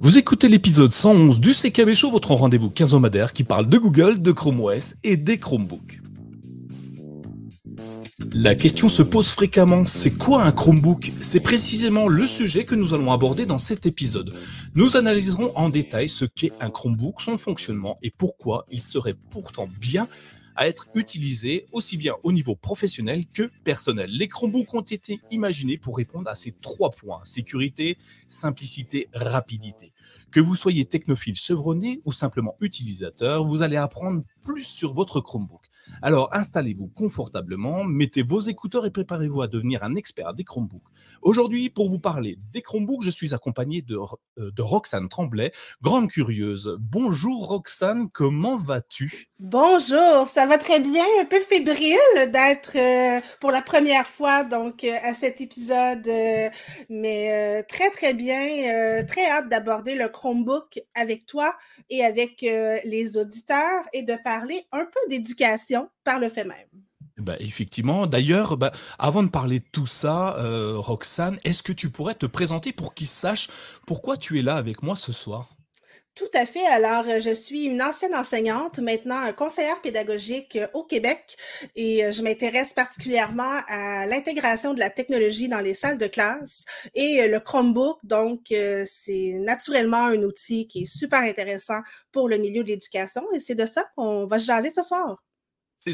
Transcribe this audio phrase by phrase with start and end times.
[0.00, 4.30] Vous écoutez l'épisode 111 du CKB Show, votre rendez-vous quinzomadaire qui parle de Google, de
[4.30, 6.00] Chrome OS et des Chromebooks.
[8.32, 11.12] La question se pose fréquemment, c'est quoi un Chromebook?
[11.20, 14.32] C'est précisément le sujet que nous allons aborder dans cet épisode.
[14.76, 19.68] Nous analyserons en détail ce qu'est un Chromebook, son fonctionnement et pourquoi il serait pourtant
[19.80, 20.06] bien
[20.58, 24.10] à être utilisés aussi bien au niveau professionnel que personnel.
[24.10, 27.96] Les Chromebooks ont été imaginés pour répondre à ces trois points sécurité,
[28.26, 29.92] simplicité, rapidité.
[30.32, 35.62] Que vous soyez technophile chevronné ou simplement utilisateur, vous allez apprendre plus sur votre Chromebook.
[36.02, 40.82] Alors installez-vous confortablement, mettez vos écouteurs et préparez-vous à devenir un expert des Chromebooks.
[41.22, 45.50] Aujourd'hui, pour vous parler des Chromebooks, je suis accompagné de, euh, de Roxane Tremblay,
[45.82, 46.76] grande curieuse.
[46.80, 49.26] Bonjour Roxane, comment vas-tu?
[49.40, 54.84] Bonjour, ça va très bien, un peu fébrile d'être euh, pour la première fois donc
[54.84, 56.08] euh, à cet épisode,
[56.88, 61.56] mais très très bien, très hâte d'aborder le Chromebook avec toi
[61.90, 66.87] et avec les auditeurs et de parler un peu d'éducation par le fait même.
[67.18, 68.06] Bah, effectivement.
[68.06, 72.26] D'ailleurs, bah, avant de parler de tout ça, euh, Roxane, est-ce que tu pourrais te
[72.26, 73.48] présenter pour qu'ils sachent
[73.86, 75.50] pourquoi tu es là avec moi ce soir?
[76.14, 76.64] Tout à fait.
[76.66, 81.36] Alors, euh, je suis une ancienne enseignante, maintenant conseillère pédagogique euh, au Québec
[81.74, 87.26] et je m'intéresse particulièrement à l'intégration de la technologie dans les salles de classe et
[87.26, 87.98] le Chromebook.
[88.04, 88.52] Donc,
[88.86, 91.80] c'est naturellement un outil qui est super intéressant
[92.12, 95.27] pour le milieu de l'éducation et c'est de ça qu'on va jaser ce soir.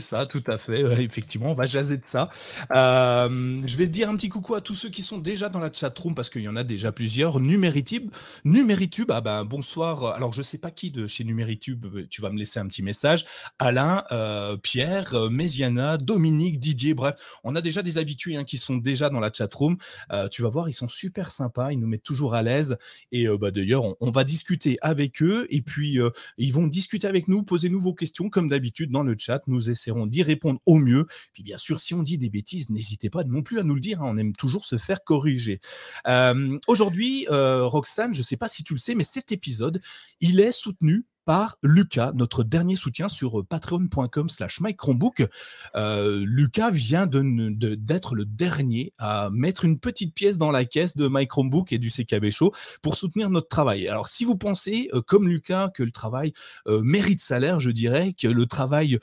[0.00, 0.80] Ça, tout à fait.
[1.02, 2.30] effectivement, on va jaser de ça.
[2.74, 5.72] Euh, je vais dire un petit coucou à tous ceux qui sont déjà dans la
[5.72, 7.40] chatroom parce qu'il y en a déjà plusieurs.
[7.40, 8.10] Numéritube,
[8.44, 10.14] Numéritube, ah ben bonsoir.
[10.14, 13.24] Alors je sais pas qui de chez Numéritube, tu vas me laisser un petit message.
[13.58, 18.58] Alain, euh, Pierre, euh, Méziana, Dominique, Didier, bref, on a déjà des habitués hein, qui
[18.58, 19.76] sont déjà dans la chatroom.
[20.12, 22.76] Euh, tu vas voir, ils sont super sympas, ils nous mettent toujours à l'aise.
[23.12, 25.98] Et bah, d'ailleurs, on, va discuter avec eux et puis
[26.38, 29.42] ils vont discuter avec nous, poser nous vos questions comme d'habitude dans le chat.
[29.46, 31.06] Nous essaierons d'y répondre au mieux.
[31.32, 33.80] Puis bien sûr, si on dit des bêtises, n'hésitez pas non plus à nous le
[33.80, 34.02] dire.
[34.02, 34.06] Hein.
[34.08, 35.60] on aime toujours se faire corriger.
[36.06, 39.80] Euh, aujourd'hui, euh, Roxane, je ne sais pas si tu le sais, mais cet épisode,
[40.20, 45.26] il est soutenu par Lucas, notre dernier soutien sur euh, patreon.com slash Chromebook.
[45.74, 50.96] Euh, Lucas vient d'être de, le dernier à mettre une petite pièce dans la caisse
[50.96, 52.52] de My Chromebook et du CKB Show
[52.82, 53.88] pour soutenir notre travail.
[53.88, 56.32] Alors si vous pensez, euh, comme Lucas, que le travail
[56.66, 58.98] mérite salaire, je dirais que le travail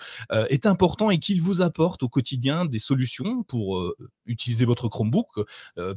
[0.49, 3.93] est important et qu'il vous apporte au quotidien des solutions pour
[4.25, 5.27] utiliser votre Chromebook,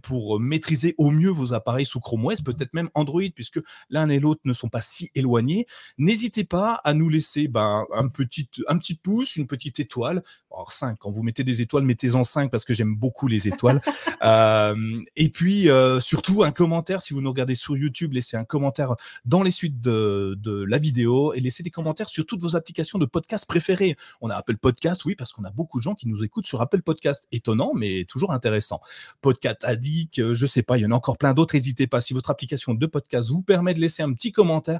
[0.02, 3.60] pour maîtriser au mieux vos appareils sous Chrome OS, peut-être même Android, puisque
[3.90, 5.66] l'un et l'autre ne sont pas si éloignés
[6.14, 10.22] n'hésitez pas à nous laisser ben, un, petit, un petit pouce, une petite étoile.
[10.52, 13.80] Alors 5, quand vous mettez des étoiles, mettez-en 5 parce que j'aime beaucoup les étoiles.
[14.22, 14.76] euh,
[15.16, 18.94] et puis euh, surtout un commentaire, si vous nous regardez sur YouTube, laissez un commentaire
[19.24, 23.00] dans les suites de, de la vidéo et laissez des commentaires sur toutes vos applications
[23.00, 23.96] de podcast préférées.
[24.20, 26.60] On a Apple Podcast, oui, parce qu'on a beaucoup de gens qui nous écoutent sur
[26.60, 27.26] Apple Podcast.
[27.32, 28.80] Étonnant, mais toujours intéressant.
[29.20, 31.56] Podcast Addict, euh, je sais pas, il y en a encore plein d'autres.
[31.56, 34.78] N'hésitez pas, si votre application de podcast vous permet de laisser un petit commentaire,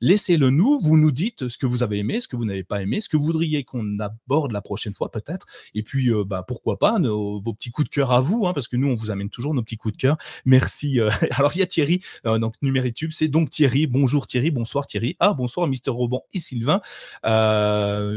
[0.00, 2.82] laissez-le nous, vous nous dites ce que vous avez aimé, ce que vous n'avez pas
[2.82, 6.44] aimé, ce que vous voudriez qu'on aborde la prochaine fois peut-être, et puis euh, bah,
[6.46, 9.10] pourquoi pas vos petits coups de cœur à vous, hein, parce que nous on vous
[9.10, 10.16] amène toujours nos petits coups de cœur.
[10.44, 11.00] Merci.
[11.00, 13.86] Euh, alors il y a Thierry, euh, donc Numéritube, c'est donc Thierry.
[13.86, 15.16] Bonjour Thierry, bonsoir Thierry.
[15.20, 16.80] Ah bonsoir Mister Roban et Sylvain,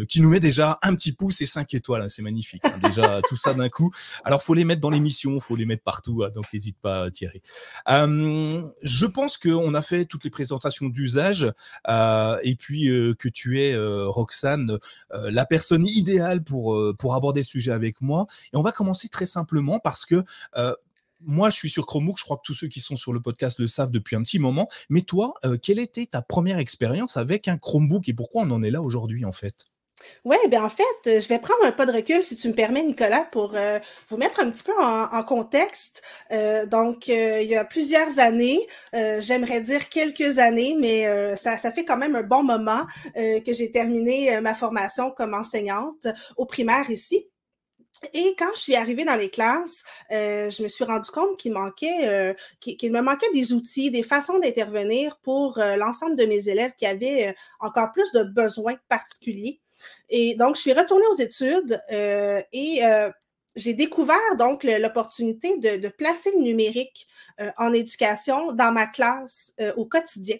[0.07, 2.63] qui nous met déjà un petit pouce et cinq étoiles, hein, c'est magnifique.
[2.65, 3.91] Hein, déjà tout ça d'un coup.
[4.23, 7.41] Alors faut les mettre dans l'émission, faut les mettre partout, hein, donc n'hésite pas Thierry.
[7.87, 11.47] je pense qu'on a fait toutes les présentations d'usage.
[11.87, 14.77] Euh, et puis euh, que tu es, euh, Roxane,
[15.11, 18.27] la personne idéale pour, pour aborder le sujet avec moi.
[18.53, 20.23] Et on va commencer très simplement parce que
[21.21, 22.17] moi, je suis sur Chromebook.
[22.17, 24.39] Je crois que tous ceux qui sont sur le podcast le savent depuis un petit
[24.39, 24.69] moment.
[24.89, 28.71] Mais toi, quelle était ta première expérience avec un Chromebook et pourquoi on en est
[28.71, 29.65] là aujourd'hui, en fait?
[30.25, 32.83] Oui, bien en fait, je vais prendre un pas de recul, si tu me permets,
[32.83, 33.79] Nicolas, pour euh,
[34.09, 36.01] vous mettre un petit peu en, contexte.
[36.31, 41.71] Euh, donc, euh, il y a plusieurs années, j'aimerais dire quelques années, mais ça, ça
[41.71, 42.85] fait quand même un bon moment
[43.15, 46.07] que j'ai terminé ma formation comme enseignante
[46.37, 47.27] au primaire ici.
[48.13, 52.35] Et quand je suis arrivée dans les classes, je me suis rendu compte qu'il manquait,
[52.59, 57.35] qu'il me manquait des outils, des façons d'intervenir pour l'ensemble de mes élèves qui avaient
[57.59, 59.59] encore plus de besoins particuliers.
[60.09, 63.09] Et donc, je suis retournée aux études euh, et euh,
[63.55, 67.07] j'ai découvert donc l'opportunité de, placer le numérique
[67.39, 70.37] euh, en éducation dans ma classe au quotidien.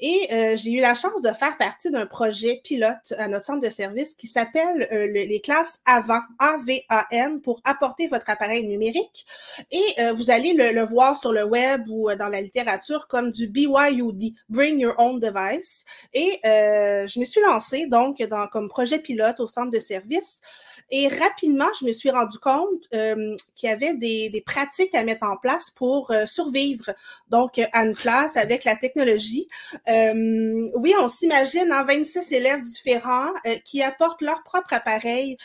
[0.00, 3.66] Et euh, j'ai eu la chance de faire partie d'un projet pilote à notre centre
[3.66, 9.26] de service qui s'appelle euh, les classes avant, A-V-A-N, pour apporter votre appareil numérique.
[9.70, 13.30] Et euh, vous allez le, le, voir sur le web ou dans la littérature comme
[13.30, 15.84] du BYUD, Bring Your Own Device.
[16.14, 20.40] Et je me suis lancée donc dans, comme projet pilote au centre de service.
[20.90, 25.04] Et rapidement, je me suis rendu compte euh, qu'il y avait des, des, pratiques à
[25.04, 26.94] mettre en place pour euh, survivre
[27.28, 29.48] donc à une classe avec la technologie.
[29.88, 33.32] Euh, oui, on s'imagine en 26 élèves différents
[33.64, 35.36] qui apportent leur propre appareil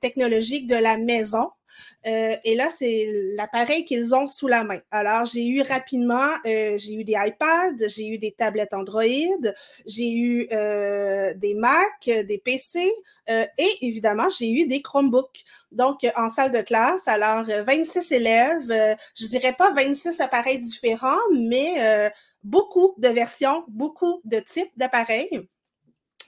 [0.00, 1.50] technologique de la maison
[2.06, 4.80] euh, et là, c'est l'appareil qu'ils ont sous la main.
[4.90, 9.04] Alors, j'ai eu rapidement, euh, j'ai eu des iPads, j'ai eu des tablettes Android,
[9.86, 12.92] j'ai eu euh, des Mac, des PC
[13.28, 15.44] et évidemment, j'ai eu des Chromebooks.
[15.72, 22.10] Donc, en salle de classe, alors 26 élèves, je dirais pas 26 appareils différents, mais
[22.44, 25.48] beaucoup de versions, beaucoup de types d'appareils.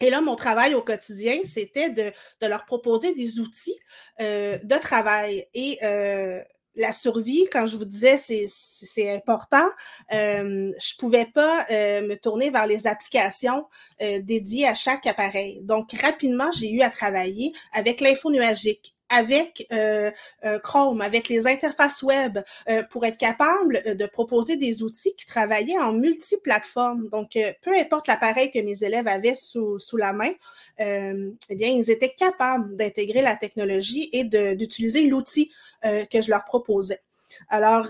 [0.00, 3.78] Et là, mon travail au quotidien, c'était de, de, leur proposer des outils
[4.20, 5.46] euh, de travail.
[5.54, 6.40] Et euh,
[6.78, 9.68] la survie, quand je vous disais c'est important,
[10.12, 13.66] euh, je pouvais pas euh, me tourner vers les applications
[14.00, 15.60] euh, dédiées à chaque appareil.
[15.62, 20.10] Donc rapidement, j'ai eu à travailler avec l'info nuagique, avec euh,
[20.44, 22.38] euh, Chrome, avec les interfaces web,
[22.68, 27.08] euh, pour être capable de proposer des outils qui travaillaient en multiplateforme.
[27.08, 30.32] Donc, peu importe l'appareil que mes élèves avaient sous, sous la main,
[30.78, 35.52] eh bien, ils étaient capables d'intégrer la technologie et d'utiliser l'outil
[35.82, 37.00] que je leur proposais.
[37.48, 37.88] Alors,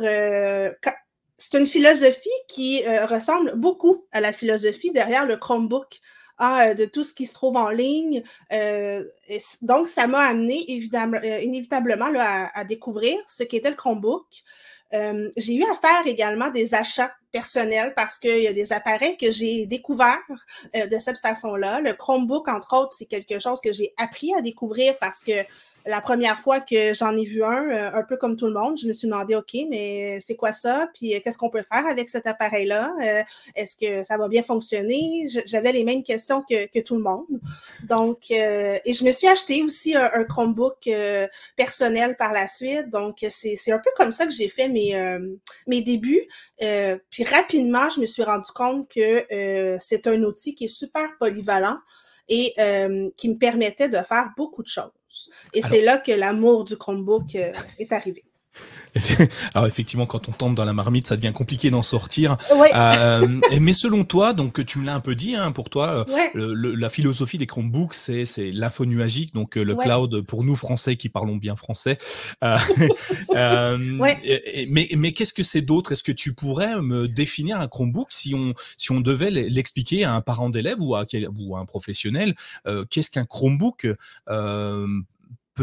[1.38, 6.00] c'est une philosophie qui ressemble beaucoup à la philosophie derrière le Chromebook.
[6.40, 8.23] Ah, de tout ce qui se trouve en ligne.
[8.52, 9.05] Euh,
[9.61, 14.25] donc, ça m'a amené évidemment, euh, inévitablement là, à, découvrir ce qu'était le Chromebook.
[14.94, 19.17] Euh, j'ai eu à faire également des achats personnels parce qu'il y a des appareils
[19.17, 20.23] que j'ai découverts
[20.75, 21.81] de cette façon-là.
[21.81, 25.44] Le Chromebook, entre autres, c'est quelque chose que j'ai appris à découvrir parce que
[25.88, 28.79] la première fois que j'en ai vu un, euh, un peu comme tout le monde,
[28.79, 30.88] je me suis demandé, OK, mais c'est quoi ça?
[30.94, 32.93] Puis euh, qu'est-ce qu'on peut faire avec cet appareil-là?
[33.02, 33.23] Euh,
[33.55, 35.26] est-ce que ça va bien fonctionner?
[35.46, 37.26] J'avais les mêmes questions que, que, tout le monde.
[37.85, 40.88] Donc, et je me suis acheté aussi un, Chromebook
[41.56, 42.90] personnel par la suite.
[42.90, 45.19] Donc, c'est un peu comme ça que j'ai fait mes,
[45.67, 46.29] mes débuts.
[46.58, 51.79] puis rapidement, je me suis rendu compte que c'est un outil qui est super polyvalent
[52.29, 52.55] et
[53.17, 54.98] qui me permettait de faire beaucoup de choses.
[55.55, 58.25] Et c'est là que l'amour du Chromebook euh, est arrivé.
[59.55, 62.37] Alors effectivement, quand on tombe dans la marmite, ça devient compliqué d'en sortir.
[62.75, 63.27] Euh,
[63.61, 66.06] mais selon toi, donc tu me l'as un peu dit, hein, pour toi,
[66.37, 70.97] euh, la philosophie des Chromebooks, c'est c'est l'info nuagique, donc le cloud pour nous Français
[70.97, 71.99] qui parlons bien français.
[74.69, 75.93] mais mais qu'est-ce que c'est d'autre?
[75.93, 78.09] Est-ce que tu pourrais me définir un Chromebook?
[78.11, 81.05] Si on si on devait l'expliquer à un parent d'élève ou à,
[81.39, 82.35] ou à un professionnel
[82.91, 83.87] Qu'est-ce qu'un Chromebook?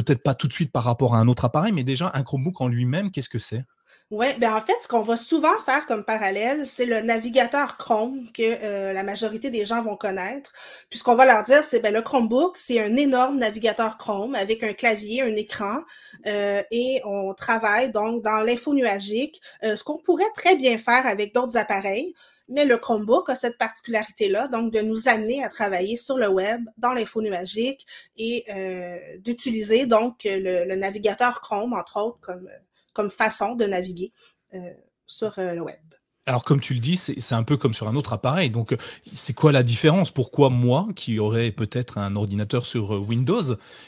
[0.04, 2.62] Peut-être pas tout de suite par rapport à un autre appareil, mais déjà un Chromebook
[2.62, 3.66] en lui-même, qu'est-ce que c'est?
[4.12, 8.32] Oui, ben en fait, ce qu'on va souvent faire comme parallèle, c'est le navigateur Chrome
[8.32, 10.54] que euh, la majorité des gens vont connaître.
[10.92, 14.36] Puis ce qu'on va leur dire, c'est ben le Chromebook, c'est un énorme navigateur Chrome
[14.36, 15.80] avec un clavier, un écran,
[16.28, 21.08] euh, et on travaille donc dans l'info nuagique, euh, ce qu'on pourrait très bien faire
[21.08, 22.14] avec d'autres appareils.
[22.48, 26.64] Mais le Chromebook a cette particularité-là, donc de nous amener à travailler sur le web,
[26.78, 27.88] dans l'info nuagique
[28.18, 32.48] et euh, d'utiliser donc le, navigateur Chrome, entre autres, comme,
[32.96, 34.14] comme façon de naviguer
[34.56, 34.74] euh,
[35.06, 35.95] sur euh, le web.
[36.28, 38.50] Alors comme tu le dis, c'est un peu comme sur un autre appareil.
[38.50, 38.78] Donc euh,
[39.14, 40.10] c'est quoi la différence?
[40.10, 43.44] Pourquoi moi, qui aurais peut-être un ordinateur sur euh, Windows,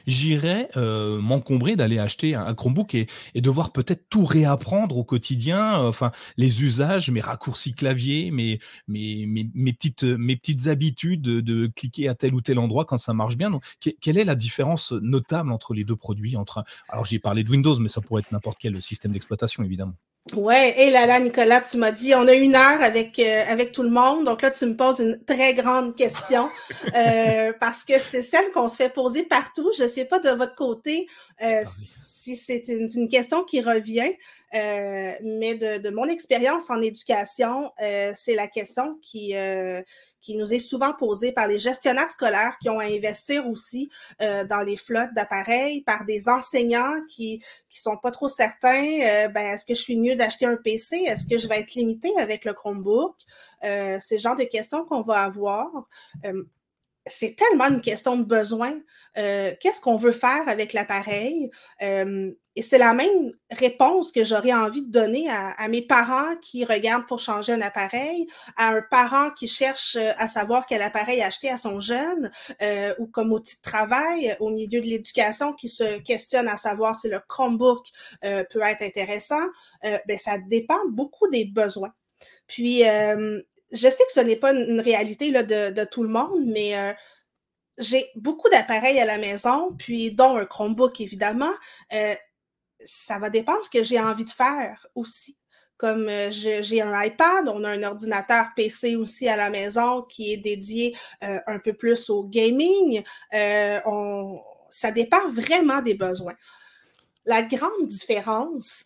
[0.05, 5.79] j'irais euh, m'encombrer d'aller acheter un, Chromebook et, et devoir peut-être tout réapprendre au quotidien,
[5.79, 12.07] enfin les usages, mes raccourcis clavier, mes, mes, mes, petites, mes petites habitudes de, cliquer
[12.07, 13.49] à tel ou tel endroit quand ça marche bien.
[13.49, 13.63] Donc
[13.99, 16.37] quelle est la différence notable entre les deux produits?
[16.37, 19.95] Entre Alors j'ai parlé de Windows, mais ça pourrait être n'importe quel système d'exploitation évidemment.
[20.35, 23.71] Ouais, et là là, Nicolas, tu m'as dit, on a une heure avec euh, avec
[23.71, 26.49] tout le monde, donc là tu me poses une très grande question
[26.95, 29.71] euh, parce que c'est celle qu'on se fait poser partout.
[29.77, 31.07] Je sais pas de votre côté
[31.41, 31.63] euh,
[32.35, 34.11] c'est une, question qui revient,
[34.53, 39.33] mais de, mon expérience en éducation, c'est la question qui
[40.27, 43.89] qui nous est souvent posée par les gestionnaires scolaires qui ont à investir aussi
[44.21, 48.83] euh, dans les flottes d'appareils, par des enseignants qui qui sont pas trop certains.
[49.03, 51.75] Euh, ben est-ce que je suis mieux d'acheter un PC Est-ce que je vais être
[51.75, 53.15] limité avec le Chromebook?
[53.63, 55.69] Euh, C'est le genre de questions qu'on va avoir.
[57.09, 58.73] C'est tellement une question de besoin.
[59.17, 61.49] Euh, qu'est-ce qu'on veut faire avec l'appareil?
[61.81, 66.65] Euh, et c'est la même réponse que j'aurais envie de donner à, mes parents qui
[66.65, 71.21] regardent pour changer un appareil, à un parent qui cherche euh, à savoir quel appareil
[71.21, 72.31] acheter à son jeune,
[72.99, 77.09] ou comme outil de travail au milieu de l'éducation qui se questionne à savoir si
[77.09, 77.87] le Chromebook
[78.21, 79.45] peut être intéressant.
[79.83, 81.93] ben, ça dépend beaucoup des besoins.
[82.47, 82.83] Puis,
[83.71, 86.93] je sais que ce n'est pas une réalité là, de, tout le monde, mais euh,
[87.77, 91.53] j'ai beaucoup d'appareils à la maison, puis dont un Chromebook, évidemment.
[91.93, 92.15] Euh,
[92.85, 95.37] ça va dépendre de ce que j'ai envie de faire aussi.
[95.77, 100.33] Comme euh, j'ai un iPad, on a un ordinateur PC aussi à la maison qui
[100.33, 103.03] est dédié un peu plus au gaming.
[103.33, 106.35] On, ça dépend vraiment des besoins.
[107.25, 108.85] La grande différence,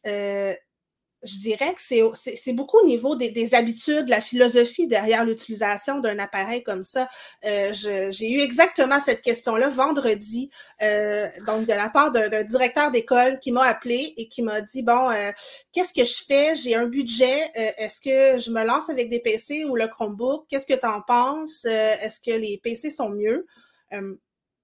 [1.24, 1.82] je dirais que
[2.16, 7.08] c'est beaucoup au niveau des, habitudes, la philosophie derrière l'utilisation d'un appareil comme ça.
[7.46, 10.50] Euh, J'ai eu exactement cette question-là vendredi,
[10.82, 14.82] euh, donc de la part d'un directeur d'école qui m'a appelé et qui m'a dit
[14.82, 15.32] bon, euh,
[15.74, 16.56] qu'est-ce que je fais?
[16.56, 17.52] J'ai un budget.
[17.54, 20.46] Est-ce que je me lance avec des PC ou le Chromebook?
[20.50, 23.46] Qu'est-ce que tu en penses Est-ce que les PC sont mieux?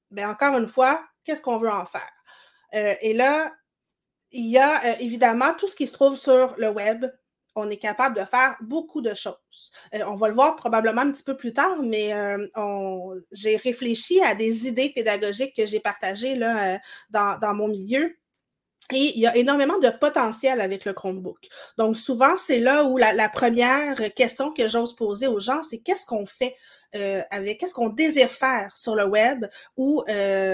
[0.09, 2.97] Ben encore une fois, qu'est-ce qu'on veut en faire?
[3.01, 3.51] Et là,
[4.31, 7.05] il y a euh, évidemment tout ce qui se trouve sur le web.
[7.55, 9.71] On est capable de faire beaucoup de choses.
[9.95, 12.45] Euh, on va le voir probablement un petit peu plus tard, mais euh,
[13.31, 16.79] j'ai réfléchi à des idées pédagogiques que j'ai partagées là,
[17.09, 18.15] dans, mon milieu.
[18.93, 21.49] Et il y a énormément de potentiel avec le Chromebook.
[21.77, 26.05] Donc, souvent, c'est là où la, première question que j'ose poser aux gens, c'est qu'est-ce
[26.05, 26.55] qu'on fait
[26.93, 30.03] avec, qu'est-ce qu'on désire faire sur le web ou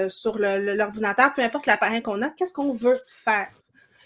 [0.09, 3.51] sur l'ordinateur, peu importe l'appareil qu'on a, qu'est-ce qu'on veut faire?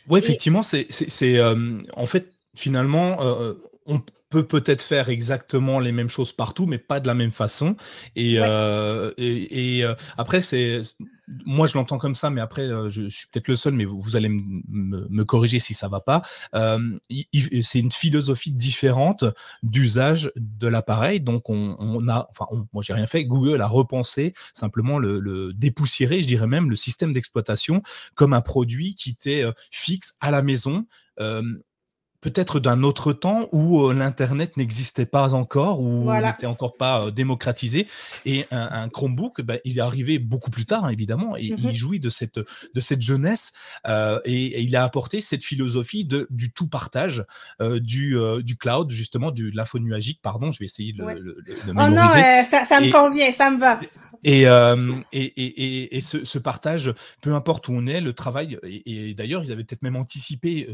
[0.09, 0.87] Oui, effectivement, c'est,
[1.21, 3.53] euh, en fait, finalement, euh,
[3.85, 7.75] on peut peut-être faire exactement les mêmes choses partout, mais pas de la même façon.
[8.15, 9.83] Et, euh, et,
[10.17, 10.81] après, c'est
[11.45, 14.29] moi, je l'entends comme ça, mais après, je, suis peut-être le seul, mais vous, allez
[14.29, 16.21] me corriger si ça va pas.
[16.53, 19.25] c'est une philosophie différente
[19.63, 21.19] d'usage de l'appareil.
[21.19, 23.25] Donc, on, a, enfin, moi, j'ai rien fait.
[23.25, 27.81] Google a repensé simplement le, le dépoussiérer, je dirais même, le système d'exploitation
[28.15, 30.85] comme un produit qui était fixe à la maison
[32.21, 37.87] peut-être d'un autre temps où l'internet n'existait pas encore ou n'était encore pas démocratisé.
[38.25, 41.75] Et un, Chromebook bah, il est arrivé beaucoup plus tard hein, évidemment et mmh il
[41.75, 43.51] jouit de cette de cette jeunesse
[44.25, 47.25] et, il a apporté cette philosophie de du tout partage
[47.59, 51.37] du du cloud justement du l'info nuagique pardon je vais essayer de le,
[51.69, 52.07] oh non
[52.43, 53.79] ça, me convient ça me va.
[54.23, 54.43] et,
[55.11, 59.63] et, et, ce, partage, peu importe où on est, le travail, et, d'ailleurs, ils avaient
[59.63, 60.67] peut-être même anticipé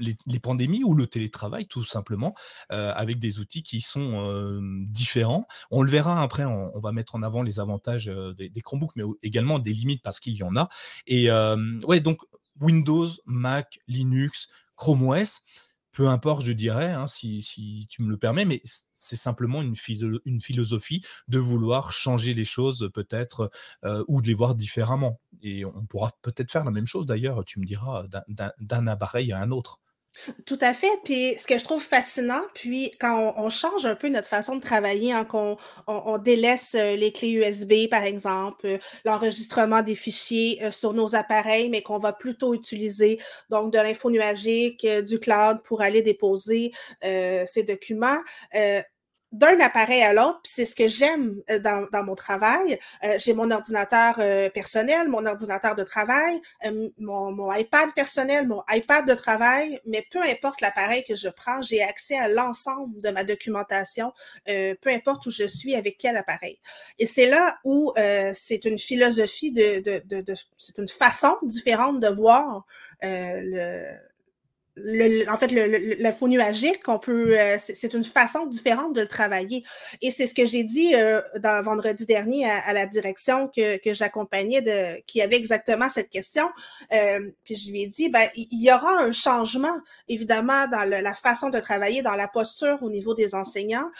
[0.00, 2.34] les, pandémies ou le télétravail, tout simplement,
[2.72, 5.46] euh, avec des outils qui sont différents.
[5.70, 9.58] On le verra après, on, va mettre en avant les avantages des, Chromebooks, mais également
[9.58, 10.68] des limites parce qu'il y en a.
[11.06, 12.18] Et ouais, donc
[12.60, 15.42] Windows, Mac, Linux, Chrome OS,
[15.92, 18.62] peu importe, je dirais, hein, si, tu me le permets, mais
[18.94, 19.74] c'est simplement une,
[20.24, 23.50] une, philosophie de vouloir changer les choses peut-être
[24.08, 25.20] ou de les voir différemment.
[25.42, 28.06] Et on pourra peut-être faire la même chose d'ailleurs, tu me diras,
[28.58, 29.80] d'un appareil à un autre.
[30.44, 30.90] Tout à fait.
[31.04, 34.60] Puis ce que je trouve fascinant, puis quand on, change un peu notre façon de
[34.60, 40.58] travailler, hein, qu'on on, délaisse euh, les clés USB, par exemple, euh, l'enregistrement des fichiers
[40.62, 43.18] euh, sur nos appareils, mais qu'on va plutôt utiliser
[43.50, 48.18] donc de l'info nuagique, du cloud pour aller déposer ces documents
[49.32, 52.78] d'un appareil à l'autre, puis c'est ce que j'aime euh, dans, dans, mon travail.
[53.04, 56.40] Euh, j'ai mon ordinateur euh, personnel, mon ordinateur de travail,
[56.98, 61.62] mon, mon, iPad personnel, mon iPad de travail, mais peu importe l'appareil que je prends,
[61.62, 64.12] j'ai accès à l'ensemble de ma documentation,
[64.46, 66.58] peu importe où je suis, avec quel appareil.
[66.98, 67.92] Et c'est là où
[68.32, 72.64] c'est une philosophie de, de, de, de c'est une façon différente de voir
[73.02, 73.96] le
[74.76, 75.48] en fait,
[75.98, 79.64] l'info nuagique, on peut, euh, c'est une façon différente de le travailler.
[80.00, 85.02] Et c'est ce que j'ai dit euh, dans vendredi dernier à, la direction que, j'accompagnais,
[85.06, 86.48] qui avait exactement cette question.
[86.92, 91.14] Euh, puis je lui ai dit, ben, il y aura un changement, évidemment, dans la
[91.14, 93.90] façon de travailler, dans la posture au niveau des enseignants,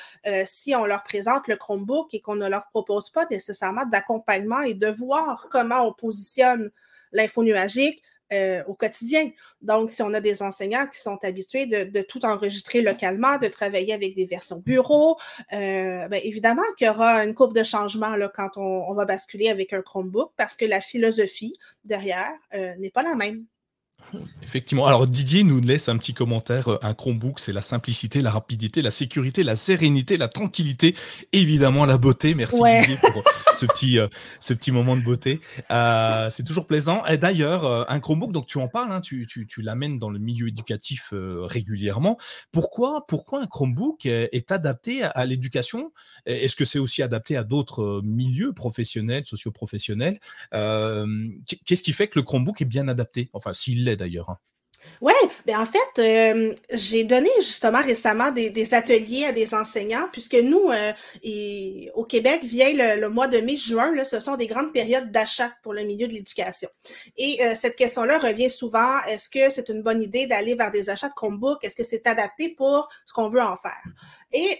[0.45, 4.75] si on leur présente le Chromebook et qu'on ne leur propose pas nécessairement d'accompagnement et
[4.75, 6.71] de voir comment on positionne
[7.13, 9.31] l'info nuagique, euh, au quotidien.
[9.61, 13.93] Donc, si on a des enseignants qui sont habitués de, tout enregistrer localement, de travailler
[13.93, 15.19] avec des versions bureau,
[15.53, 19.49] euh, bien, évidemment qu'il y aura une courbe de changement là, quand on, va basculer
[19.49, 23.47] avec un Chromebook parce que la philosophie derrière euh, n'est pas la même.
[24.43, 24.87] Effectivement.
[24.87, 26.69] Alors Didier nous laisse un petit commentaire.
[26.69, 30.95] Euh, un Chromebook, c'est la simplicité, la rapidité, la sécurité, la sérénité, la tranquillité,
[31.33, 32.35] évidemment la beauté.
[32.35, 33.23] Merci Didier pour
[33.55, 34.09] ce petit, euh,
[34.41, 35.41] ce petit moment de beauté.
[35.71, 37.05] Euh, c'est toujours plaisant.
[37.07, 40.19] Et d'ailleurs, un Chromebook, donc tu en parles, hein, tu, tu, tu l'amènes dans le
[40.19, 42.19] milieu éducatif régulièrement.
[42.53, 45.93] Pourquoi, pourquoi un Chromebook est, adapté à, l'éducation?
[46.27, 50.19] Est-ce que c'est aussi adapté à d'autres milieux professionnels, socio-professionnels?
[50.53, 53.31] Qu'est-ce qui fait que le Chromebook est bien adapté?
[53.33, 54.41] Enfin, s'il d'ailleurs.
[55.01, 55.15] Oui,
[55.47, 60.71] ben en fait, euh, j'ai donné justement récemment des, ateliers à des enseignants, puisque nous,
[60.71, 60.93] euh,
[61.95, 65.85] au Québec, vient le, mois de mai-juin, ce sont des grandes périodes d'achat pour le
[65.85, 66.69] milieu de l'éducation.
[67.17, 70.91] Et euh, cette question-là revient souvent, est-ce que c'est une bonne idée d'aller vers des
[70.91, 71.65] achats de Chromebook?
[71.65, 73.83] Est-ce que c'est adapté pour ce qu'on veut en faire?
[74.33, 74.59] Et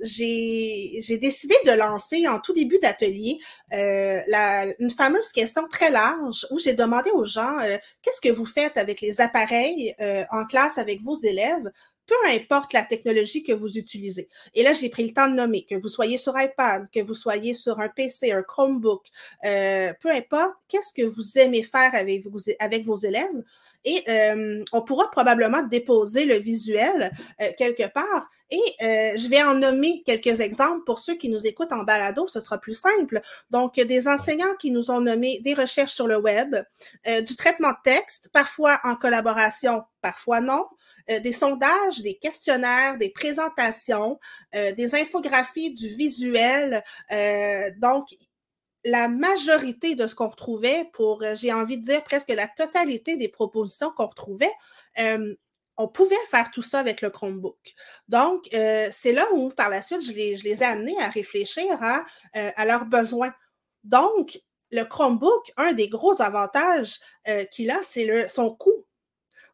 [0.00, 3.38] j'ai décidé de lancer en tout début d'atelier
[3.72, 7.58] une fameuse question très large où j'ai demandé aux gens,
[8.02, 9.39] qu'est-ce que vous faites avec les appareils
[10.00, 11.70] euh, en classe avec vos élèves,
[12.06, 14.28] peu importe la technologie que vous utilisez.
[14.54, 17.14] Et là, j'ai pris le temps de nommer, que vous soyez sur iPad, que vous
[17.14, 19.06] soyez sur un PC, un Chromebook,
[19.44, 23.44] euh, peu importe, qu'est-ce que vous aimez faire avec vos élèves?
[23.84, 27.10] Et euh, on pourra probablement déposer le visuel
[27.56, 28.30] quelque part.
[28.50, 32.40] Et je vais en nommer quelques exemples pour ceux qui nous écoutent en balado, ce
[32.40, 33.20] sera plus simple.
[33.50, 36.56] Donc, des enseignants qui nous ont nommé des recherches sur le web,
[37.06, 40.66] du traitement de texte, parfois en collaboration, parfois non,
[41.08, 44.18] des sondages, des questionnaires, des présentations,
[44.54, 46.82] euh, des infographies, du visuel.
[47.12, 48.08] Euh, donc,
[48.84, 53.16] la majorité de ce qu'on retrouvait, pour, euh, j'ai envie de dire presque la totalité
[53.16, 54.52] des propositions qu'on retrouvait,
[55.76, 57.74] on pouvait faire tout ça avec le Chromebook.
[58.08, 61.64] Donc, c'est là où, par la suite, je les, je les ai amenés à réfléchir
[61.80, 63.32] à, à leurs besoins.
[63.82, 64.38] Donc,
[64.72, 67.00] le Chromebook, un des gros avantages
[67.50, 68.79] qu'il a, c'est son coût.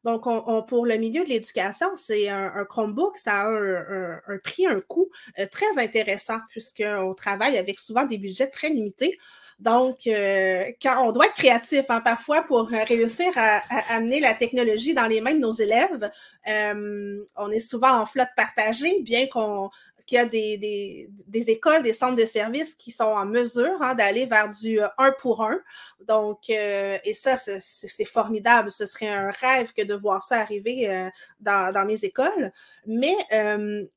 [0.07, 0.23] Donc,
[0.69, 5.11] pour le milieu de l'éducation, c'est un, Chromebook, ça a un, prix, un coût
[5.41, 9.19] euh, très intéressant puisqu'on travaille avec souvent des budgets très limités.
[9.59, 13.63] Donc, euh, quand on doit être créatif hein, parfois pour réussir à,
[13.97, 16.09] amener la technologie dans les mains de nos élèves,
[16.47, 19.71] euh, on est souvent en flotte partagée, bien qu'on
[20.07, 23.95] qu'il y a des, des, écoles, des centres de services qui sont en mesure hein,
[23.95, 25.59] d'aller vers du euh, un pour un.
[26.07, 28.71] Donc, euh, et ça, c'est formidable.
[28.71, 31.11] Ce serait un rêve que de voir ça arriver euh,
[31.41, 32.53] dans, dans, mes écoles.
[32.87, 33.17] Mais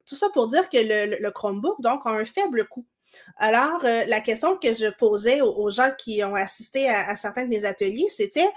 [0.05, 2.85] tout ça pour dire que le, Chromebook, donc, a un faible coût.
[3.37, 7.49] Alors, la question que je posais aux, gens qui ont assisté à, à, certains de
[7.49, 8.49] mes ateliers, c'était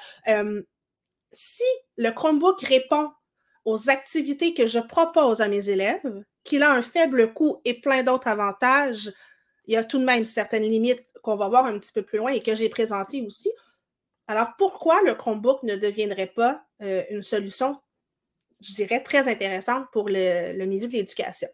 [1.33, 1.65] si
[1.97, 3.11] le Chromebook répond
[3.65, 8.02] aux activités que je propose à mes élèves, qu'il a un faible coût et plein
[8.02, 9.12] d'autres avantages,
[9.66, 12.18] il y a tout de même certaines limites qu'on va voir un petit peu plus
[12.18, 13.50] loin et que j'ai présentées aussi.
[14.26, 17.78] Alors, pourquoi le Chromebook ne deviendrait pas euh, une solution,
[18.61, 21.48] je dirais, très intéressante pour le, milieu de l'éducation?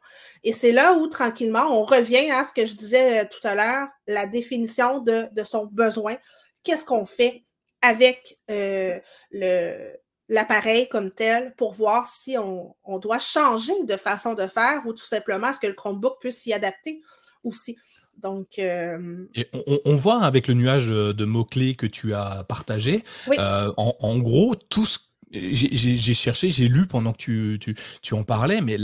[0.44, 3.54] Et c'est là où, tranquillement, on revient à ce que je disais euh, tout à
[3.54, 6.16] l'heure, la définition de, son besoin.
[6.62, 7.44] Qu'est-ce qu'on fait
[7.82, 8.98] avec euh,
[9.30, 9.96] le,
[10.28, 15.06] l'appareil comme tel pour voir si on, doit changer de façon de faire ou tout
[15.06, 17.00] simplement est-ce que le Chromebook peut s'y adapter
[17.44, 17.76] aussi.
[18.18, 19.48] Donc, euh, Et
[19.84, 23.04] on, voit avec le nuage de mots-clés que tu as partagé,
[23.38, 24.98] euh, en, gros, tout ce
[25.30, 28.78] j'ai cherché, j'ai lu pendant que tu, tu, tu en parlais, mais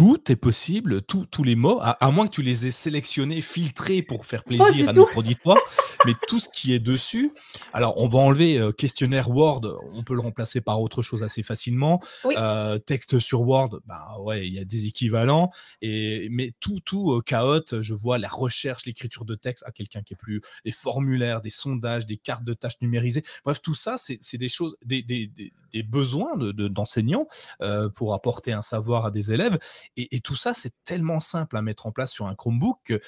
[0.00, 4.24] tout est possible, tous les mots, à, moins que tu les aies sélectionnés, filtrés pour
[4.24, 5.58] faire plaisir à nos auditoires,
[6.06, 7.32] mais tout ce qui est dessus.
[7.74, 9.60] Alors, on va enlever euh, questionnaire Word,
[9.92, 12.00] on peut le remplacer par autre chose assez facilement.
[12.24, 15.50] Euh, texte sur Word, bah ouais, il y a des équivalents.
[15.82, 20.14] Et mais tout, tout euh, je vois la recherche, l'écriture de texte à quelqu'un qui
[20.14, 23.22] est plus, les formulaires, des sondages, des cartes de tâches numérisées.
[23.44, 25.52] Bref, tout ça, c'est des choses, des, des, des,
[25.82, 27.26] besoins d'enseignants
[27.60, 29.58] de, pour apporter un savoir à des élèves.
[29.96, 33.00] Et, tout ça, c'est tellement simple à mettre en place sur un Chromebook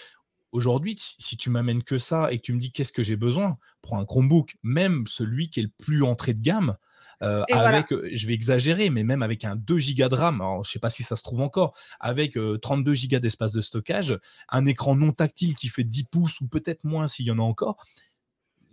[0.53, 3.57] aujourd'hui, si tu m'amènes que ça et que tu me dis qu'est-ce que j'ai besoin,
[3.81, 6.77] prends un Chromebook, même celui qui est le plus entrée de gamme.
[7.23, 10.59] Euh, avec, euh, je vais exagérer, mais même avec un 2 Go de RAM, je
[10.59, 14.67] ne sais pas si ça se trouve encore, avec 32 Go d'espace de stockage, un
[14.67, 17.77] écran non tactile qui fait 10 pouces ou peut-être moins s'il y en a encore,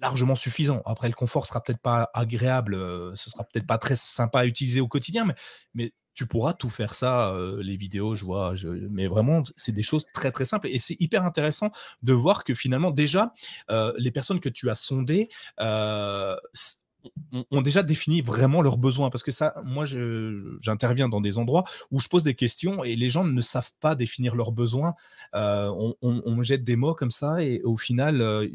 [0.02, 0.82] largement suffisant.
[0.86, 4.46] Après, le confort sera peut-être pas agréable, euh, ce sera peut-être pas très sympa à
[4.46, 5.36] utiliser au quotidien, mais,
[5.74, 8.54] mais tu pourras tout faire ça, euh, les vidéos, je vois,
[8.90, 11.72] mais vraiment, c'est des choses très très simples et c'est hyper intéressant
[12.04, 13.34] de voir que finalement, déjà,
[13.72, 15.30] euh, les personnes que tu as sondées,
[17.52, 19.86] ont déjà défini vraiment leurs besoins parce que ça, moi,
[20.60, 23.96] j'interviens dans des endroits où je pose des questions et les gens ne savent pas
[23.96, 24.96] définir leurs besoins.
[25.34, 28.50] on, on, jette des mots comme ça et au final,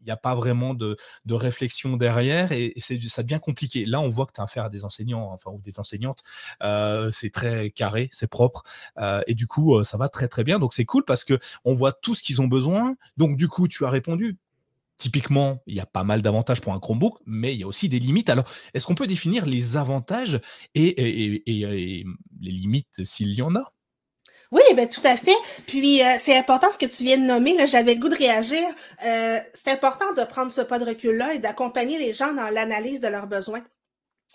[0.00, 0.96] il n'y a pas vraiment de,
[1.30, 3.86] réflexion derrière et, ça devient compliqué.
[3.86, 6.22] Là, on voit que tu as affaire à des enseignants, enfin, ou des enseignantes.
[6.62, 8.62] Euh, c'est très carré, c'est propre.
[8.98, 10.58] Euh, et du coup, euh, ça va très, très bien.
[10.58, 12.96] Donc, c'est cool parce que on voit tout ce qu'ils ont besoin.
[13.16, 14.38] Donc, du coup, tu as répondu.
[14.98, 17.88] Typiquement, il y a pas mal d'avantages pour un Chromebook, mais il y a aussi
[17.88, 18.28] des limites.
[18.28, 20.40] Alors, est-ce qu'on peut définir les avantages
[20.74, 22.04] et les
[22.52, 23.72] limites s'il y en a?
[24.52, 25.36] Oui, ben tout à fait.
[25.66, 27.56] Puis euh, c'est important ce que tu viens de nommer.
[27.56, 28.62] Là, j'avais le goût de réagir.
[29.04, 32.98] Euh, c'est important de prendre ce pas de recul-là et d'accompagner les gens dans l'analyse
[32.98, 33.64] de leurs besoins.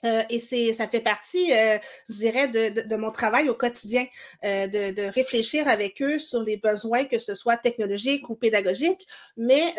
[0.06, 4.06] Euh, et c'est, ça fait partie, je dirais, de, de, mon travail au quotidien,
[4.44, 9.08] de, de, réfléchir avec eux sur les besoins, que ce soit technologiques ou pédagogiques.
[9.38, 9.74] Mais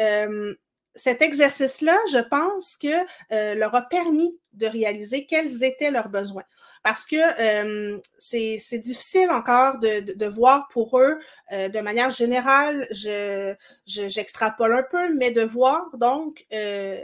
[0.96, 6.44] cet exercice-là, je pense que leur a permis de réaliser quels étaient leurs besoins.
[6.86, 11.18] Parce que euh, c'est difficile encore de, voir pour eux
[11.50, 13.56] euh, de manière générale, je
[13.86, 17.02] j'extrapole un peu, mais de voir donc euh,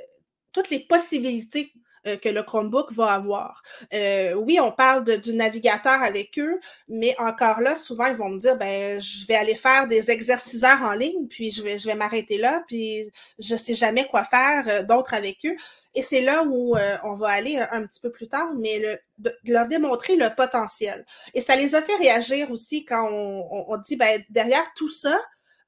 [0.52, 1.72] toutes les possibilités
[2.06, 3.62] euh, que le Chromebook va avoir.
[3.94, 8.28] Euh, oui, on parle de, du navigateur avec eux, mais encore là, souvent, ils vont
[8.28, 11.86] me dire, ben, je vais aller faire des exerciceurs en ligne, puis je vais, je
[11.86, 15.54] vais m'arrêter là, puis je sais jamais quoi faire euh, d'autre avec eux.
[15.94, 19.52] Et c'est là où on va aller un, petit peu plus tard, mais le, de,
[19.52, 21.04] leur démontrer le potentiel.
[21.34, 25.20] Et ça les a fait réagir aussi quand on, on, dit, ben, derrière tout ça,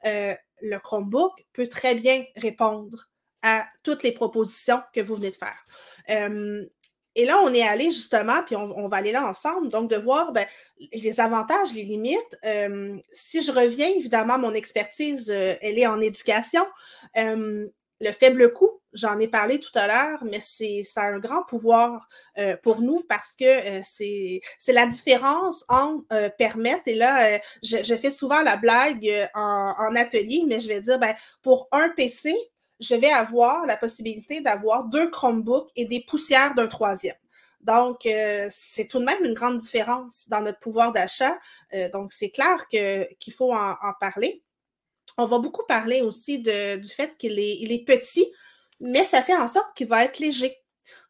[0.02, 3.10] le Chromebook peut très bien répondre
[3.44, 5.64] à toutes les propositions que vous venez de faire.
[6.10, 6.64] Euh,
[7.14, 10.32] et là, on est allé justement, puis on, va aller là ensemble, donc de voir
[10.32, 10.46] ben,
[10.92, 12.38] les avantages, les limites.
[12.44, 16.66] Euh, si je reviens, évidemment, mon expertise, euh, elle est en éducation.
[17.14, 21.44] le faible coût, j'en ai parlé tout à l'heure, mais c'est ça a un grand
[21.44, 22.08] pouvoir
[22.62, 26.00] pour nous parce que c'est la différence en
[26.36, 30.98] permettre, et là, je, fais souvent la blague en, en, atelier, mais je vais dire,
[30.98, 32.34] ben, pour un PC,
[32.80, 37.16] je vais avoir la possibilité d'avoir deux Chromebooks et des poussières d'un troisième.
[37.60, 41.38] Donc, euh, c'est tout de même une grande différence dans notre pouvoir d'achat.
[41.72, 44.42] Euh, donc, c'est clair qu'il faut en, parler.
[45.16, 48.26] On va beaucoup parler aussi du fait qu'il est, il est petit,
[48.80, 50.56] mais ça fait en sorte qu'il va être léger.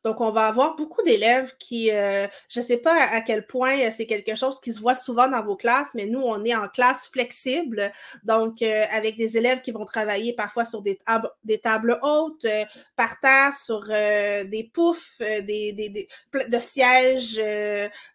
[0.05, 3.79] Donc, on va avoir beaucoup d'élèves qui, euh, je ne sais pas à quel point
[3.79, 6.55] euh, c'est quelque chose qui se voit souvent dans vos classes, mais nous, on est
[6.55, 7.90] en classe flexible,
[8.23, 10.99] donc euh, avec des élèves qui vont travailler parfois sur des,
[11.62, 12.47] tables, hautes,
[12.97, 16.09] par terre, sur des poufs, des, des, des,
[16.49, 17.40] de sièges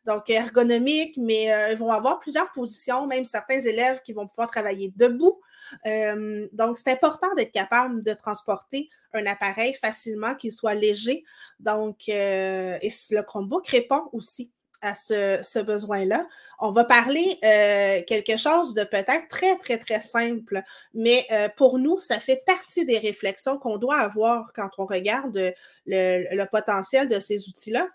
[0.06, 4.94] donc ergonomiques, mais ils vont avoir plusieurs positions, même certains élèves qui vont pouvoir travailler
[4.96, 5.40] debout.
[5.86, 11.24] Euh, donc, c'est important d'être capable de transporter un appareil facilement, qu'il soit léger.
[11.60, 11.79] Donc,
[12.10, 16.26] euh, et le Chromebook répond aussi à ce, besoin-là.
[16.60, 20.62] On va parler euh, quelque chose de peut-être très, très, très simple,
[20.94, 25.54] mais pour nous, ça fait partie des réflexions qu'on doit avoir quand on regarde
[25.86, 27.90] le potentiel de ces outils-là.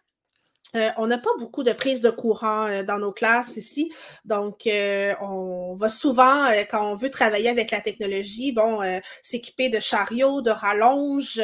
[0.77, 3.93] Euh, on n'a pas beaucoup de prise de courant euh, dans nos classes ici.
[4.25, 8.81] Donc, euh, on va souvent, quand on veut travailler avec la technologie, bon,
[9.23, 11.41] s'équiper de chariots, de rallonges.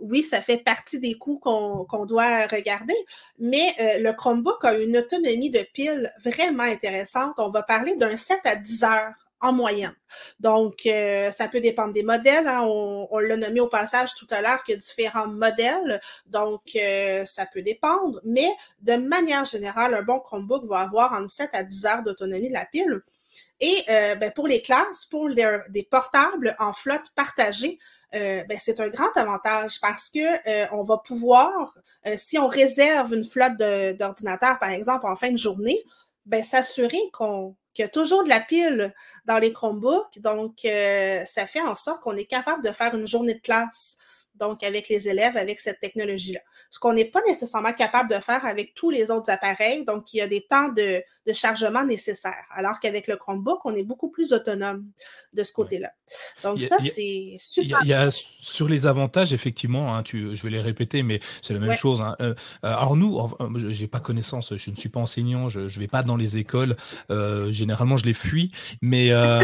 [0.00, 2.94] oui, ça fait partie des coûts qu'on doit regarder.
[3.38, 7.34] Mais le Chromebook a une autonomie de pile vraiment intéressante.
[7.38, 9.94] On va parler d'un 7 à 10 heures en moyenne.
[10.40, 12.48] Donc, euh, ça peut dépendre des modèles.
[12.48, 12.62] Hein.
[12.62, 16.00] On, l'a nommé au passage tout à l'heure qu'il y a différents modèles.
[16.26, 18.20] Donc, euh, ça peut dépendre.
[18.24, 22.48] Mais de manière générale, un bon Chromebook va avoir entre 7 à 10 heures d'autonomie
[22.48, 23.00] de la pile.
[23.60, 27.78] Et euh, ben, pour les classes, pour des portables en flotte partagée,
[28.12, 31.76] ben, c'est un grand avantage parce que on va pouvoir,
[32.16, 35.84] si on réserve une flotte d'ordinateurs, par exemple, en fin de journée,
[36.24, 38.94] ben, s'assurer qu'on qu'il y a toujours de la pile
[39.26, 40.18] dans les Chromebooks.
[40.20, 43.98] Donc, euh, ça fait en sorte qu'on est capable de faire une journée de classe
[44.38, 46.40] donc avec les élèves, avec cette technologie-là.
[46.70, 50.18] Ce qu'on n'est pas nécessairement capable de faire avec tous les autres appareils, donc il
[50.18, 54.32] y a des temps de, chargement nécessaires, alors qu'avec le Chromebook, on est beaucoup plus
[54.32, 54.86] autonome
[55.32, 55.90] de ce côté-là.
[56.44, 57.80] Donc ça, c'est super.
[57.82, 61.54] Il y, a, sur les avantages, effectivement, hein, tu, je vais les répéter, mais c'est
[61.54, 62.00] la même chose.
[62.00, 62.16] Hein.
[62.20, 63.20] Euh, alors nous,
[63.56, 66.36] je n'ai pas connaissance, je ne suis pas enseignant, je ne vais pas dans les
[66.36, 66.76] écoles,
[67.10, 69.40] euh, généralement je les fuis, mais euh,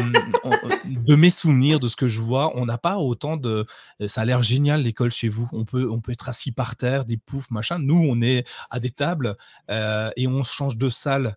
[0.85, 3.67] de mes souvenirs, de ce que je vois, on n'a pas autant de...
[4.07, 5.49] Ça a l'air génial l'école chez vous.
[5.53, 7.79] On peut, on peut être assis par terre, des poufs, machin.
[7.79, 9.37] Nous, on est à des tables
[9.71, 11.37] euh, et on change de salle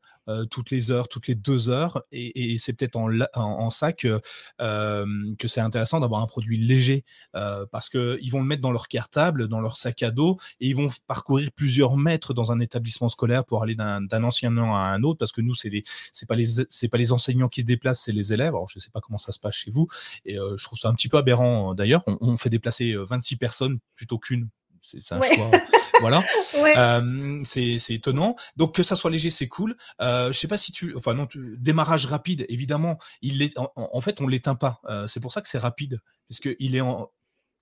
[0.49, 4.21] toutes les heures, toutes les deux heures, et, c'est peut-être en, en, ça que,
[4.59, 9.47] que c'est intéressant d'avoir un produit léger, parce qu'ils vont le mettre dans leur cartable,
[9.47, 13.45] dans leur sac à dos, et ils vont parcourir plusieurs mètres dans un établissement scolaire
[13.45, 16.45] pour aller d'un ancien an à un autre, parce que nous, c'est c'est pas les
[16.91, 18.53] pas les enseignants qui se déplacent, c'est les élèves.
[18.55, 19.88] Alors je sais pas comment ça se passe chez vous,
[20.25, 22.03] et je trouve ça un petit peu aberrant d'ailleurs.
[22.07, 24.49] On, on, fait déplacer 26 personnes plutôt qu'une
[24.81, 25.51] c'est un choix.
[26.01, 26.21] voilà.
[27.45, 28.36] c'est étonnant.
[28.55, 29.75] Donc que ça soit léger, c'est cool.
[30.01, 31.27] Euh, je sais pas si tu, enfin non,
[31.58, 32.45] démarrage rapide.
[32.49, 34.81] Évidemment, il est, en, fait, on l'éteint pas.
[34.86, 37.10] Euh, c'est pour ça que c'est rapide, puisque il est en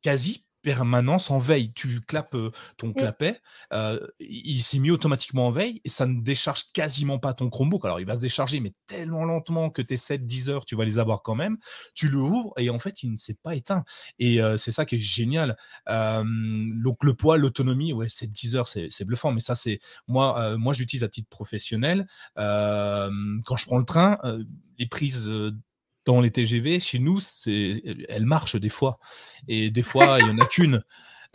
[0.02, 1.72] quasi permanence en veille.
[1.74, 2.36] Tu clapes
[2.78, 2.94] ton mmh.
[2.94, 3.42] clapet,
[4.20, 7.86] il s'est mis automatiquement en veille et ça ne décharge quasiment pas ton Chromebook.
[7.86, 10.98] Alors il va se décharger, mais tellement lentement que tes 7-10 heures, tu vas les
[10.98, 11.58] avoir quand même.
[11.94, 13.84] Tu le ouvres et en fait, il ne s'est pas éteint.
[14.18, 15.56] Et c'est ça qui est génial.
[15.88, 19.32] donc le poids, l'autonomie, ouais, c'est 10 heures, c'est bluffant.
[19.32, 22.08] Mais ça, c'est moi, moi j'utilise à titre professionnel.
[22.36, 24.18] quand je prends le train,
[24.80, 25.32] les prises
[26.06, 29.00] dans les TGV, chez nous, c'est, elle marche des fois.
[29.48, 30.84] Et des fois, il n'y en a qu'une.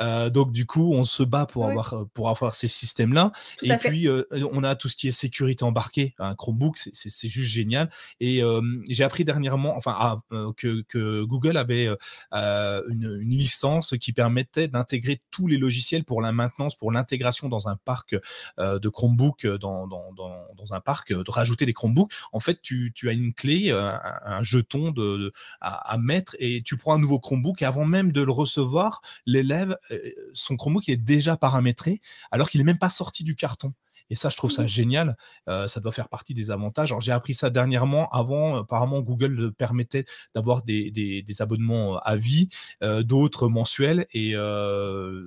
[0.00, 3.32] Euh, donc du coup, on se bat pour avoir euh, pour avoir ces systèmes-là.
[3.62, 6.14] Et puis euh, on a tout ce qui est sécurité embarquée.
[6.18, 7.90] Un Chromebook, c'est juste génial.
[8.20, 8.42] Et
[8.88, 10.20] j'ai appris dernièrement, enfin, ah,
[10.56, 11.88] que, que, Google avait
[12.32, 17.68] une, une, licence qui permettait d'intégrer tous les logiciels pour la maintenance, pour l'intégration dans
[17.68, 18.16] un parc
[18.58, 22.12] de Chromebook, dans, dans, dans, dans, un parc, de rajouter des Chromebooks.
[22.32, 26.62] En fait, tu, tu as une clé, un, un jeton de, à, à mettre et
[26.62, 29.87] tu prends un nouveau Chromebook et avant même de le recevoir, l'élève euh,
[30.32, 33.72] son Chromebook est déjà paramétré alors qu'il n'est même pas sorti du carton.
[34.10, 35.16] Et ça, je trouve ça mmh génial.
[35.48, 36.92] Euh, ça doit faire partie des avantages.
[36.92, 38.08] Alors, j'ai appris ça dernièrement.
[38.10, 42.48] Avant, apparemment, Google permettait d'avoir des, abonnements à vie,
[42.82, 44.06] euh, d'autres mensuels.
[44.12, 44.34] Et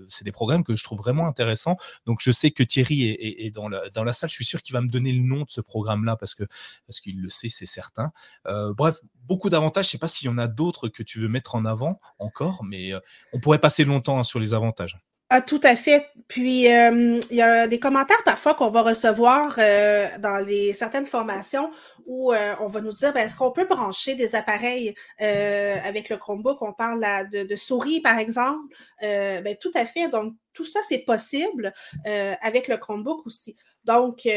[0.09, 1.77] c'est des programmes que je trouve vraiment intéressants.
[2.05, 4.29] Donc, je sais que Thierry est, dans, la, dans la salle.
[4.29, 6.43] Je suis sûr qu'il va me donner le nom de ce programme-là parce que
[6.87, 8.11] parce qu'il le sait, c'est certain.
[8.45, 9.85] bref, beaucoup d'avantages.
[9.85, 11.99] Je ne sais pas s'il y en a d'autres que tu veux mettre en avant
[12.19, 12.91] encore, mais
[13.33, 14.97] on pourrait passer longtemps hein, sur les avantages.
[15.33, 16.09] Ah, tout à fait.
[16.27, 21.05] Puis, euh, il y a des commentaires parfois qu'on va recevoir euh, dans les certaines
[21.05, 21.71] formations
[22.05, 26.17] où euh, on va nous dire, ben, est-ce qu'on peut brancher des appareils avec le
[26.17, 26.61] Chromebook?
[26.61, 28.75] On parle de, de souris, par exemple.
[29.01, 30.09] ben, tout à fait.
[30.09, 31.71] Donc, tout ça, c'est possible
[32.03, 33.55] avec le Chromebook aussi.
[33.85, 34.27] Donc,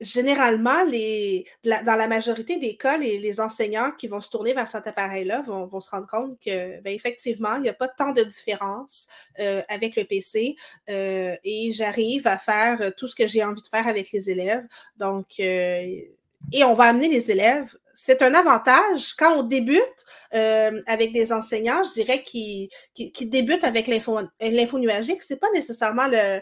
[0.00, 5.42] généralement, dans la majorité des cas, les, enseignants qui vont se tourner vers cet appareil-là
[5.42, 9.06] vont, vont, se rendre compte que, ben, effectivement, il n'y a pas tant de différence
[9.38, 10.56] euh, avec le PC
[10.88, 14.66] euh, et j'arrive à faire tout ce que j'ai envie de faire avec les élèves.
[14.96, 16.00] Donc, euh,
[16.52, 17.76] et on va amener les élèves.
[17.94, 22.70] C'est un avantage quand on débute euh, avec des enseignants, je dirais, qui,
[23.20, 25.22] débutent avec l'info nuagique.
[25.22, 26.40] C'est pas nécessairement le,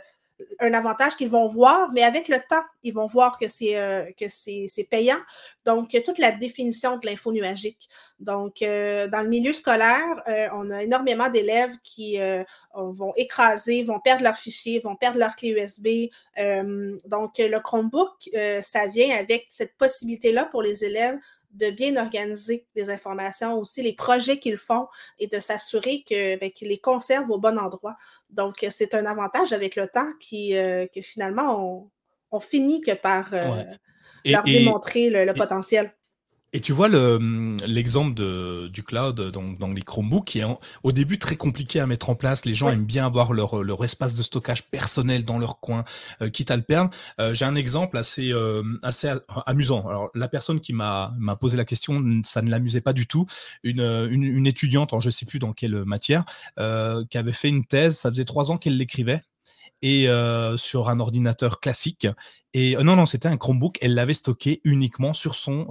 [0.61, 4.05] un avantage qu'ils vont voir, mais avec le temps, ils vont voir que c'est euh,
[4.19, 5.19] que c'est payant.
[5.65, 7.89] Donc, toute la définition de l'info nuagique.
[8.21, 12.19] Donc, euh, dans le milieu scolaire, euh, on a énormément d'élèves qui
[12.75, 16.11] vont écraser, vont perdre leurs fichiers, vont perdre leur clé USB.
[17.05, 18.31] donc, le Chromebook,
[18.63, 21.19] ça vient avec cette possibilité-là pour les élèves
[21.53, 26.51] de bien organiser les informations, aussi les projets qu'ils font et de s'assurer que, ben,
[26.51, 27.97] qu'ils les conservent au bon endroit.
[28.31, 31.91] Donc, c'est un avantage avec le temps qui, euh, que finalement,
[32.31, 33.65] on, finit que par euh,
[34.25, 35.93] leur démontrer le, potentiel.
[36.55, 38.15] Et tu vois hum, l'exemple
[38.71, 40.45] du cloud dans, dans, les Chromebooks qui est
[40.83, 42.47] au début très compliqué à mettre en place.
[42.47, 45.85] Les gens aiment bien avoir leur, leur espace de stockage personnel dans leur coin,
[46.23, 46.91] euh, quitte à le perdre.
[47.21, 49.13] Euh, j'ai un exemple assez euh, assez
[49.45, 49.87] amusant.
[49.87, 53.27] Alors la personne qui m'a posé la question, ça ne l'amusait pas du tout.
[53.63, 56.25] Une, une, une étudiante, je sais plus dans quelle matière,
[56.57, 57.99] qui avait fait une thèse.
[57.99, 59.23] Ça faisait trois ans qu'elle l'écrivait
[59.83, 60.09] et
[60.57, 62.07] sur un ordinateur classique.
[62.55, 63.79] Et non, non, c'était un Chromebook.
[63.83, 65.67] Elle l'avait stocké uniquement sur son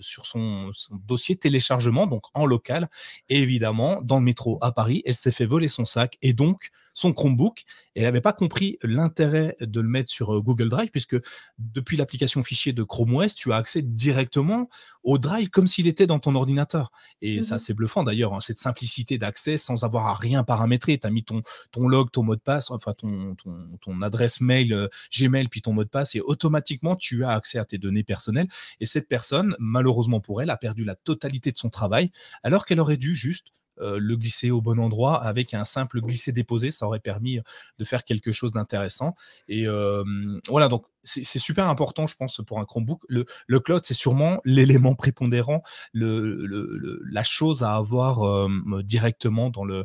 [0.00, 0.70] sur son,
[1.06, 2.88] dossier téléchargement, donc en local.
[3.28, 6.70] Et évidemment, dans le métro à Paris, elle s'est fait voler son sac et donc
[6.96, 7.64] son Chromebook.
[7.94, 11.16] elle n'avait pas compris l'intérêt de le mettre sur Google Drive, puisque
[11.58, 14.70] depuis l'application fichier de Chrome OS, tu as accès directement
[15.04, 16.90] au Drive comme s'il était dans ton ordinateur.
[17.20, 20.98] Et ça, mmh c'est bluffant d'ailleurs, hein, cette simplicité d'accès sans avoir à rien paramétrer.
[20.98, 24.88] Tu as mis ton, ton log, ton mot de passe, enfin ton, ton, adresse mail,
[25.14, 28.48] Gmail, puis ton mot de passe, et automatiquement, tu as accès à tes données personnelles.
[28.80, 32.10] Et cette personne, malheureusement pour elle, a perdu la totalité de son travail,
[32.42, 33.48] alors qu'elle aurait dû juste
[33.80, 37.40] euh, le glisser au bon endroit avec un simple glisser-déposer, ça aurait permis
[37.78, 39.14] de faire quelque chose d'intéressant.
[39.48, 40.02] Et euh,
[40.48, 43.02] voilà, donc c'est super important, je pense, pour un Chromebook.
[43.08, 48.48] Le, le cloud, c'est sûrement l'élément prépondérant, le, la chose à avoir euh,
[48.82, 49.84] directement dans le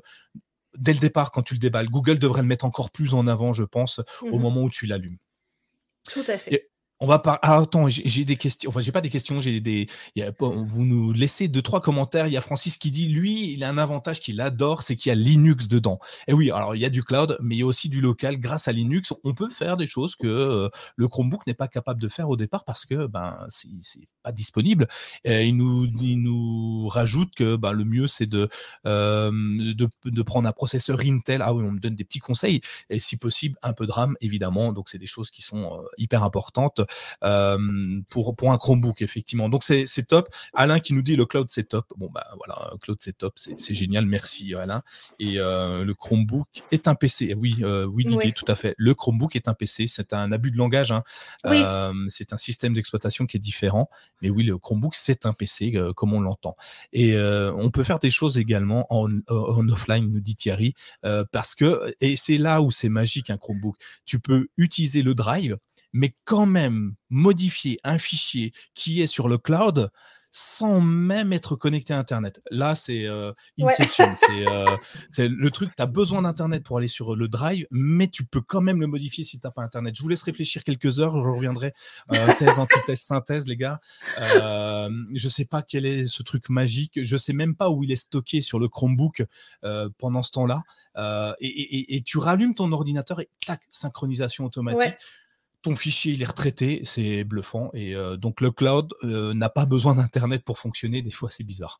[0.77, 1.89] dès le départ quand tu le déballes.
[1.89, 4.85] Google devrait le mettre encore plus en avant, je pense, au mmh moment où tu
[4.85, 5.17] l'allumes.
[6.07, 6.70] Tout à fait.
[7.03, 7.39] On va pas.
[7.41, 8.69] Ah, attends, j'ai des questions.
[8.69, 9.39] Enfin, j'ai pas des questions.
[9.39, 9.87] J'ai des.
[10.39, 12.27] vous nous laissez deux trois commentaires.
[12.27, 15.09] Il y a Francis qui dit, lui, il a un avantage qu'il adore, c'est qu'il
[15.09, 15.97] y a Linux dedans.
[16.27, 18.37] Et oui, alors il y a du cloud, mais il y a aussi du local.
[18.37, 21.99] Grâce à Linux, on peut faire des choses que euh, le Chromebook n'est pas capable
[21.99, 24.87] de faire au départ parce que ben c'est pas disponible.
[25.23, 28.47] Et il nous il nous rajoute que ben, le mieux c'est de,
[28.85, 31.41] euh, de, de prendre un processeur Intel.
[31.41, 32.61] Ah oui, on me donne des petits conseils
[32.91, 34.71] et si possible un peu de RAM évidemment.
[34.71, 36.79] Donc c'est des choses qui sont euh, hyper importantes
[38.09, 39.49] pour, pour un Chromebook, effectivement.
[39.49, 40.29] Donc c'est top.
[40.53, 41.85] Alain qui nous dit le cloud c'est top.
[41.97, 44.05] Bon, bah voilà, cloud c'est top, c'est génial.
[44.05, 44.81] Merci Alain.
[45.19, 47.33] Et euh, le Chromebook est un PC.
[47.35, 48.75] Oui, euh, oui Didier, tout à fait.
[48.77, 49.87] Le Chromebook est un PC.
[49.87, 50.91] C'est un abus de langage.
[50.91, 51.03] Hein.
[52.07, 53.89] c'est un système d'exploitation qui est différent.
[54.21, 56.55] Mais oui, le Chromebook c'est un PC comme on l'entend.
[56.93, 60.73] Et on peut faire des choses également en, en offline, nous dit Thierry,
[61.31, 63.75] parce que, et c'est là où c'est magique un Chromebook.
[64.05, 65.57] Tu peux utiliser le drive
[65.93, 69.91] mais quand même modifier un fichier qui est sur le cloud
[70.31, 72.41] sans même être connecté à Internet.
[72.49, 74.13] Là, c'est euh, Inception.
[74.31, 74.65] Euh,
[75.11, 78.41] c'est le truc, tu as besoin d'Internet pour aller sur le Drive, mais tu peux
[78.41, 79.93] quand même le modifier si tu n'as pas Internet.
[79.95, 81.73] Je vous laisse réfléchir quelques heures, je reviendrai.
[82.13, 83.79] Euh, thèse, antithèse, synthèse, les gars.
[84.19, 86.99] Euh, je sais pas quel est ce truc magique.
[87.03, 89.23] Je sais même pas où il est stocké sur le Chromebook
[89.97, 90.63] pendant ce temps-là.
[91.39, 94.95] Et, et, et, tu rallumes ton ordinateur et clac, synchronisation automatique
[95.61, 97.69] ton fichier il est retraité, c'est bluffant.
[97.73, 101.01] Et euh, donc le cloud euh, n'a pas besoin d'internet pour fonctionner.
[101.01, 101.79] Des fois, c'est bizarre.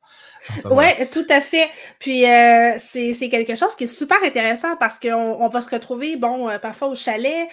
[0.66, 1.68] ouais, tout à fait.
[2.00, 6.16] Puis euh, c'est quelque chose qui est super intéressant parce qu'on on va se retrouver,
[6.16, 7.48] bon, parfois au chalet,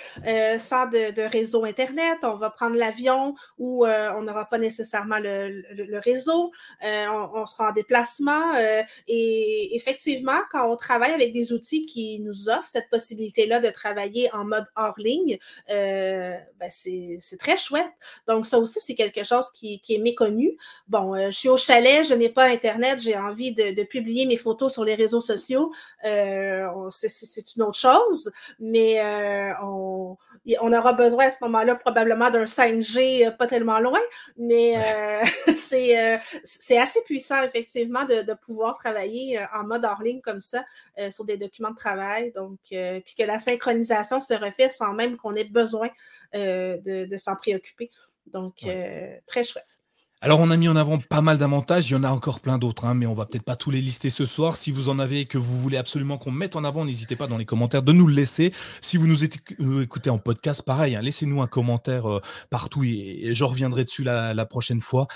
[0.58, 2.18] sans de, de, réseau internet.
[2.22, 6.52] On va prendre l'avion où on n'aura pas nécessairement le, le, réseau.
[6.82, 8.54] On, on, sera en déplacement.
[9.06, 14.32] et effectivement, quand on travaille avec des outils qui nous offrent cette possibilité-là de travailler
[14.34, 15.38] en mode hors ligne.
[15.70, 16.17] Euh,
[16.58, 17.90] ben, c'est très chouette.
[18.26, 20.56] Donc, ça aussi, c'est quelque chose qui, est méconnu.
[20.88, 24.36] Bon, euh, je suis au chalet, je n'ai pas Internet, j'ai envie de, publier mes
[24.36, 25.72] photos sur les réseaux sociaux.
[26.04, 29.00] Euh, c'est une autre chose, mais
[29.62, 30.16] on,
[30.60, 34.00] on, aura besoin à ce moment-là probablement d'un 5G pas tellement loin,
[34.36, 34.74] mais
[35.54, 40.64] c'est assez puissant, effectivement, de, de, pouvoir travailler en mode hors ligne comme ça
[41.10, 42.32] sur des documents de travail.
[42.32, 45.88] Donc, puis que la synchronisation se refait sans même qu'on ait besoin
[46.34, 47.90] euh, de, s'en préoccuper.
[48.32, 49.64] Donc, euh, très chouette.
[50.20, 51.88] Alors, on a mis en avant pas mal d'avantages.
[51.90, 53.80] Il y en a encore plein d'autres, hein, mais on va peut-être pas tous les
[53.80, 54.56] lister ce soir.
[54.56, 57.28] Si vous en avez et que vous voulez absolument qu'on mette en avant, n'hésitez pas
[57.28, 58.52] dans les commentaires de nous le laisser.
[58.80, 63.44] Si vous nous écoutez en podcast, pareil, hein, laissez-nous un commentaire euh, partout et, je
[63.44, 65.06] reviendrai dessus la, prochaine fois.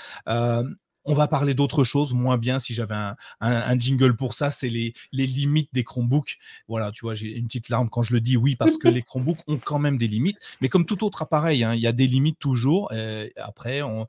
[1.05, 2.95] On va parler d'autre chose, moins bien si j'avais
[3.41, 6.37] un, jingle pour ça, c'est les, limites des Chromebooks.
[6.67, 9.01] Voilà, tu vois, j'ai une petite larme quand je le dis, oui, parce que les
[9.01, 11.91] Chromebooks ont quand même des limites, mais comme tout autre appareil, hein, il y a
[11.91, 12.91] des limites toujours.
[13.37, 14.07] après, on,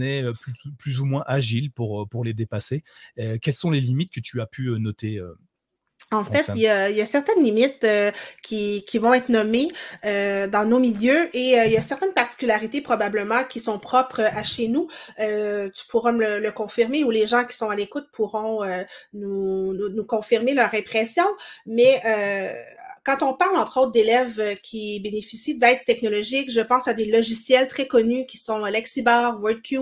[0.00, 0.24] est
[0.78, 2.82] plus, ou moins agile pour, pour les dépasser.
[3.16, 5.20] quelles sont les limites que tu as pu noter
[6.12, 8.10] en fait, il y, a, certaines limites euh,
[8.42, 9.68] qui, vont être nommées
[10.04, 14.22] euh, dans nos milieux et euh, il y a certaines particularités probablement qui sont propres
[14.22, 14.88] à chez nous.
[15.18, 18.64] tu pourras me le, confirmer ou les gens qui sont à l'écoute pourront
[19.14, 21.24] nous, nous, nous, confirmer leur impression.
[21.66, 22.02] Mais
[23.02, 27.06] quand on parle, entre autres, d'élèves euh, qui bénéficient d'aide technologique, je pense à des
[27.06, 29.78] logiciels très connus qui sont Lexibar, WordQ.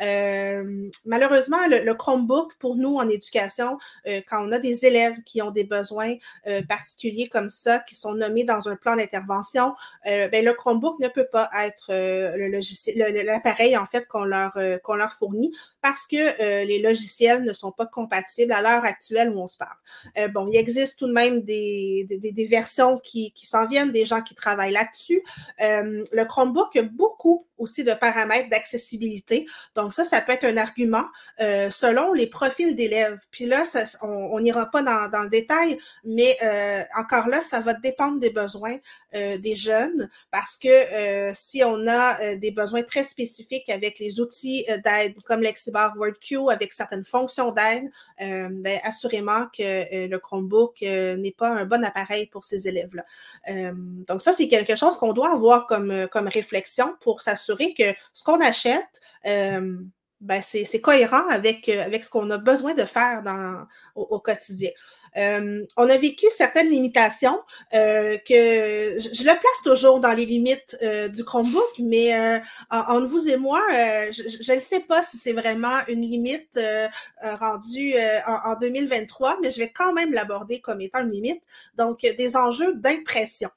[0.00, 5.40] Euh, malheureusement, le, Chromebook, pour nous en éducation, euh, quand on a des élèves qui
[5.42, 6.14] ont des besoins
[6.46, 9.74] euh, particuliers comme ça, qui sont nommés dans un plan d'intervention,
[10.04, 14.94] ben, le Chromebook ne peut pas être le logiciel, l'appareil en fait qu'on leur qu'on
[14.94, 15.52] leur fournit
[15.82, 20.30] parce que les logiciels ne sont pas compatibles à l'heure actuelle où on se parle.
[20.32, 24.22] bon, il existe tout de même des, des, des versions qui, s'en viennent, des gens
[24.22, 25.22] qui travaillent là-dessus.
[25.60, 29.46] Euh, le Chromebook a beaucoup aussi de paramètres d'accessibilité.
[29.74, 31.04] Donc ça, ça peut être un argument
[31.40, 33.20] euh, selon les profils d'élèves.
[33.30, 33.64] Puis là,
[34.02, 38.30] on n'ira pas dans, dans, le détail, mais euh, encore là, ça va dépendre des
[38.30, 38.76] besoins
[39.12, 45.14] des jeunes parce que si on a des besoins très spécifiques avec les outils d'aide
[45.24, 47.84] comme Lexibar WordQ, avec certaines fonctions d'aide,
[48.18, 53.04] ben, assurément que le Chromebook n'est pas un bon appareil pour ces élèves-là.
[53.48, 57.45] Euh, donc ça, c'est quelque chose qu'on doit avoir comme, euh, comme réflexion pour s'assurer
[57.54, 59.76] que ce qu'on achète, euh,
[60.20, 63.22] ben c'est cohérent avec, avec ce qu'on a besoin de faire
[63.94, 64.70] au quotidien.
[65.16, 67.40] Euh, on a vécu certaines limitations
[67.74, 72.14] euh, que je, le place toujours dans les limites euh, du Chromebook, mais
[72.70, 73.62] entre vous et moi,
[74.10, 76.58] je ne sais pas si c'est vraiment une limite
[77.22, 77.94] rendue
[78.26, 81.42] en, en, 2023, mais je vais quand même l'aborder comme étant une limite.
[81.76, 83.50] Donc, des enjeux d'impression.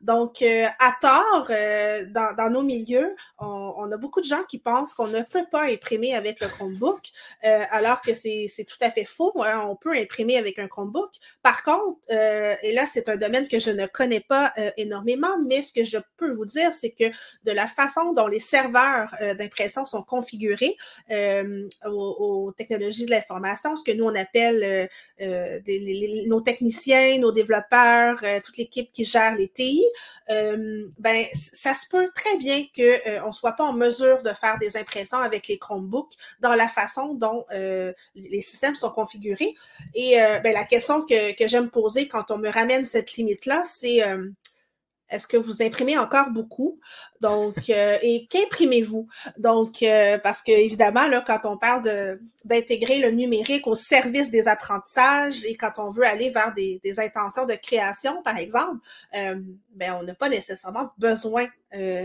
[0.00, 4.94] Donc, à tort, dans, dans, nos milieux, on, on, a beaucoup de gens qui pensent
[4.94, 7.10] qu'on ne peut pas imprimer avec le Chromebook,
[7.42, 9.32] alors que c'est tout à fait faux.
[9.42, 9.64] Hein.
[9.66, 11.10] On peut imprimer avec un Chromebook.
[11.42, 15.72] Par contre, et là, c'est un domaine que je ne connais pas énormément, mais ce
[15.72, 17.04] que je peux vous dire, c'est que
[17.44, 20.76] de la façon dont les serveurs d'impression sont configurés
[21.86, 24.88] aux, technologies de l'information, ce que nous, on appelle
[26.26, 29.79] nos techniciens, nos développeurs, toute l'équipe qui gère les TI,
[30.28, 34.76] ben, ça se peut très bien qu'on ne soit pas en mesure de faire des
[34.76, 39.54] impressions avec les Chromebooks dans la façon dont les systèmes sont configurés.
[39.94, 44.02] Et ben, la question que, que j'aime poser quand on me ramène cette limite-là, c'est
[45.10, 46.78] est-ce que vous imprimez encore beaucoup?
[47.20, 49.08] Donc, euh, et qu'imprimez-vous?
[49.38, 51.82] Donc, euh, parce que évidemment, là, quand on parle
[52.44, 57.00] d'intégrer le numérique au service des apprentissages et quand on veut aller vers des, des
[57.00, 58.78] intentions de création, par exemple,
[59.14, 59.36] euh,
[59.74, 61.46] ben, on n'a pas nécessairement besoin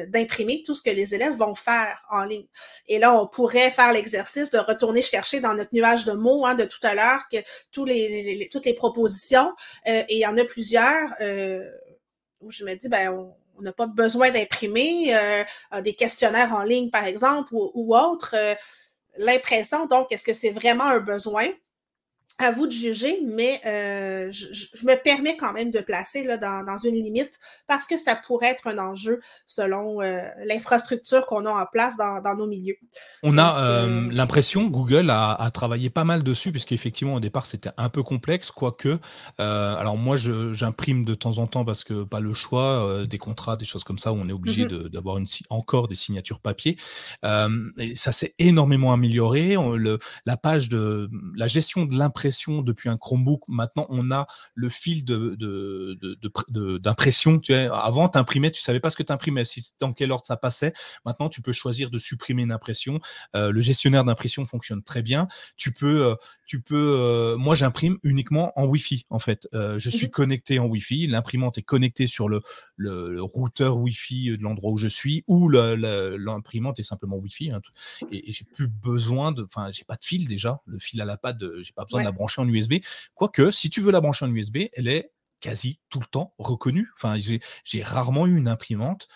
[0.10, 2.46] d'imprimer tout ce que les élèves vont faire en ligne.
[2.88, 6.54] Et là, on pourrait faire l'exercice de retourner chercher dans notre nuage de mots hein,
[6.54, 7.38] de tout à l'heure que
[7.72, 9.52] tous les, toutes les propositions,
[9.88, 11.16] et il y en a plusieurs
[12.46, 13.12] où je me dis, ben,
[13.58, 18.36] on n'a pas besoin d'imprimer euh, des questionnaires en ligne, par exemple, ou, ou autre.
[18.38, 18.56] Euh,
[19.18, 21.48] l'impression, donc, est-ce que c'est vraiment un besoin?
[22.38, 26.38] À vous de juger, mais euh, je, je, me permets quand même de placer là,
[26.38, 31.46] dans, dans, une limite parce que ça pourrait être un enjeu selon euh, l'infrastructure qu'on
[31.46, 32.76] a en place dans, dans, nos milieux.
[33.24, 37.46] On a euh, euh, l'impression, Google a, a, travaillé pas mal dessus, puisqu'effectivement au départ
[37.46, 39.00] c'était un peu complexe, quoique,
[39.38, 43.66] alors moi j'imprime de temps en temps parce que pas le choix, des contrats, des
[43.66, 44.90] choses comme ça, où on est obligé mm-hmm.
[44.90, 45.20] d'avoir
[45.50, 46.78] encore des signatures papier.
[47.24, 49.56] et ça s'est énormément amélioré.
[49.56, 53.44] On, le, la page de la gestion de l'impression depuis un Chromebook.
[53.50, 55.36] Maintenant, on a le fil de,
[56.80, 57.32] d'impression.
[57.32, 59.92] De, de, tu avant, tu imprimais, tu savais pas ce que tu imprimais, si, dans
[59.92, 60.74] quel ordre ça passait.
[61.06, 63.02] Maintenant, tu peux choisir de supprimer une impression.
[63.36, 65.28] Euh, le gestionnaire d'impression fonctionne très bien.
[65.58, 66.16] Tu peux, euh,
[66.48, 66.98] tu peux.
[67.00, 69.06] Euh, moi, j'imprime uniquement en Wi-Fi.
[69.10, 71.08] En fait, je suis mmh connecté en Wi-Fi.
[71.08, 72.42] L'imprimante est connectée sur le,
[72.78, 77.52] le, routeur Wi-Fi de l'endroit où je suis, ou l'imprimante est simplement Wi-Fi.
[77.52, 77.62] Hein,
[78.12, 79.44] et, j'ai plus besoin de.
[79.44, 80.60] Enfin, j'ai pas de fil déjà.
[80.66, 82.76] Le fil à la pâte, j'ai pas besoin de brancher en USB.
[83.14, 85.12] Quoique, si tu veux la brancher en USB, elle est
[85.46, 86.90] quasi tout le temps reconnue.
[86.96, 89.08] Enfin, j'ai rarement eu une imprimante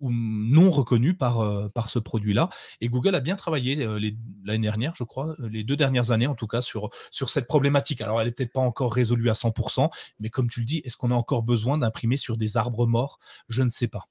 [0.00, 2.48] non reconnue par, euh, par ce produit-là.
[2.80, 4.00] Et Google a bien travaillé euh,
[4.44, 7.48] l'année dernière, je crois, euh, les deux dernières années en tout cas, sur, sur cette
[7.48, 8.00] problématique.
[8.00, 10.96] Alors, elle n'est peut-être pas encore résolue à 100%, mais comme tu le dis, est-ce
[10.96, 13.18] qu'on a encore besoin d'imprimer sur des arbres morts?
[13.48, 14.08] Je ne sais pas.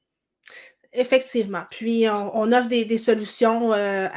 [0.99, 1.61] Effectivement.
[1.69, 4.07] Puis, on, offre des, solutions euh,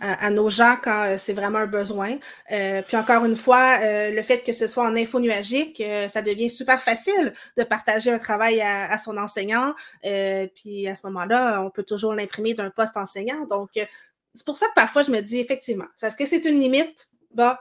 [0.00, 2.16] à, nos gens quand euh, c'est vraiment un besoin.
[2.50, 3.78] Euh, puis, encore une fois,
[4.10, 8.18] le fait que ce soit en info nuagique, ça devient super facile de partager un
[8.18, 9.74] travail à, son enseignant.
[10.02, 13.44] puis, à ce moment-là, on peut toujours l'imprimer d'un poste enseignant.
[13.44, 17.10] Donc, c'est pour ça que parfois, je me dis, effectivement, est-ce que c'est une limite?
[17.34, 17.60] Bah,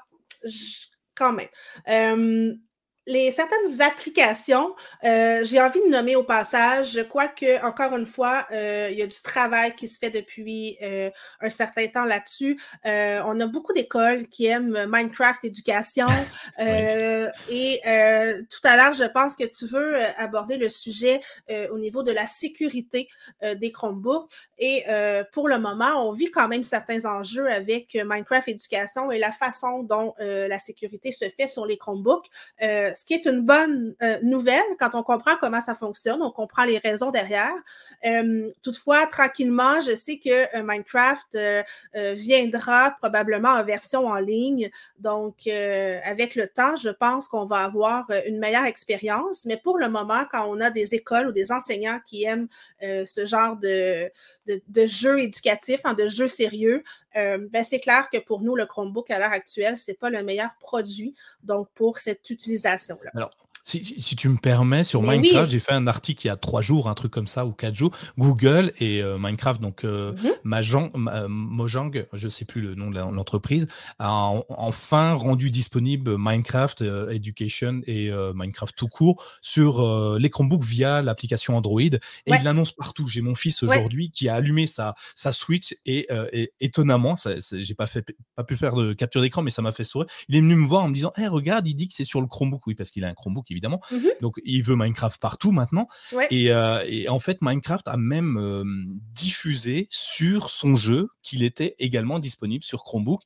[1.15, 2.57] quand même
[3.07, 8.05] les certaines applications, euh, j'ai envie de nommer au passage, je crois que encore une
[8.05, 12.03] fois, euh, il y a du travail qui se fait depuis euh, un certain temps
[12.03, 12.59] là-dessus.
[12.85, 16.07] Euh, on a beaucoup d'écoles qui aiment Minecraft éducation.
[17.49, 17.79] Et
[18.49, 21.21] tout à l'heure, je pense que tu veux aborder le sujet
[21.71, 23.07] au niveau de la sécurité
[23.41, 24.29] des Chromebooks.
[24.59, 24.83] Et
[25.31, 29.83] pour le moment, on vit quand même certains enjeux avec Minecraft éducation et la façon
[29.83, 32.27] dont la sécurité se fait sur les Chromebooks
[32.97, 36.65] ce qui est une bonne euh, nouvelle quand on comprend comment ça fonctionne, on comprend
[36.65, 37.53] les raisons derrière.
[38.05, 41.37] Euh, toutefois, tranquillement, je sais que euh, Minecraft
[42.15, 44.69] viendra probablement en version en ligne.
[44.99, 49.45] Donc, avec le temps, je pense qu'on va avoir une meilleure expérience.
[49.45, 52.47] Mais pour le moment, quand on a des écoles ou des enseignants qui aiment
[52.81, 54.09] ce genre de,
[54.47, 56.83] de, de jeux éducatifs, hein, de jeux sérieux,
[57.15, 60.51] ben c'est clair que pour nous, le Chromebook à l'heure actuelle, c'est pas le meilleur
[60.59, 62.86] produit donc pour cette utilisation.
[63.15, 63.31] Alors,
[63.67, 66.87] si, tu me permets, sur Minecraft, j'ai fait un article il y a trois jours,
[66.87, 67.91] un truc comme ça, ou quatre jours.
[68.17, 70.13] Google et euh, Minecraft, donc euh,
[70.45, 70.53] mhm.
[70.53, 73.67] euh, Mojang, je sais plus le nom de l'entreprise,
[73.99, 81.57] a enfin rendu disponible Minecraft Education et Minecraft tout court sur les Chromebooks via l'application
[81.57, 81.81] Android.
[81.81, 83.07] Et il l'annonce partout.
[83.07, 86.07] J'ai mon fils aujourd'hui qui a allumé sa, sa Switch et,
[86.61, 87.15] étonnamment,
[87.51, 88.05] j'ai pas fait,
[88.35, 90.07] pas pu faire de capture d'écran, mais ça m'a fait sourire.
[90.29, 92.21] Il est venu me voir en me disant, hey, regarde, il dit que c'est sur
[92.21, 92.65] le Chromebook.
[92.67, 93.81] Oui, parce qu'il a un Chromebook évidemment.
[93.91, 95.87] Mmh Donc, il veut Minecraft partout maintenant.
[96.31, 102.63] Et, et, en fait, Minecraft a même diffusé sur son jeu qu'il était également disponible
[102.63, 103.21] sur Chromebook.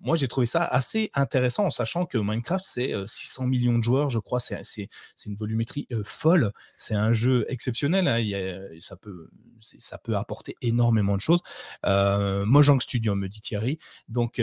[0.00, 4.10] Moi, j'ai trouvé ça assez intéressant en sachant que Minecraft, c'est 600 millions de joueurs,
[4.10, 4.40] je crois.
[4.40, 4.88] C'est
[5.26, 6.52] une volumétrie folle.
[6.76, 8.08] C'est un jeu exceptionnel.
[8.08, 8.18] Hein.
[8.18, 9.28] Il ça, peut,
[9.60, 11.40] ça peut apporter énormément de choses.
[11.86, 13.78] Euh, Mojang Studio, me dit Thierry.
[14.08, 14.40] Donc,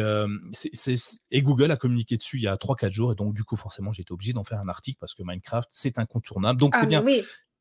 [1.31, 3.11] et Google a communiqué dessus il y a 3-4 jours.
[3.11, 5.99] Et donc, du coup, forcément, j'étais obligé d'en faire un article parce que Minecraft, c'est
[5.99, 6.59] incontournable.
[6.59, 7.03] Donc, c'est ah, bien.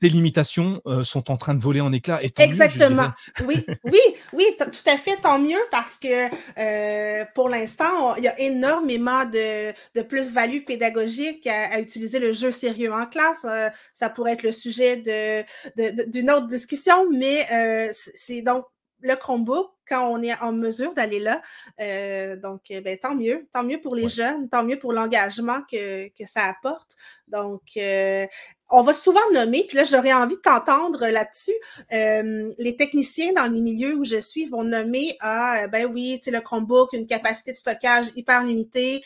[0.01, 2.25] Tes limitations sont en train de voler en éclats.
[2.25, 3.11] Et Exactement.
[3.47, 4.01] oui, oui,
[4.33, 5.17] oui, tout à fait.
[5.17, 11.79] Tant mieux parce que pour l'instant, il y a énormément de, de plus-value pédagogique à,
[11.81, 13.45] utiliser le jeu sérieux en classe.
[13.93, 17.47] ça pourrait être le sujet de, d'une autre discussion, mais
[17.93, 18.65] c'est donc
[19.03, 21.43] le Chromebook quand on est en mesure d'aller là.
[21.81, 23.49] Euh, donc, euh, ben, tant mieux.
[23.53, 26.95] Tant mieux pour les jeunes, tant mieux pour l'engagement que, que, ça apporte.
[27.27, 28.27] Donc, euh,
[28.71, 31.53] on va souvent nommer, puis là, j'aurais envie de t'entendre là-dessus.
[31.91, 36.31] les techniciens dans les milieux où je suis vont nommer Ah, ben oui, tu sais,
[36.31, 39.03] le Chromebook, une capacité de stockage hyper limitée,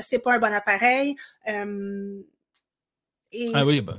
[0.00, 1.16] c'est pas un bon appareil.
[3.54, 3.96] Ah oui, bah,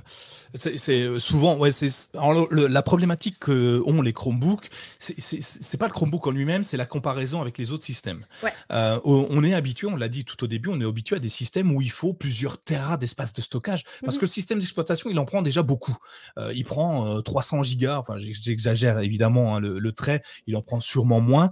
[0.57, 4.69] c'est euh, souvent, ouais, c'est la problématique qu'ont les Chromebooks,
[4.99, 8.23] c'est pas le Chromebook en lui-même, c'est la comparaison avec les autres systèmes.
[8.71, 11.29] Euh, on est habitué, on l'a dit tout au début, on est habitué à des
[11.29, 15.09] systèmes où il faut plusieurs terras d'espace de stockage, parce mmh que le système d'exploitation,
[15.09, 15.97] il en prend déjà beaucoup.
[16.37, 21.19] Euh, il prend 300 gigas, enfin j'exagère évidemment hein, le, trait, il en prend sûrement
[21.21, 21.51] moins,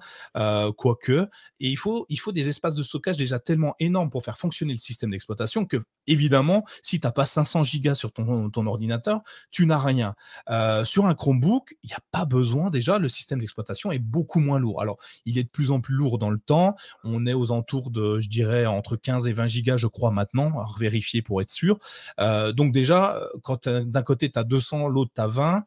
[0.78, 1.28] quoique,
[1.60, 4.74] et il faut, il faut des espaces de stockage déjà tellement énormes pour faire fonctionner
[4.74, 5.78] le système d'exploitation que,
[6.08, 9.22] évidemment, si tu n'as pas 500 gigas sur ton, ton ordinateur,
[9.52, 10.16] tu n'as rien.
[10.50, 14.40] Euh, sur un Chromebook, il n'y a pas besoin déjà, le système d'exploitation est beaucoup
[14.40, 14.82] moins lourd.
[14.82, 16.76] Alors, il est de plus en plus lourd dans le temps.
[17.04, 20.60] On est aux entours de, je dirais, entre 15 et 20 gigas, je crois, maintenant,
[20.60, 21.80] à vérifier pour être sûr.
[22.20, 25.66] Euh, donc déjà, quand d'un côté, tu as 200, l'autre, tu as 20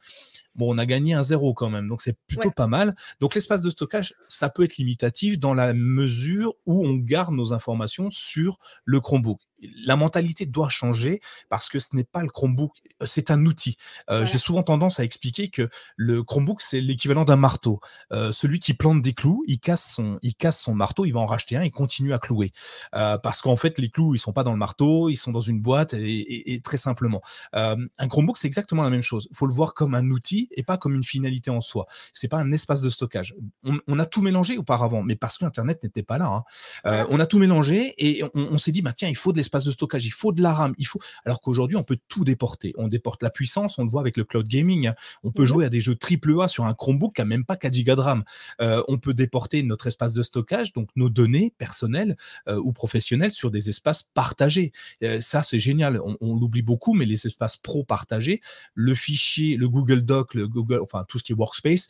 [0.57, 2.97] bon, on a gagné un zéro quand même, donc c'est plutôt pas mal.
[3.21, 7.53] Donc l'espace de stockage, ça peut être limitatif dans la mesure où on garde nos
[7.53, 12.73] informations sur le Chromebook la mentalité doit changer parce que ce n'est pas le Chromebook,
[13.03, 13.77] euh, c'est un outil.
[14.11, 17.81] Euh, j'ai souvent tendance à expliquer que le Chromebook, c'est l'équivalent d'un marteau.
[18.13, 21.21] Euh, celui qui plante des clous, il casse, son, il casse son marteau, il va
[21.21, 22.53] en racheter un et continue à clouer.
[22.93, 25.61] parce qu'en fait, les clous, ils sont pas dans le marteau, ils sont dans une
[25.61, 27.21] boîte et, très simplement.
[27.53, 29.29] un Chromebook, c'est exactement la même chose.
[29.31, 31.87] Il faut le voir comme un outil et pas comme une finalité en soi.
[32.13, 33.35] C'est pas un espace de stockage.
[33.65, 36.45] On, a tout mélangé auparavant, mais parce que Internet n'était pas là.
[36.85, 37.07] Hein.
[37.11, 39.65] on a tout mélangé et on, on s'est dit, bah, tiens, il faut de l'espace
[39.65, 40.99] de stockage, il faut de la RAM, il faut.
[41.25, 42.75] Alors qu'aujourd'hui, on peut tout déporter.
[42.77, 44.91] On déporte la puissance, on le voit avec le cloud gaming.
[45.23, 45.49] On peut mhm.
[45.49, 47.95] jouer à des jeux triple A sur un Chromebook qui a même pas 4 Go
[47.95, 48.25] de RAM.
[48.61, 52.17] Euh, on peut déporter notre espace de stockage, donc nos données personnelles
[52.49, 54.73] euh, ou professionnelles, sur des espaces partagés.
[55.05, 56.01] Euh, ça, c'est génial.
[56.21, 58.41] On, l'oublie beaucoup, mais les espaces pro partagés,
[58.75, 61.89] le fichier, le Google Doc, le Google, enfin tout ce qui est Workspace,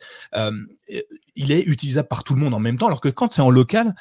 [1.35, 2.87] il est utilisable par tout le monde en même temps.
[2.87, 3.93] Alors que quand c'est en local,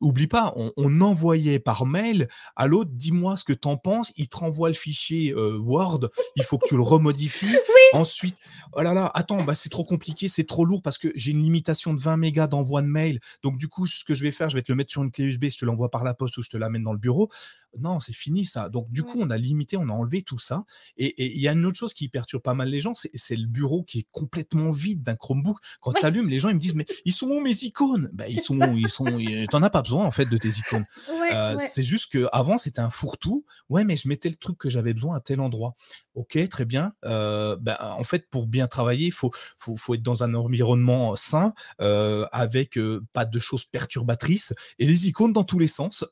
[0.00, 4.12] oublie pas, on, on envoyait par mail à l'autre dis-moi ce que tu en penses.
[4.16, 7.56] Il te renvoie le fichier euh, Word, il faut que tu le remodifies.
[7.92, 8.36] Ensuite,
[8.72, 11.42] oh là là, attends, bah, c'est trop compliqué, c'est trop lourd parce que j'ai une
[11.42, 13.20] limitation de 20 mégas d'envoi de mail.
[13.42, 15.10] Donc, du coup, ce que je vais faire, je vais te le mettre sur une
[15.10, 17.30] clé USB, je te l'envoie par la poste ou je te l'amène dans le bureau.
[17.78, 18.68] Non, c'est fini ça.
[18.68, 20.64] Donc, du coup, on a limité, on a enlevé tout ça.
[20.96, 23.46] Et il y a une autre chose qui perturbe pas mal les gens, c'est le
[23.46, 25.58] bureau qui est complètement vide d'un Chromebook.
[25.80, 28.10] Quand tu allumes, les gens ils me disent Mais ils sont où mes icônes?
[28.12, 29.06] Ben, Ils sont Ils sont.
[29.50, 30.86] T'en as pas besoin en fait de tes icônes.
[31.32, 33.44] Euh, c'est juste qu'avant, c'était un fourre-tout.
[33.68, 35.74] Ouais, mais je mettais le truc que j'avais besoin à tel endroit.
[36.14, 36.92] Ok, très bien.
[37.04, 41.54] Euh, ben, en fait, pour bien travailler, il faut, faut, être dans un environnement sain,
[41.80, 42.78] euh, avec
[43.12, 46.04] pas de choses perturbatrices et les icônes dans tous les sens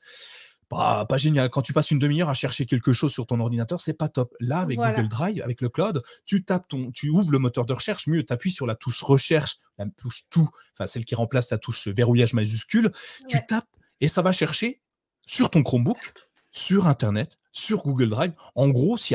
[0.68, 1.48] pas, génial.
[1.50, 4.34] Quand tu passes une demi-heure à chercher quelque chose sur ton ordinateur, c'est pas top.
[4.40, 7.72] Là, avec Google Drive, avec le cloud, tu tapes ton, tu ouvres le moteur de
[7.72, 11.50] recherche, mieux, tu appuies sur la touche recherche, la touche tout, enfin celle qui remplace
[11.50, 12.90] la touche verrouillage majuscule,
[13.28, 13.68] tu tapes
[14.00, 14.80] et ça va chercher
[15.24, 16.14] sur ton Chromebook,
[16.56, 18.32] sur Internet, sur Google Drive.
[18.54, 19.14] En gros, si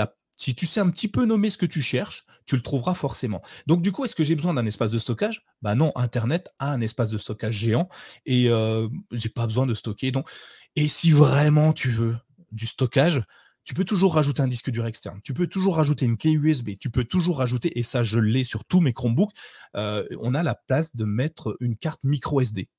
[0.55, 3.41] tu sais un petit peu nommer ce que tu cherches, tu le trouveras forcément.
[3.67, 5.43] Donc du coup, est-ce que j'ai besoin d'un espace de stockage?
[5.61, 7.89] Bah non, Internet a un espace de stockage géant
[8.25, 10.11] et euh, j'ai pas besoin de stocker.
[10.11, 10.29] Donc,
[10.75, 12.15] et si vraiment tu veux
[12.51, 13.21] du stockage,
[13.63, 16.71] tu peux toujours rajouter un disque dur externe, tu peux toujours rajouter une clé USB,
[16.79, 19.31] tu peux toujours rajouter, et ça je l'ai sur tous mes Chromebooks,
[19.77, 22.69] euh, on a la place de mettre une carte micro SD.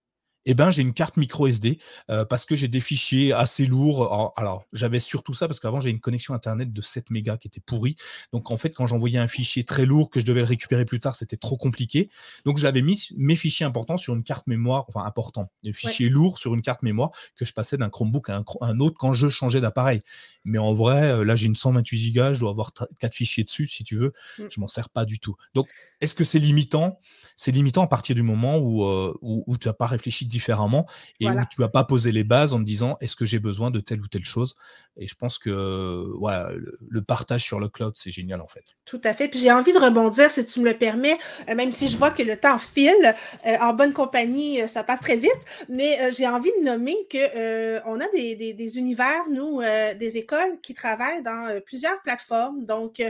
[0.47, 1.78] Eh ben, j'ai une carte micro SD
[2.11, 4.32] euh, parce que j'ai des fichiers assez lourds.
[4.36, 7.61] Alors, j'avais surtout ça parce qu'avant, j'ai une connexion Internet de 7 mégas qui était
[7.61, 7.97] pourrie.
[8.32, 11.01] Donc, en fait, quand j'envoyais un fichier très lourd que je devais le récupérer plus
[11.01, 12.09] tard, c'était trop compliqué.
[12.45, 16.38] Donc, j'avais mis mes fichiers importants sur une carte mémoire, enfin, importants, des fichiers lourds
[16.38, 19.61] sur une carte mémoire que je passais d'un Chromebook à un, autre quand je changeais
[19.61, 20.03] d'appareil.
[20.45, 23.66] Mais en vrai, euh, là, j'ai une 128 Go, je dois avoir 4 fichiers dessus,
[23.66, 24.12] si tu veux.
[24.38, 24.45] Mmh.
[24.51, 25.36] Je m'en sers pas du tout.
[25.55, 25.68] Donc,
[26.03, 26.99] est-ce que c'est limitant?
[27.36, 30.87] C'est limitant à partir du moment où, euh, où, tu n'as pas réfléchi différemment
[31.20, 33.70] et où tu n'as pas posé les bases en te disant est-ce que j'ai besoin
[33.70, 34.57] de telle ou telle chose?
[34.97, 36.51] Et je pense que voilà,
[36.89, 38.64] le, partage sur le cloud, c'est génial en fait.
[38.85, 39.28] Tout à fait.
[39.28, 41.18] Puis j'ai envie de rebondir, si tu me le permets,
[41.49, 43.14] euh, même si je vois que le temps file,
[43.47, 45.30] euh, en bonne compagnie, ça passe très vite,
[45.68, 50.59] mais j'ai envie de nommer qu'on on a des, des, des, univers, nous, des écoles
[50.62, 52.64] qui travaillent dans plusieurs plateformes.
[52.64, 53.03] Donc,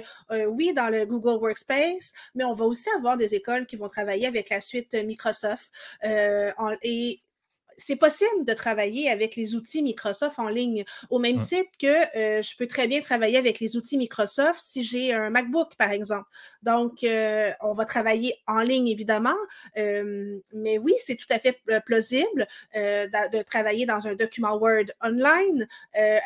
[0.48, 4.26] oui, dans le Google Workspace, mais on va aussi avoir des écoles qui vont travailler
[4.26, 5.70] avec la suite Microsoft.
[6.04, 6.50] Euh,
[6.82, 7.11] et
[7.84, 12.42] c'est possible de travailler avec les outils Microsoft en ligne, au même titre que euh,
[12.42, 16.28] je peux très bien travailler avec les outils Microsoft si j'ai un MacBook, par exemple.
[16.62, 19.36] Donc, euh, on va travailler en ligne, évidemment,
[19.76, 25.66] mais oui, c'est tout à fait plausible de, travailler dans un document Word online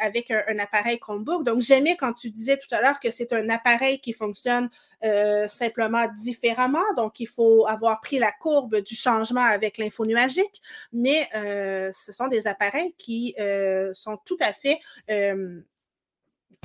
[0.00, 1.44] avec un, un, appareil Chromebook.
[1.44, 4.70] Donc, j'aimais quand tu disais tout à l'heure que c'est un appareil qui fonctionne
[5.04, 6.84] euh, simplement différemment.
[6.96, 12.12] Donc, il faut avoir pris la courbe du changement avec l'info nuagique, mais euh, ce
[12.12, 14.80] sont des appareils qui euh, sont tout à fait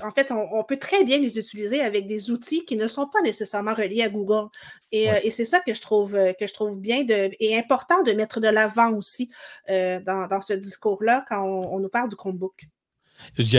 [0.03, 3.21] en fait, on, peut très bien les utiliser avec des outils qui ne sont pas
[3.21, 4.47] nécessairement reliés à Google.
[4.91, 8.39] Et, c'est ça que je trouve que je trouve bien de, et important de mettre
[8.39, 9.29] de l'avant aussi
[9.67, 12.67] dans, ce discours-là quand on, nous parle du Chromebook.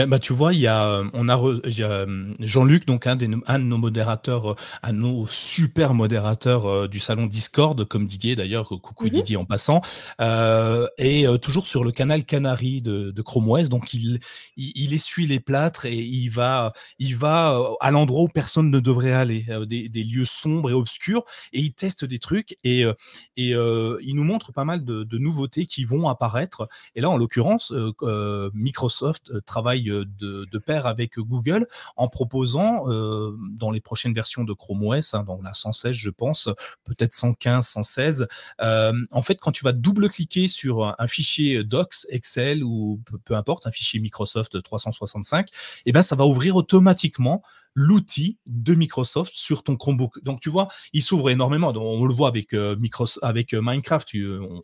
[0.07, 3.63] Bah, tu vois, il y a, on a, euh, Jean-Luc, donc un, des, un de
[3.63, 8.69] nos modérateurs, euh, un de nos super modérateurs euh, du salon Discord, comme Didier d'ailleurs,
[8.69, 9.11] coucou mhm.
[9.11, 9.81] Didier en passant,
[10.21, 13.69] euh, et toujours sur le canal Canary de, de Chrome OS.
[13.69, 14.19] Donc il,
[14.57, 19.13] il, essuie les plâtres et il va, il va à l'endroit où personne ne devrait
[19.13, 22.81] aller, des, des, lieux sombres et obscurs, et il teste des trucs et,
[23.37, 26.67] et il nous montre pas mal de, de, nouveautés qui vont apparaître.
[26.95, 27.73] Et là, en l'occurrence,
[28.53, 34.53] Microsoft travaille euh, de, pair avec Google en proposant euh, dans les prochaines versions de
[34.53, 36.49] Chrome OS, hein, dans la 116 je pense,
[36.85, 38.27] peut-être 115, 116,
[38.61, 43.67] euh, en fait quand tu vas double-cliquer sur un, fichier Docs, Excel ou peu, importe,
[43.67, 45.51] un fichier Microsoft 365, et
[45.87, 47.43] eh ben ça va ouvrir automatiquement
[47.75, 50.23] l'outil de Microsoft sur ton Chromebook.
[50.23, 51.73] Donc tu vois, il s'ouvre énormément.
[51.75, 54.15] On le voit avec Microsoft, avec Minecraft.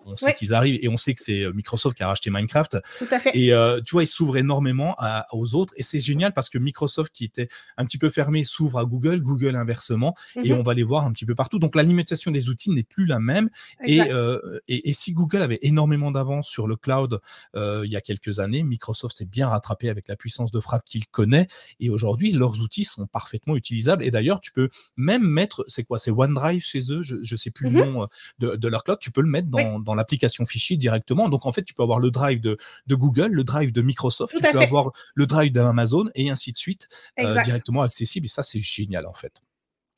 [0.05, 2.77] on, sait qu'ils arrivent et on sait que c'est Microsoft qui a racheté Minecraft.
[2.99, 3.31] Tout à fait.
[3.33, 3.53] Et
[3.85, 4.95] tu vois, il s'ouvre énormément
[5.31, 5.73] aux autres.
[5.77, 7.47] Et c'est génial parce que Microsoft, qui était
[7.77, 10.59] un petit peu fermé, s'ouvre à Google, Google inversement, et mhm.
[10.59, 11.59] on va les voir un petit peu partout.
[11.59, 13.49] Donc la limitation des outils n'est plus la même.
[13.87, 17.19] Euh, et, et, si Google avait énormément d'avance sur le cloud
[17.55, 20.83] euh, il y a quelques années, Microsoft s'est bien rattrapé avec la puissance de frappe
[20.85, 21.47] qu'il connaît.
[21.79, 24.03] Et aujourd'hui, leurs outils sont parfaitement utilisables.
[24.03, 27.51] Et d'ailleurs, tu peux même mettre, c'est quoi C'est OneDrive chez eux, je ne sais
[27.51, 27.93] plus le mhm.
[27.93, 28.07] nom
[28.43, 31.29] euh, de, leur cloud, tu peux le mettre dans, l'application fichier directement.
[31.29, 34.35] Donc en fait, tu peux avoir le drive de, de Google, le drive de Microsoft,
[34.35, 36.87] tu peux avoir le drive d'Amazon et ainsi de suite
[37.19, 38.25] euh, directement accessible.
[38.25, 39.41] Et ça, c'est génial en fait.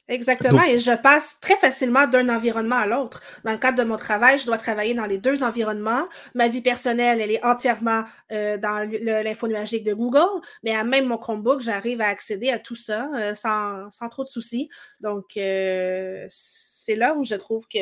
[0.08, 3.22] Exactement, et je passe très facilement d'un environnement à l'autre.
[3.46, 6.06] Dans le cadre de mon travail, je dois travailler dans les deux environnements.
[6.36, 8.90] Ma vie personnelle, elle est entièrement euh, dans
[9.24, 13.10] l'info numérique de Google, mais à même mon Chromebook, j'arrive à accéder à tout ça
[13.16, 14.70] euh, sans, sans, trop de soucis.
[15.00, 16.28] Donc, euh,
[16.84, 17.78] c'est là où je trouve que,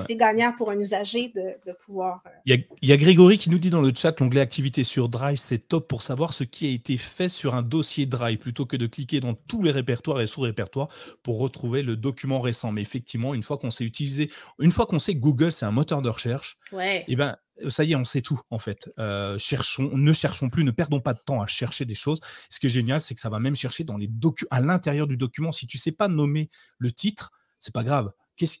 [0.00, 2.20] c'est gagnant pour un usager de, pouvoir.
[2.26, 5.38] Euh, il y, a, Grégory qui nous dit dans le chat l'onglet activité sur Drive,
[5.38, 8.76] c'est top pour savoir ce qui a été fait sur un dossier Drive plutôt que
[8.76, 10.88] de cliquer dans tous les répertoires et sous-répertoires
[11.22, 12.72] pour retrouver le document récent.
[12.72, 15.70] Mais effectivement, une fois qu'on sait utiliser, une fois qu'on sait que Google c'est un
[15.70, 17.36] moteur de recherche, et eh ben
[17.68, 18.90] ça y est, on sait tout en fait.
[18.98, 22.20] Euh, cherchons, ne cherchons plus, ne perdons pas de temps à chercher des choses.
[22.48, 25.06] Ce qui est génial, c'est que ça va même chercher dans les documents, à l'intérieur
[25.06, 25.52] du document.
[25.52, 26.48] Si tu sais pas nommer
[26.78, 27.30] le titre,
[27.60, 28.10] c'est pas grave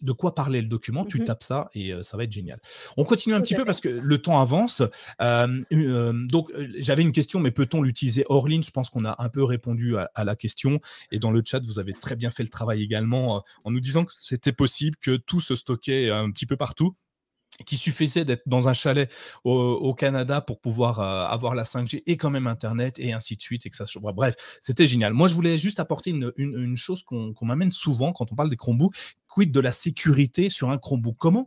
[0.02, 2.60] de quoi parlait le document, tu mmh tapes ça et ça va être génial.
[2.96, 4.82] On continue un petit peu parce que le temps avance.
[5.20, 8.62] donc, j'avais une question, mais peut-on l'utiliser hors ligne?
[8.62, 10.80] Je pense qu'on a un peu répondu à, la question.
[11.12, 14.04] Et dans le chat, vous avez très bien fait le travail également en nous disant
[14.04, 16.94] que c'était possible, que tout se stockait un petit peu partout
[17.64, 19.10] qu'il suffisait d'être dans un chalet
[19.44, 23.66] au, Canada pour pouvoir avoir la 5G et quand même Internet et ainsi de suite.
[23.66, 23.84] Et que ça,
[24.14, 25.12] bref, c'était génial.
[25.12, 28.94] Moi, je voulais juste apporter une, chose qu'on m'amène souvent quand on parle des Chromebooks,
[29.28, 31.16] quid de la sécurité sur un Chromebook?
[31.18, 31.46] Comment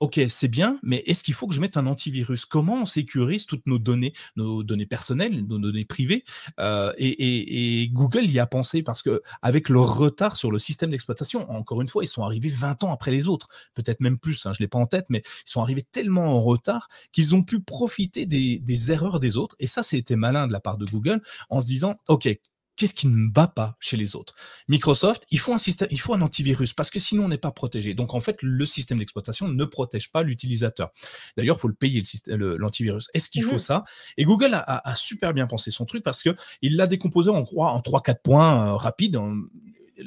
[0.00, 2.46] Ok, c'est bien, mais est-ce qu'il faut que je mette un antivirus?
[2.46, 6.24] Comment on sécurise toutes nos données, nos données personnelles, nos données privées
[6.58, 8.82] euh, et, Google y a pensé?
[8.82, 12.48] Parce que avec le retard sur le système d'exploitation, encore une fois, ils sont arrivés
[12.48, 15.18] 20 ans après les autres, peut-être même plus, hein, je l'ai pas en tête, mais
[15.46, 19.54] ils sont arrivés tellement en retard qu'ils ont pu profiter des, des erreurs des autres.
[19.58, 21.20] Et ça, c'était malin de la part de Google
[21.50, 22.26] en se disant, ok,
[22.80, 24.34] qu'est-ce qui ne va pas chez les autres?
[24.68, 27.50] Microsoft, il faut un système, il faut un antivirus parce que sinon on n'est pas
[27.50, 27.92] protégé.
[27.92, 30.90] Donc en fait, le système d'exploitation ne protège pas l'utilisateur.
[31.36, 33.10] D'ailleurs, il faut le payer l'antivirus.
[33.12, 33.84] Est-ce qu'il faut mmh ça?
[34.16, 37.72] Et Google a, super bien pensé son truc parce que il l'a décomposé en trois,
[37.72, 39.20] en trois quatre points euh, rapides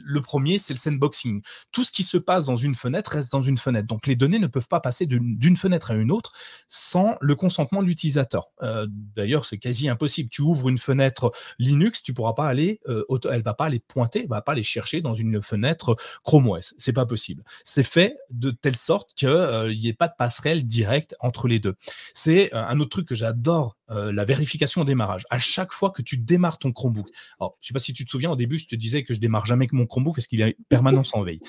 [0.04, 1.42] le premier, c'est le sandboxing.
[1.72, 3.88] Tout ce qui se passe dans une fenêtre reste dans une fenêtre.
[3.88, 6.34] Donc les données ne peuvent pas passer d'une fenêtre à une autre
[6.68, 8.48] sans le consentement de l'utilisateur.
[8.62, 10.30] Euh, d'ailleurs, c'est quasi impossible.
[10.30, 14.22] Tu ouvres une fenêtre Linux, tu pourras pas aller, euh, elle va pas aller pointer,
[14.22, 16.74] elle va pas aller chercher dans une fenêtre Chrome OS.
[16.78, 17.44] C'est pas possible.
[17.64, 21.60] C'est fait de telle sorte qu'il euh, n'y ait pas de passerelle directe entre les
[21.60, 21.76] deux.
[22.14, 25.26] C'est un autre truc que j'adore la vérification au démarrage.
[25.30, 28.10] À chaque fois que tu démarres ton Chromebook, alors je sais pas si tu te
[28.10, 30.42] souviens, au début, je te disais que je démarre jamais que mon Chromebook parce qu'il
[30.42, 31.40] est permanence en veille.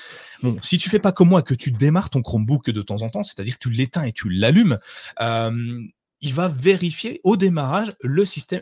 [0.43, 3.09] Bon, si tu fais pas comme moi, que tu démarres ton Chromebook de temps en
[3.09, 4.79] temps, c'est-à-dire que tu l'éteins et tu l'allumes,
[5.21, 5.81] euh,
[6.21, 8.61] il va vérifier au démarrage le système,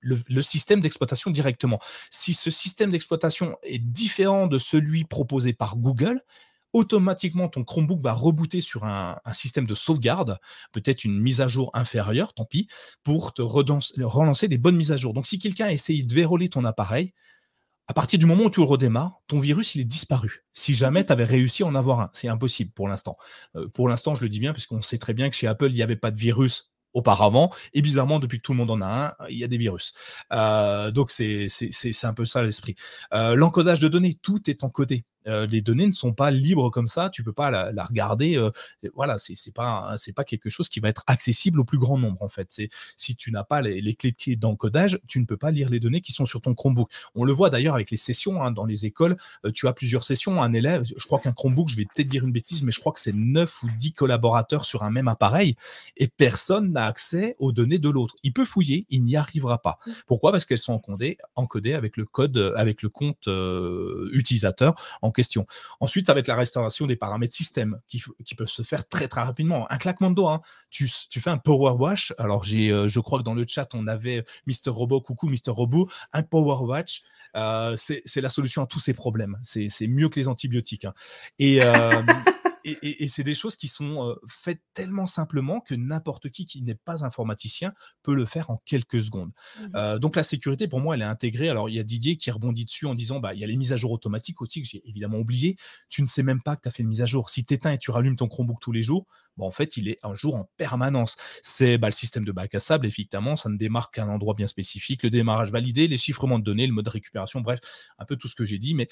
[0.00, 1.78] le, système d'exploitation directement.
[2.10, 6.20] Si ce système d'exploitation est différent de celui proposé par Google,
[6.74, 10.38] automatiquement ton Chromebook va rebooter sur un, système de sauvegarde,
[10.72, 12.68] peut-être une mise à jour inférieure, tant pis,
[13.04, 15.14] pour te relancer des bonnes mises à jour.
[15.14, 17.14] Donc si quelqu'un a essayé de verrouiller ton appareil,
[17.86, 20.44] à partir du moment où tu le redémarres, ton virus, il est disparu.
[20.52, 21.06] Si jamais mhm.
[21.06, 23.16] tu avais réussi à en avoir un, c'est impossible pour l'instant.
[23.56, 25.74] Euh, pour l'instant, je le dis bien, puisqu'on sait très bien que chez Apple, il
[25.74, 27.52] n'y avait pas de virus auparavant.
[27.72, 29.92] Et bizarrement, depuis que tout le monde en a un, il y a des virus.
[30.32, 31.48] Euh, donc, c'est
[32.04, 32.74] un peu ça l'esprit.
[33.12, 35.04] Euh, l'encodage de données, tout est encodé.
[35.26, 38.36] Euh, les données ne sont pas libres comme ça, tu peux pas la, regarder.
[38.36, 38.50] Euh,
[38.94, 41.98] voilà, c'est c'est pas c'est pas quelque chose qui va être accessible au plus grand
[41.98, 42.46] nombre en fait.
[42.50, 46.00] C'est si tu n'as pas les, clés d'encodage, tu ne peux pas lire les données
[46.00, 46.90] qui sont sur ton Chromebook.
[47.14, 49.16] On le voit d'ailleurs avec les sessions hein, dans les écoles.
[49.44, 50.42] Euh, tu as plusieurs sessions.
[50.42, 52.92] Un élève, je crois qu'un Chromebook, je vais peut-être dire une bêtise, mais je crois
[52.92, 55.56] que c'est 9 ou 10 collaborateurs sur un même appareil
[55.96, 58.16] et personne n'a accès aux données de l'autre.
[58.22, 59.78] Il peut fouiller, il n'y arrivera pas.
[59.86, 59.90] Mmh.
[60.06, 60.32] Pourquoi?
[60.32, 63.28] Parce qu'elles sont encodées, encodées avec le code, avec le compte
[64.12, 65.46] utilisateur en question.
[65.80, 68.02] Ensuite, ça va être la restauration des paramètres système qui,
[68.36, 69.70] peuvent se faire très très rapidement.
[69.70, 70.40] Un claquement de doigts, hein.
[70.70, 72.12] tu, fais un power wash.
[72.18, 74.70] Alors, j'ai, euh, je crois que dans le chat, on avait Mr.
[74.70, 75.50] Robot, coucou Mr.
[75.50, 77.02] Robot, un power wash.
[77.36, 79.36] Euh, c'est, la solution à tous ces problèmes.
[79.42, 80.84] C'est, mieux que les antibiotiques.
[80.84, 80.94] Hein.
[81.38, 81.60] Et.
[82.66, 86.74] Euh, et, c'est des choses qui sont faites tellement simplement que n'importe qui qui n'est
[86.74, 89.32] pas informaticien peut le faire en quelques secondes.
[89.60, 91.48] Mmh donc la sécurité, pour moi, elle est intégrée.
[91.48, 93.56] Alors il y a Didier qui rebondit dessus en disant, bah il y a les
[93.56, 95.56] mises à jour automatiques aussi que j'ai évidemment oublié.
[95.88, 97.30] Tu ne sais même pas que tu as fait une mise à jour.
[97.30, 99.06] Si tu éteins et tu rallumes ton Chromebook tous les jours,
[99.36, 101.16] bah, en fait, il est un jour en permanence.
[101.42, 104.34] C'est bah, le système de bac à sable, effectivement, ça ne démarre qu'à un endroit
[104.34, 105.02] bien spécifique.
[105.02, 107.60] Le démarrage validé, les chiffrements de données, le mode récupération, bref,
[107.98, 108.74] un peu tout ce que j'ai dit.
[108.74, 108.88] Mais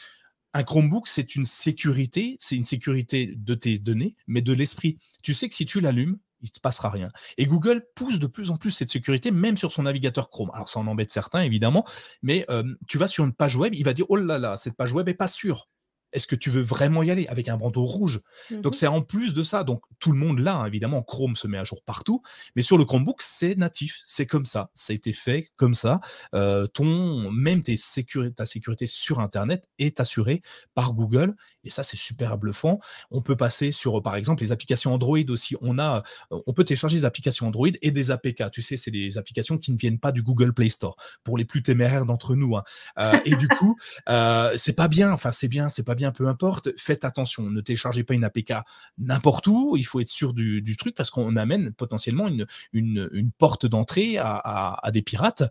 [0.55, 4.99] un Chromebook, c'est une sécurité, c'est une sécurité de tes données, mais de l'esprit.
[5.23, 7.11] Tu sais que si tu l'allumes, il ne se passera rien.
[7.39, 10.51] Et Google pousse de plus en plus cette sécurité, même sur son navigateur Chrome.
[10.55, 11.87] Alors ça en embête certains, évidemment,
[12.23, 14.77] mais euh, tu vas sur une page web, il va dire, oh là là, cette
[14.77, 15.69] page web est pas sûre
[16.13, 18.21] est-ce que tu veux vraiment y aller avec un bandeau rouge?
[18.51, 19.65] Donc mmh c'est en plus de ça.
[19.65, 22.23] Donc tout le monde là, hein, évidemment, Chrome se met à jour partout,
[22.57, 26.01] mais sur le Chromebook c'est natif, c'est comme ça, ça a été fait comme ça.
[26.35, 27.77] Euh, ton même tes
[28.35, 30.43] ta sécurité sur Internet est assurée
[30.75, 31.35] par Google
[31.65, 32.79] et ça c'est super bluffant.
[33.11, 35.57] On peut passer sur par exemple les applications Android aussi.
[35.61, 36.03] On a,
[36.33, 38.51] euh, on peut télécharger des applications Android et des APK.
[38.51, 41.45] Tu sais, c'est des applications qui ne viennent pas du Google Play Store pour les
[41.45, 42.57] plus téméraires d'entre nous.
[42.57, 42.65] Hein.
[42.99, 43.77] Euh, et du coup,
[44.57, 45.13] c'est pas bien.
[45.13, 48.55] Enfin c'est bien, c'est pas bien peu importe, faites attention, ne téléchargez pas une APK
[48.99, 53.67] n'importe où, il faut être sûr du, truc parce qu'on amène potentiellement une, une, porte
[53.67, 55.45] d'entrée à, des pirates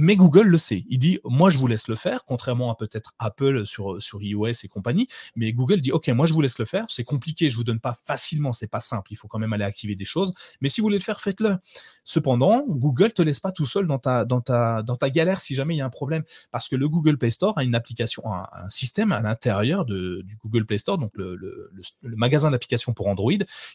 [0.00, 0.86] mais Google le sait.
[0.88, 4.64] Il dit, moi, je vous laisse le faire, contrairement à peut-être Apple sur, sur iOS
[4.64, 5.08] et compagnie.
[5.36, 6.86] Mais Google dit, OK, moi, je vous laisse le faire.
[6.88, 9.12] C'est compliqué, je vous donne pas facilement, c'est pas simple.
[9.12, 10.32] Il faut quand même aller activer des choses.
[10.62, 11.58] Mais si vous voulez le faire, faites-le.
[12.02, 15.54] Cependant, Google te laisse pas tout seul dans ta, dans ta, dans ta galère si
[15.54, 16.22] jamais il y a un problème.
[16.50, 20.64] Parce que le Google Play Store a une application, un, système à l'intérieur du Google
[20.64, 21.70] Play Store, donc le
[22.02, 23.32] magasin d'applications pour Android,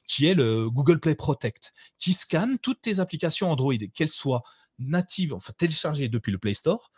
[0.08, 4.42] qui est le Google Play Protect, qui scanne toutes tes applications Android, qu'elles soient
[4.80, 6.92] native, enfin téléchargée depuis le Play Store,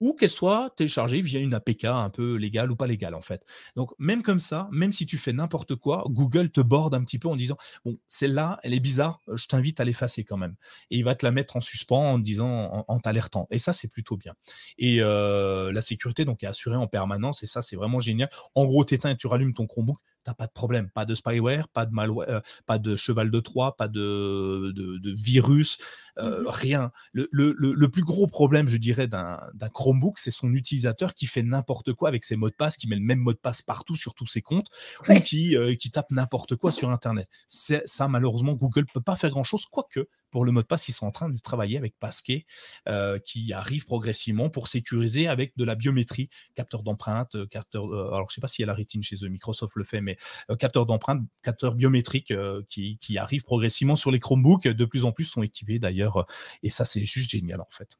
[0.00, 3.44] ou qu'elle soit téléchargée via une APK un peu légale ou pas légale en fait.
[3.76, 7.18] Donc même comme ça, même si tu fais n'importe quoi, Google te borde un petit
[7.18, 10.56] peu en disant bon celle-là elle est bizarre, euh, je t'invite à l'effacer quand même.
[10.90, 13.46] Et il va te la mettre en suspens en disant en, t'alertant.
[13.50, 14.34] Et ça c'est plutôt bien.
[14.78, 18.28] Et euh, la sécurité donc est assurée en permanence et ça c'est vraiment génial.
[18.54, 21.68] En gros t'éteins et tu rallumes ton Chromebook, t'as pas de problème, pas de spyware,
[21.68, 25.78] pas de malware, pas de cheval de Troie, pas de, de, virus,
[26.16, 26.90] mmh rien.
[27.12, 29.38] Le, le, le, plus gros problème, je dirais, d'un
[29.72, 32.96] Chromebook, c'est son utilisateur qui fait n'importe quoi avec ses mots de passe, qui met
[32.96, 34.68] le même mot de passe partout sur tous ses comptes,
[35.08, 37.28] ou qui, qui tape n'importe quoi sur Internet.
[37.46, 41.06] Ça, malheureusement, Google peut pas faire grand-chose, quoique pour le mot de passe, ils sont
[41.06, 42.44] en train de travailler avec Passkey,
[42.88, 47.86] euh, qui arrive progressivement pour sécuriser avec de la biométrie, capteur d'empreinte, euh, capteur.
[47.86, 50.00] Euh, alors, je sais pas s'il y a la rétine chez eux, Microsoft le fait,
[50.00, 50.16] mais
[50.58, 52.34] capteur d'empreinte, capteur biométrique
[52.68, 54.66] qui, qui arrive progressivement sur les Chromebooks.
[54.66, 56.26] De plus en plus sont équipés d'ailleurs,
[56.64, 57.96] et ça, c'est juste génial en fait.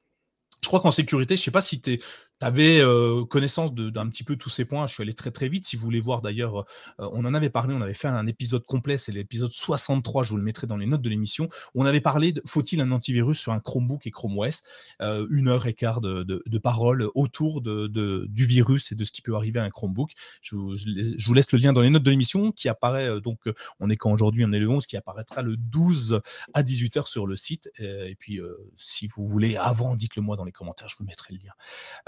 [0.65, 2.01] Je crois qu'en sécurité, je sais pas si tu
[2.41, 4.87] avais euh, connaissance d'un petit peu tous ces points.
[4.87, 5.67] Je suis allé très très vite.
[5.67, 6.61] Si vous voulez voir d'ailleurs,
[7.01, 10.31] euh, on en avait parlé, on avait fait un épisode complet, c'est l'épisode 63, je
[10.31, 11.51] vous le mettrai dans les notes de l'émission.
[11.75, 14.63] On avait parlé de faut-il un antivirus sur un Chromebook et Chrome OS
[15.03, 16.25] euh, Une heure et quart de,
[16.63, 20.13] parole autour du virus et de ce qui peut arriver à un Chromebook.
[20.41, 23.41] Je, vous laisse le lien dans les notes de l'émission qui apparaît, donc
[23.81, 26.21] on est quand aujourd'hui, on est le 11, qui apparaîtra le 12
[26.55, 27.71] à 18h sur le site.
[27.79, 28.41] Et, puis
[28.79, 31.53] si vous voulez avant, dites-le moi dans les commentaires, je vous mettrai le lien.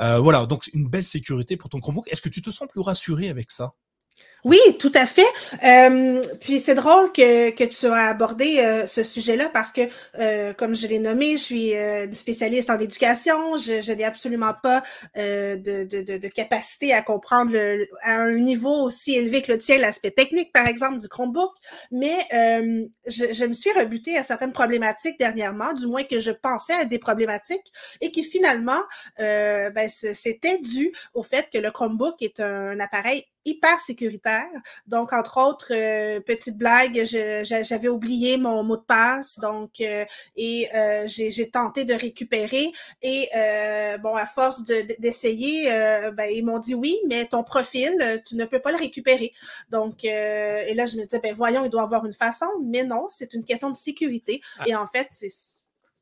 [0.00, 2.08] Euh, voilà, donc une belle sécurité pour ton Chromebook.
[2.10, 3.74] Est-ce que tu te sens plus rassuré avec ça?
[4.44, 5.26] Oui, tout à fait.
[5.64, 9.80] Euh, puis c'est drôle que, que tu as abordé euh, ce sujet-là parce que,
[10.20, 13.56] euh, comme je l'ai nommé, je suis une spécialiste en éducation.
[13.56, 14.84] Je, n'ai absolument pas
[15.16, 17.56] de, de, de, capacité à comprendre
[18.02, 21.52] à un niveau aussi élevé que le tien l'aspect technique, par exemple, du Chromebook.
[21.90, 22.28] Mais
[23.06, 27.00] je, me suis rebutée à certaines problématiques dernièrement, du moins que je pensais à des
[27.00, 28.82] problématiques et qui finalement,
[29.18, 34.25] ben, c'était dû au fait que le Chromebook est un appareil hyper sécuritaire.
[34.86, 40.04] Donc, entre autres, euh, petite blague, j'avais oublié mon mot de passe, donc euh,
[40.36, 42.72] et euh, j'ai tenté de récupérer.
[43.02, 43.28] Et
[44.02, 44.62] bon, à force
[44.98, 45.70] d'essayer,
[46.12, 49.32] ben, ils m'ont dit oui, mais ton profil, tu ne peux pas le récupérer.
[49.70, 53.06] Donc, et là, je me disais, ben voyons, il doit avoir une façon, mais non,
[53.08, 54.40] c'est une question de sécurité.
[54.58, 54.64] Ah.
[54.66, 55.30] Et en fait, c'est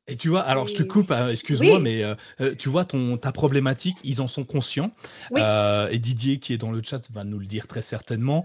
[0.07, 3.17] et tu vois, alors je te coupe, hein, excuse-moi, mais euh, euh, tu vois ton
[3.17, 4.91] ta problématique, ils en sont conscients.
[5.35, 8.43] Euh, et Didier qui est dans le chat va nous le dire très certainement.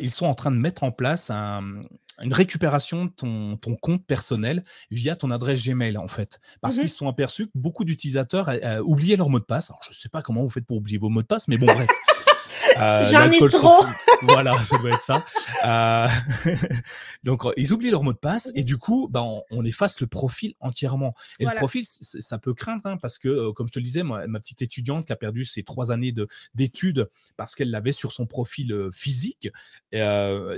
[0.00, 4.64] ils sont en train de mettre en place une récupération de ton, ton, compte personnel
[4.90, 8.50] via ton adresse Gmail en fait, parce mmh qu'ils se sont aperçus que beaucoup d'utilisateurs
[8.82, 9.70] oubliaient leur mot de passe.
[9.70, 11.66] Alors je sais pas comment vous faites pour oublier vos mots de passe, mais bon
[11.66, 11.88] bref.
[12.78, 13.84] Euh, J'en ai trop.
[14.22, 15.24] voilà, ça doit être ça.
[15.64, 16.08] Euh,
[17.24, 20.54] donc, ils oublient leur mot de passe et du coup, bah, on, efface le profil
[20.60, 21.14] entièrement.
[21.38, 24.02] Et le profil, ça peut craindre hein, parce que, euh, comme je te le disais,
[24.02, 26.12] moi, ma petite étudiante qui a perdu ses trois années
[26.54, 29.48] d'études parce qu'elle l'avait sur son profil physique,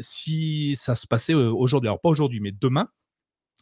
[0.00, 2.88] si ça se passait aujourd'hui, alors pas aujourd'hui, mais demain,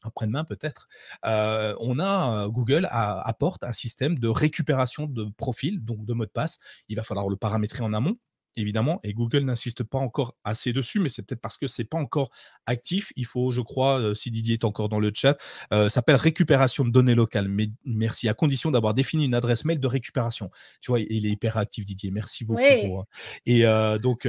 [0.03, 0.88] après-demain peut-être,
[1.22, 6.59] on a Google apporte un système de récupération de profil, donc de mot de passe.
[6.88, 8.16] Il va falloir le paramétrer en amont
[8.57, 11.98] évidemment, et Google n'insiste pas encore assez dessus, mais c'est peut-être parce que c'est pas
[11.98, 12.30] encore
[12.66, 13.12] actif.
[13.16, 15.36] Il faut, je crois, euh, si Didier est encore dans le chat,
[15.72, 17.48] euh, s'appelle récupération de données locales.
[17.48, 20.50] Mais merci, à condition d'avoir défini une adresse mail de récupération.
[20.80, 22.11] Tu vois, il est hyper actif, Didier.
[22.11, 22.61] Merci beaucoup.
[22.62, 23.03] Euh,
[23.46, 23.64] et
[23.98, 24.28] donc,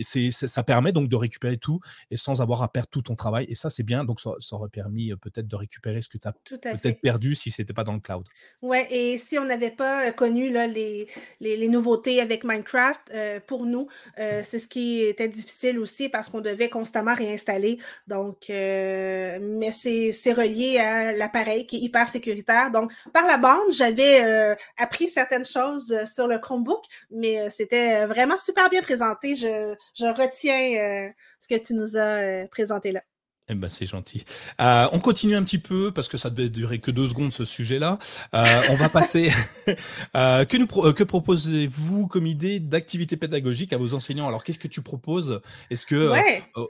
[0.00, 3.46] c'est, ça permet donc de récupérer tout et sans avoir à perdre tout ton travail.
[3.48, 4.04] Et ça, c'est bien.
[4.04, 7.72] Donc, ça, aurait permis peut-être de récupérer ce que tu as peut-être perdu si c'était
[7.72, 8.26] pas dans le cloud.
[8.60, 11.08] Ouais, et si on n'avait pas connu là, les,
[11.40, 13.10] les, les, nouveautés avec Minecraft,
[13.46, 13.88] pour nous.
[14.18, 17.78] Euh, c'est ce qui était difficile aussi parce qu'on devait constamment réinstaller.
[18.06, 22.70] Donc, euh, mais c'est relié à l'appareil qui est hyper sécuritaire.
[22.70, 28.36] Donc, par la bande, j'avais euh, appris certaines choses sur le Chromebook, mais c'était vraiment
[28.36, 29.36] super bien présenté.
[29.36, 33.02] Je, je retiens ce que tu nous as présenté là.
[33.48, 34.22] Eh ben, c'est gentil.
[34.60, 37.44] Euh, on continue un petit peu parce que ça devait durer que deux secondes ce
[37.44, 37.98] sujet-là.
[38.34, 39.32] Euh, on va passer.
[40.16, 44.28] euh, que nous que proposez-vous comme idée d'activité pédagogique à vos enseignants?
[44.28, 45.40] Alors qu'est-ce que tu proposes?
[45.70, 46.12] Est-ce que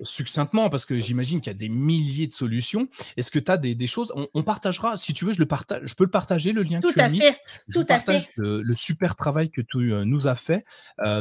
[0.02, 2.88] succinctement parce que j'imagine qu'il y a des milliers de solutions.
[3.18, 4.12] Est-ce que tu as des, des choses?
[4.16, 6.80] On, on, partagera si tu veux je le partage je peux le partager le lien
[6.80, 7.20] que tu as mis.
[7.68, 10.64] Je Tout partage le, le, super travail que tu nous as fait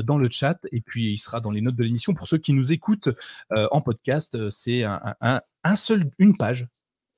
[0.03, 2.53] dans le chat et puis il sera dans les notes de l'émission pour ceux qui
[2.53, 3.09] nous écoutent
[3.49, 4.49] en podcast.
[4.49, 6.65] C'est un, un un seul, une page,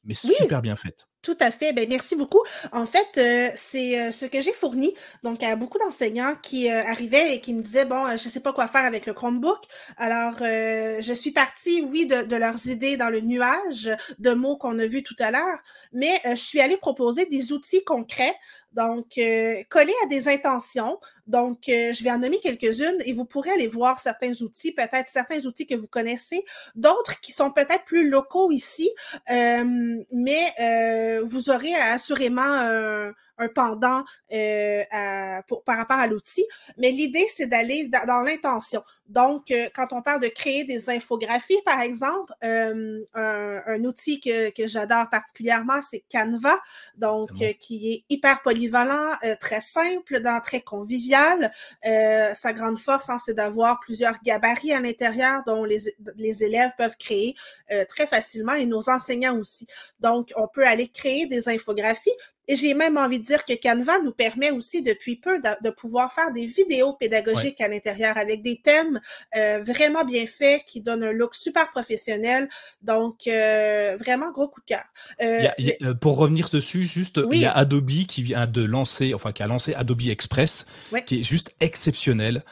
[0.04, 1.08] mais super bien faite.
[1.24, 1.72] Tout à fait.
[1.72, 2.44] Ben, merci beaucoup.
[2.74, 6.84] En fait, euh, c'est euh, ce que j'ai fourni donc à beaucoup d'enseignants qui euh,
[6.86, 9.60] arrivaient et qui me disaient bon, je sais pas quoi faire avec le Chromebook.
[9.96, 13.90] Alors, je suis partie, oui, de, de, leurs idées dans le nuage
[14.20, 15.60] de mots qu'on a vus tout à l'heure,
[15.94, 18.36] mais je suis allée proposer des outils concrets,
[18.74, 19.08] donc
[19.70, 21.00] collés à des intentions.
[21.28, 25.46] Donc, je vais en nommer quelques-unes et vous pourrez aller voir certains outils, peut-être certains
[25.46, 26.44] outils que vous connaissez,
[26.76, 28.92] d'autres qui sont peut-être plus locaux ici,
[29.30, 33.14] mais vous aurez assurément un
[33.54, 34.04] pendant
[35.66, 36.46] par rapport à l'outil.
[36.78, 38.84] Mais l'idée, c'est d'aller dans, l'intention.
[39.08, 45.10] Donc, quand on parle de créer des infographies, par exemple, un, outil que, que j'adore
[45.10, 46.60] particulièrement, c'est Canva,
[46.98, 47.30] donc
[47.60, 51.52] qui est hyper polyvalent, très simple, dans, très convivial.
[51.84, 56.98] sa grande force, hein, c'est d'avoir plusieurs gabarits à l'intérieur dont les, les élèves peuvent
[56.98, 57.36] créer
[57.90, 59.68] très facilement et nos enseignants aussi.
[60.00, 62.12] Donc, on peut aller créer des infographies.
[62.48, 66.14] Et j'ai même envie de dire que Canva nous permet aussi depuis peu de, pouvoir
[66.14, 69.00] faire des vidéos pédagogiques à l'intérieur avec des thèmes
[69.36, 72.50] euh, vraiment bien faits qui donnent un look super professionnel.
[72.82, 74.84] Donc, euh, vraiment gros coup de cœur.
[75.22, 79.44] Euh, pour revenir dessus, juste, il y a Adobe qui vient de lancer, enfin qui
[79.44, 80.66] a lancé Adobe Express,
[81.06, 82.44] qui est juste exceptionnel,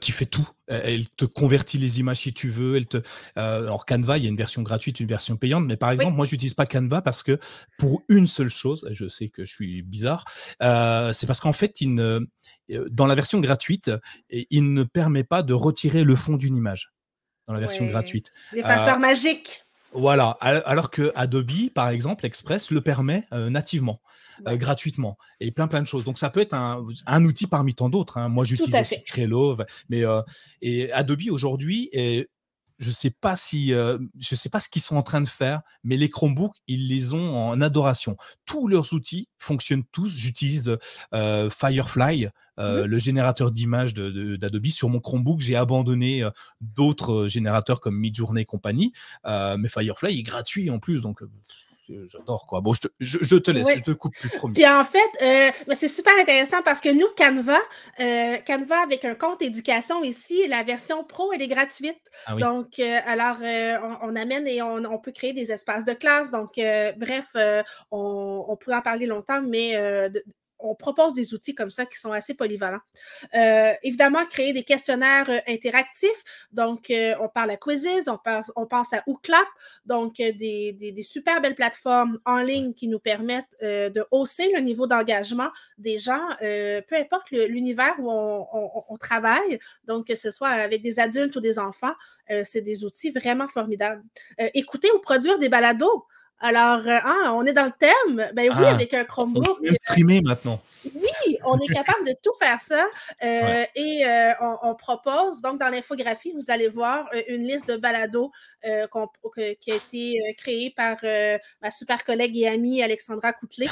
[0.00, 0.46] qui fait tout
[0.84, 2.76] elle te convertit les images si tu veux.
[2.76, 5.76] Elle te, euh, alors Canva, il y a une version gratuite, une version payante, mais
[5.76, 7.38] par exemple, moi, j'utilise pas Canva parce que
[7.78, 10.24] pour une seule chose, je sais que je suis bizarre,
[10.62, 12.20] euh, c'est parce qu'en fait, il euh,
[12.90, 13.90] dans la version gratuite,
[14.30, 16.92] il ne permet pas de retirer le fond d'une image
[17.46, 18.30] dans la version gratuite.
[18.52, 19.64] L'effaceur magique.
[19.94, 24.00] Voilà, alors que Adobe, par exemple, Express le permet nativement.
[24.48, 26.04] Euh, gratuitement et plein plein de choses.
[26.04, 28.18] Donc ça peut être un, un outil parmi tant d'autres.
[28.18, 28.28] Hein.
[28.28, 29.56] Moi j'utilise aussi Crelo,
[29.88, 30.22] mais euh,
[30.62, 32.28] et Adobe aujourd'hui et
[32.82, 35.62] je sais pas si euh, je sais pas ce qu'ils sont en train de faire,
[35.84, 38.16] mais les Chromebooks ils les ont en adoration.
[38.44, 40.08] Tous leurs outils fonctionnent tous.
[40.08, 40.76] J'utilise
[41.12, 45.40] Firefly, mmh le générateur d'images d'Adobe sur mon Chromebook.
[45.40, 46.22] J'ai abandonné
[46.60, 48.92] d'autres générateurs comme Midjourney et compagnie,
[49.24, 51.22] mais Firefly est gratuit en plus, donc
[52.06, 52.60] j'adore quoi.
[52.60, 54.54] Bon, je te, je, te laisse, je te coupe plus premier.
[54.54, 57.58] Puis en fait, euh, c'est super intéressant parce que nous, Canva,
[58.00, 62.00] euh, Canva avec un compte éducation ici, la version pro, elle est gratuite.
[62.26, 63.36] Ah donc, euh, alors,
[64.02, 66.30] on, amène et on, peut créer des espaces de classe.
[66.30, 66.54] Donc,
[66.96, 67.34] bref,
[67.90, 69.76] on, on, pourrait en parler longtemps, mais
[70.62, 72.80] on propose des outils comme ça qui sont assez polyvalents.
[73.34, 76.22] Euh, évidemment, créer des questionnaires euh, interactifs.
[76.52, 78.18] Donc, euh, on parle à Quizzes, on,
[78.56, 79.46] on pense à Ooclap,
[79.86, 85.48] donc des, super belles plateformes en ligne qui nous permettent de hausser le niveau d'engagement
[85.78, 91.34] des gens, peu importe l'univers où on, travaille, donc que ce soit avec des adultes
[91.34, 91.94] ou des enfants,
[92.44, 94.02] c'est des outils vraiment formidables.
[94.54, 96.06] écouter ou produire des balados.
[96.42, 98.28] Alors, euh, ah, on est dans le thème.
[98.34, 99.46] Ben oui, ah, avec un Chromebook.
[99.48, 100.60] On peut streamer maintenant.
[100.84, 101.08] Oui,
[101.44, 102.84] on est capable de tout faire ça.
[103.22, 108.30] Euh, et euh, on, propose, donc dans l'infographie, vous allez voir une liste de balados
[108.62, 110.98] qui a été créée par
[111.60, 113.66] ma super collègue et amie Alexandra Coutelet.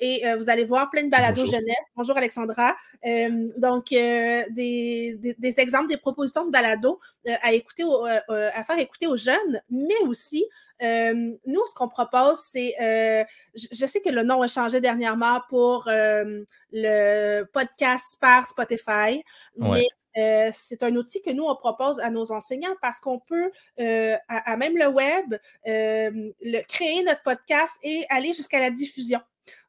[0.00, 1.90] et vous allez voir plein de balados jeunesse.
[1.96, 2.76] Bonjour Alexandra.
[3.56, 4.46] donc, des,
[5.38, 7.00] des, exemples, des propositions de balados
[7.42, 7.84] à, écouter
[8.28, 10.44] à faire écouter aux jeunes, mais aussi
[10.82, 15.40] euh, nous, ce qu'on propose, c'est, euh, je, sais que le nom a changé dernièrement
[15.48, 16.42] pour euh,
[16.72, 19.22] le podcast par Spotify,
[19.56, 19.86] mais
[20.52, 23.50] c'est un outil que nous, on propose à nos enseignants parce qu'on peut,
[24.28, 29.20] à, même le web, le, créer notre podcast et aller jusqu'à la diffusion.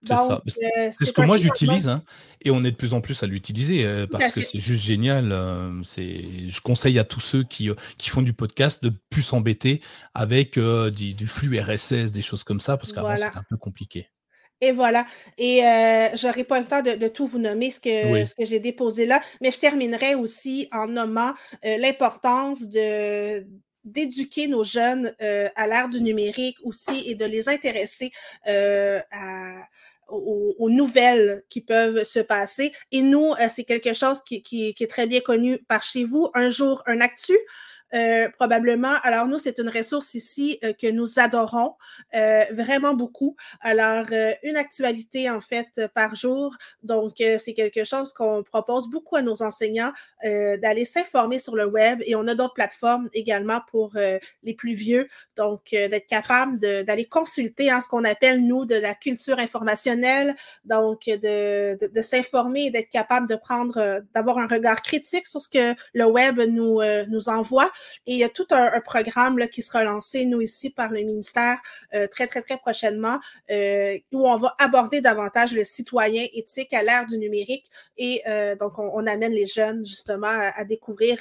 [0.03, 0.41] C'est ça.
[0.77, 2.01] Euh, c'est ce que moi j'utilise hein,
[2.41, 5.31] et on est de plus en plus à l'utiliser euh, parce que c'est juste génial.
[5.31, 9.81] Euh, je conseille à tous ceux qui, qui font du podcast de plus s'embêter
[10.13, 14.09] avec du, flux RSS, des choses comme ça parce qu'avant c'était un peu compliqué.
[14.61, 15.05] Et voilà.
[15.37, 18.59] Et je n'aurai pas le temps de, tout vous nommer ce que, ce que j'ai
[18.59, 21.33] déposé là, mais je terminerai aussi en nommant
[21.63, 23.45] l'importance de
[23.83, 28.11] d'éduquer nos jeunes euh, à l'ère du numérique aussi et de les intéresser
[28.47, 28.99] euh,
[30.07, 32.73] aux, nouvelles qui peuvent se passer.
[32.91, 36.29] Et nous, euh, c'est quelque chose qui, qui, est très bien connu par chez vous.
[36.33, 37.37] Un jour, un actu?
[37.93, 38.95] Euh, probablement.
[39.03, 41.75] Alors, nous, c'est une ressource ici euh, que nous adorons
[42.15, 43.35] euh, vraiment beaucoup.
[43.59, 44.05] Alors,
[44.43, 46.55] une actualité, en fait, par jour.
[46.83, 49.91] Donc, c'est quelque chose qu'on propose beaucoup à nos enseignants
[50.23, 53.93] d'aller s'informer sur le web et on a d'autres plateformes également pour
[54.43, 55.07] les plus vieux.
[55.35, 60.35] Donc, d'être capable d'aller consulter en ce qu'on appelle, nous, de la culture informationnelle.
[60.65, 65.41] Donc, de, de, de s'informer et d'être capable de prendre, d'avoir un regard critique sur
[65.41, 67.71] ce que le web nous, nous envoie.
[68.05, 71.01] Et il y a tout un, programme là, qui sera lancé, nous, ici, par le
[71.01, 71.59] ministère,
[71.93, 73.19] euh, très, très, très prochainement,
[73.49, 77.67] euh, où on va aborder davantage le citoyen éthique à l'ère du numérique.
[77.97, 81.17] Et euh, donc, on, amène les jeunes, justement, à, découvrir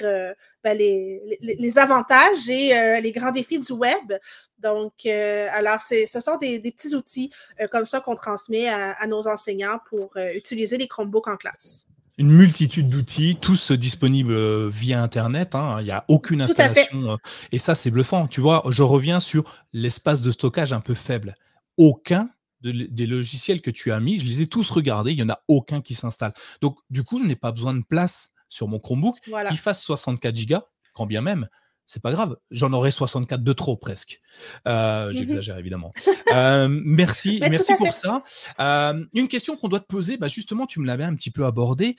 [0.63, 4.13] ben, les, les, avantages et les grands défis du web.
[4.59, 7.31] Donc, alors, ce sont des, petits outils
[7.71, 11.85] comme ça qu'on transmet à, nos enseignants pour utiliser les Chromebooks en classe
[12.21, 15.55] une multitude d'outils, tous disponibles euh, via Internet.
[15.55, 15.77] Hein.
[15.79, 17.13] Il n'y a aucune installation.
[17.13, 17.15] Euh,
[17.51, 18.27] et ça, c'est bluffant.
[18.27, 19.43] Tu vois, je reviens sur
[19.73, 21.35] l'espace de stockage un peu faible.
[21.77, 22.29] Aucun
[22.61, 25.41] des logiciels que tu as mis, je les ai tous regardés, il n'y en a
[25.47, 26.31] aucun qui s'installe.
[26.61, 29.17] Donc, du coup, je n'ai pas besoin de place sur mon Chromebook
[29.49, 30.57] qui fasse 64 Go,
[30.93, 31.47] quand bien même.
[31.91, 34.21] C'est pas grave, j'en aurai 64 de trop presque.
[34.65, 35.91] Euh, mmh j'exagère évidemment.
[36.31, 38.23] Euh, merci, merci pour ça.
[38.61, 41.43] Euh, une question qu'on doit te poser, bah justement, tu me l'avais un petit peu
[41.45, 41.97] abordé.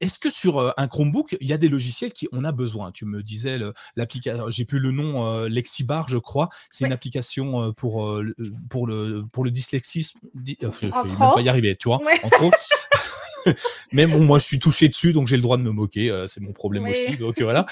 [0.00, 2.92] Est-ce que sur un Chromebook, il y a des logiciels qui on a besoin?
[2.92, 3.58] Tu me disais
[3.96, 6.50] l'application, j'ai plus le nom, Lexibar, je crois.
[6.68, 8.14] C'est une application pour
[8.68, 10.18] pour le pour le dyslexisme.
[10.34, 12.02] je ne vais pas y arriver, tu vois.
[12.22, 12.50] Entre
[13.92, 16.24] mais bon, moi, je suis touché dessus, donc j'ai le droit de me moquer.
[16.26, 17.16] c'est mon problème aussi.
[17.16, 17.66] Donc voilà.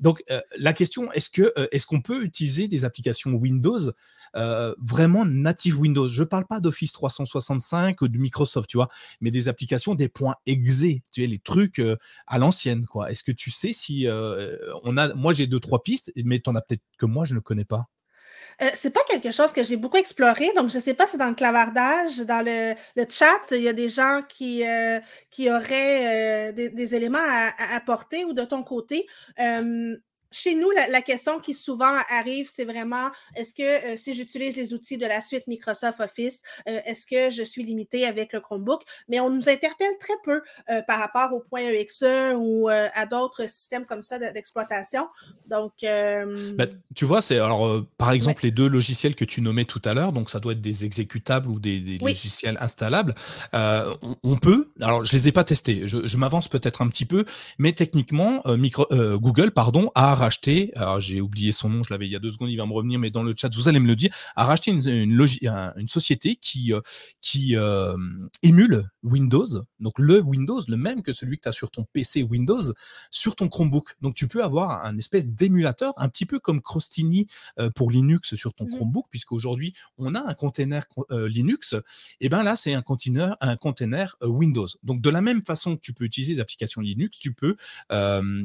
[0.00, 0.22] donc
[0.58, 3.92] la question, est-ce que est-ce qu'on peut utiliser des applications Windows
[4.78, 6.08] vraiment native Windows?
[6.08, 8.88] Je parle pas d'Office 365 ou de Microsoft, tu vois,
[9.20, 11.80] mais des applications, des points exe, tu vois, les trucs
[12.26, 13.10] à l'ancienne, quoi.
[13.10, 14.06] Est-ce que tu sais si
[14.82, 17.34] on a, moi j'ai deux trois pistes, mais tu en as peut-être que moi je
[17.34, 17.86] ne connais pas.
[18.62, 21.28] Euh, c'est pas quelque chose que j'ai beaucoup exploré, donc je sais pas si dans
[21.28, 22.74] le clavardage, dans le,
[23.10, 24.98] chat, il y a des gens qui, euh,
[25.30, 29.06] qui auraient euh, des, éléments à, apporter ou de ton côté.
[30.30, 34.74] Chez nous, la, question qui souvent arrive, c'est vraiment est-ce que euh, si j'utilise les
[34.74, 38.82] outils de la suite Microsoft Office, euh, est-ce que je suis limité avec le Chromebook?
[39.08, 43.48] Mais on nous interpelle très peu euh, par rapport au point EXE ou à d'autres
[43.48, 45.08] systèmes comme ça d'exploitation.
[45.46, 49.82] Donc, ben, tu vois, c'est alors par exemple les deux logiciels que tu nommais tout
[49.84, 53.14] à l'heure, donc ça doit être des exécutables ou des, logiciels installables.
[53.52, 57.24] On, peut, alors je les ai pas testés, je, je m'avance peut-être un petit peu,
[57.58, 62.12] mais techniquement, micro, Google, pardon, a racheté, alors j'ai oublié son nom, je l'avais il
[62.12, 63.86] y a deux secondes, il va me revenir, mais dans le chat, vous allez me
[63.86, 66.80] le dire, a racheté une, une, société qui, euh,
[67.20, 67.96] qui euh,
[68.42, 69.46] émule Windows,
[69.78, 72.62] donc le Windows, le même que celui que tu as sur ton PC Windows,
[73.10, 73.94] sur ton Chromebook.
[74.00, 77.26] Donc tu peux avoir un espèce d'émulateur, un petit peu comme Crostini
[77.58, 78.70] euh, pour Linux sur ton mmh.
[78.70, 81.74] Chromebook, puisqu'aujourd'hui on a un container Linux,
[82.20, 84.68] et bien là c'est un container, un container Windows.
[84.82, 87.56] Donc de la même façon que tu peux utiliser des applications Linux, tu peux,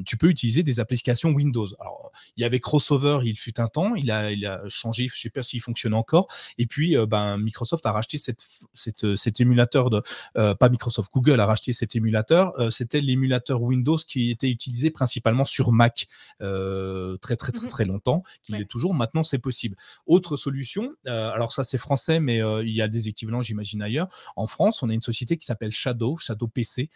[0.05, 1.60] tu peux utiliser des applications Windows.
[1.79, 5.19] Alors, il y avait Crossover, il fut un temps, il a, il a changé, je
[5.19, 6.27] sais pas s'il fonctionne encore.
[6.57, 8.41] Et puis, euh, ben, Microsoft a racheté cette,
[8.73, 10.01] cette, cet émulateur de,
[10.37, 12.53] euh, pas Microsoft, Google a racheté cet émulateur.
[12.59, 16.07] Euh, c'était l'émulateur Windows qui était utilisé principalement sur Mac
[16.39, 18.93] très, très, très, mmh très longtemps, qui est toujours.
[18.93, 19.75] Maintenant, c'est possible.
[20.05, 24.07] Autre solution, alors ça, c'est français, mais il y a des équivalents, j'imagine, ailleurs.
[24.35, 26.89] En France, on a une société qui s'appelle Shadow, Shadow PC,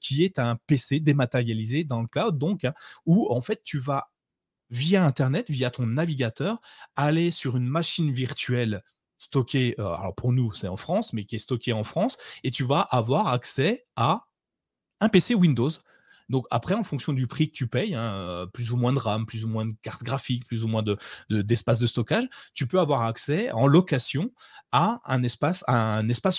[0.00, 2.74] qui est un PC dématérialisé dans le cloud, donc, hein,
[3.06, 4.03] où en fait, tu vas
[4.70, 6.60] via Internet, via ton navigateur,
[6.96, 8.82] aller sur une machine virtuelle
[9.18, 12.50] stockée, euh, alors pour nous c'est en France, mais qui est stockée en France, et
[12.50, 14.26] tu vas avoir accès à
[15.00, 15.70] un PC Windows
[16.28, 18.98] donc après, en fonction du prix que tu payes, hein, euh, plus ou moins de
[18.98, 20.96] RAM, plus ou moins de cartes graphiques, plus ou moins de,
[21.30, 24.32] d'espace de, stockage, tu peux avoir accès en location
[24.72, 25.64] à un espace,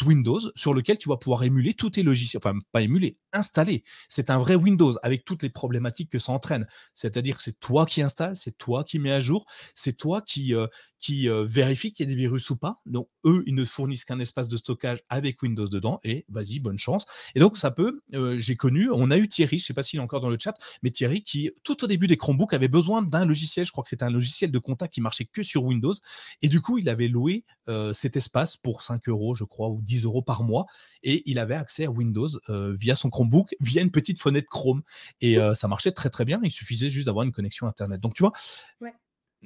[0.02, 3.84] Windows sur lequel tu vas pouvoir émuler tous tes logiciels, enfin pas émuler, installer.
[4.10, 6.68] C'est un vrai Windows avec toutes les problématiques que ça entraîne.
[6.96, 10.54] C'est-à-dire que c'est toi qui installes, c'est toi qui mets à jour, c'est toi qui,
[10.54, 10.68] euh,
[11.00, 12.76] qui euh, vérifie qu'il y a des virus ou pas.
[12.86, 16.80] Donc eux, ils ne fournissent qu'un espace de stockage avec Windows dedans et vas-y, bonne
[16.80, 17.06] chance.
[17.36, 18.02] Et donc ça peut,
[18.38, 20.90] j'ai connu, on a eu Thierry, je pas s'il est encore dans le chat, mais
[20.90, 24.04] Thierry qui, tout au début des Chromebooks, avait besoin d'un logiciel, je crois que c'était
[24.04, 25.94] un logiciel de contact qui marchait que sur Windows,
[26.42, 29.82] et du coup, il avait loué euh, cet espace pour 5 euros, je crois, ou
[29.82, 30.66] 10 euros par mois,
[31.04, 34.82] et il avait accès à Windows euh, via son Chromebook, via une petite fenêtre Chrome,
[35.22, 38.00] et euh, ça marchait très très bien, il suffisait juste d'avoir une connexion Internet.
[38.02, 38.34] Donc tu vois,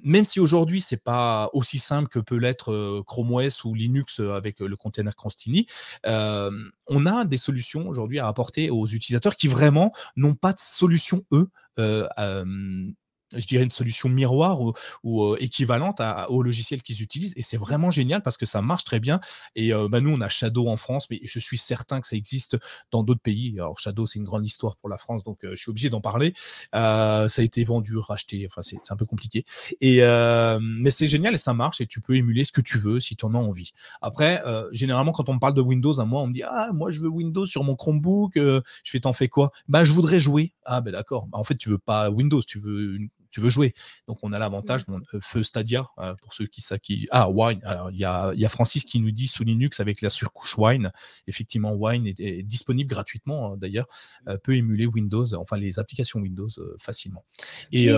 [0.04, 4.60] même si aujourd'hui c'est pas aussi simple que peut l'être Chrome OS ou Linux avec
[4.60, 5.68] le container Crostini,
[6.06, 11.24] on a des solutions aujourd'hui à apporter aux utilisateurs qui vraiment n'ont pas de solution
[11.32, 11.50] eux
[13.36, 14.74] je dirais une solution miroir ou,
[15.24, 17.34] euh, équivalente au logiciel qu'ils utilisent.
[17.36, 19.20] Et c'est vraiment génial parce que ça marche très bien.
[19.56, 22.16] Et euh, bah, nous on a Shadow en France mais je suis certain que ça
[22.16, 22.58] existe
[22.92, 23.54] dans d'autres pays.
[23.56, 26.02] Alors Shadow c'est une grande histoire pour la France donc euh, je suis obligé d'en
[26.02, 26.34] parler.
[26.74, 29.46] Ça a été vendu racheté enfin c'est un peu compliqué.
[29.82, 30.00] Et
[30.62, 33.16] mais c'est génial et ça marche et tu peux émuler ce que tu veux si
[33.16, 33.72] tu en as envie.
[34.02, 36.92] Après généralement quand on me parle de Windows à moi on me dit ah moi
[36.92, 39.52] je veux Windows sur mon Chromebook je fais t'en fais quoi?
[39.68, 40.54] Bah je voudrais jouer.
[40.66, 41.28] Ah ben d'accord.
[41.28, 43.74] Bah, en fait tu veux pas Windows tu veux une tu veux jouer.
[44.08, 47.30] Donc on a l'avantage, bon, euh, Feu Stadia, euh, pour ceux qui ça qui ah
[47.30, 47.60] Wine.
[47.64, 50.58] Alors il y a, y a Francis qui nous dit sous Linux avec la surcouche
[50.58, 50.92] Wine.
[51.28, 53.88] Effectivement, Wine est, disponible gratuitement hein, d'ailleurs,
[54.28, 57.24] euh, peut émuler Windows, enfin les applications Windows facilement.
[57.72, 57.90] Et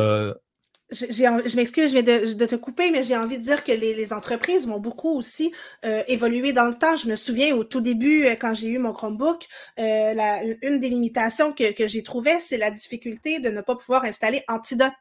[0.92, 4.68] je m'excuse, je vais de, te couper, mais j'ai envie de dire que les, entreprises
[4.68, 5.54] vont beaucoup aussi
[5.86, 6.96] euh, évoluer dans le temps.
[6.96, 9.48] Je me souviens au tout début, euh, quand j'ai eu mon Chromebook,
[9.80, 13.76] euh, la, une des limitations que, que j'ai trouvées, c'est la difficulté de ne pas
[13.76, 14.92] pouvoir installer Antidote.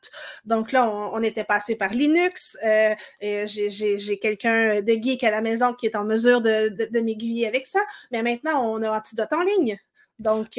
[0.45, 2.57] Donc là, on, était passé par Linux.
[2.65, 7.01] Euh, j'ai quelqu'un de geek à la maison qui est en mesure de, de, de
[7.01, 7.81] m'aiguiller avec ça.
[8.13, 9.77] Mais maintenant, on a Antidote en ligne.
[10.19, 10.59] Donc,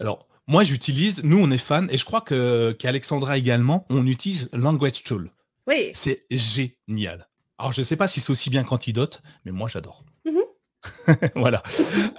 [0.00, 4.48] alors, moi, j'utilise, nous, on est fans, et je crois que qu'Alexandra également, on utilise
[4.54, 5.30] Language Tool.
[5.66, 5.90] Oui.
[5.92, 7.28] C'est génial.
[7.58, 10.04] Alors, je ne sais pas si c'est aussi bien qu'Antidote, mais moi, j'adore.
[10.24, 11.30] Mm-hmm.
[11.34, 11.62] voilà.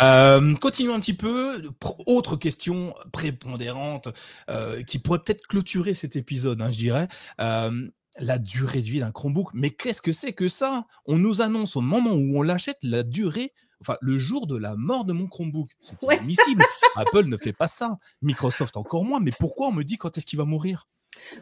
[0.02, 1.60] Euh, continuons un petit peu.
[2.06, 4.10] Autre question prépondérante
[4.52, 7.08] euh, qui pourrait peut-être clôturer cet épisode, hein, je dirais.
[7.42, 9.50] Euh, la durée de vie d'un Chromebook.
[9.54, 10.86] Mais qu'est-ce que c'est que ça?
[11.06, 14.76] On nous annonce au moment où on l'achète la durée enfin, le jour de la
[14.76, 15.70] mort de mon Chromebook.
[15.82, 16.64] C'est inadmissible.
[16.96, 17.98] Apple ne fait pas ça.
[18.22, 19.20] Microsoft encore moins.
[19.20, 20.88] Mais pourquoi on me dit quand est-ce qu'il va mourir?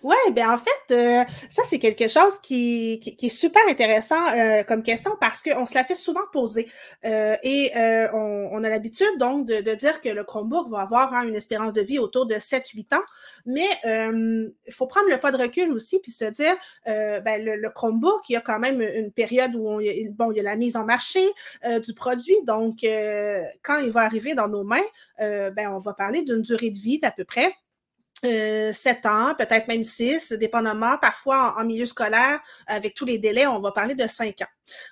[0.03, 4.64] Oui, ben en fait, euh, ça, c'est quelque chose qui, qui, est super intéressant euh,
[4.64, 6.68] comme question parce qu'on se la fait souvent poser.
[7.06, 7.72] Euh, et
[8.14, 11.35] on, on, a l'habitude donc de, de, dire que le Chromebook va avoir hein, une
[11.35, 13.03] espérance de vie autour de 7-8 ans.
[13.45, 17.69] Mais il faut prendre le pas de recul aussi puis se dire, ben, le, le,
[17.69, 19.77] Chromebook, il y a quand même une période où on,
[20.11, 21.22] bon, il y a la mise en marché
[21.84, 22.38] du produit.
[22.45, 22.80] Donc,
[23.64, 24.77] quand il va arriver dans nos mains,
[25.19, 27.53] ben, on va parler d'une durée de vie d'à peu près
[28.26, 30.98] euh, 7 ans, peut-être même 6, dépendamment.
[30.98, 34.48] Parfois, en, milieu scolaire, avec tous les délais, on va parler de 5 ans.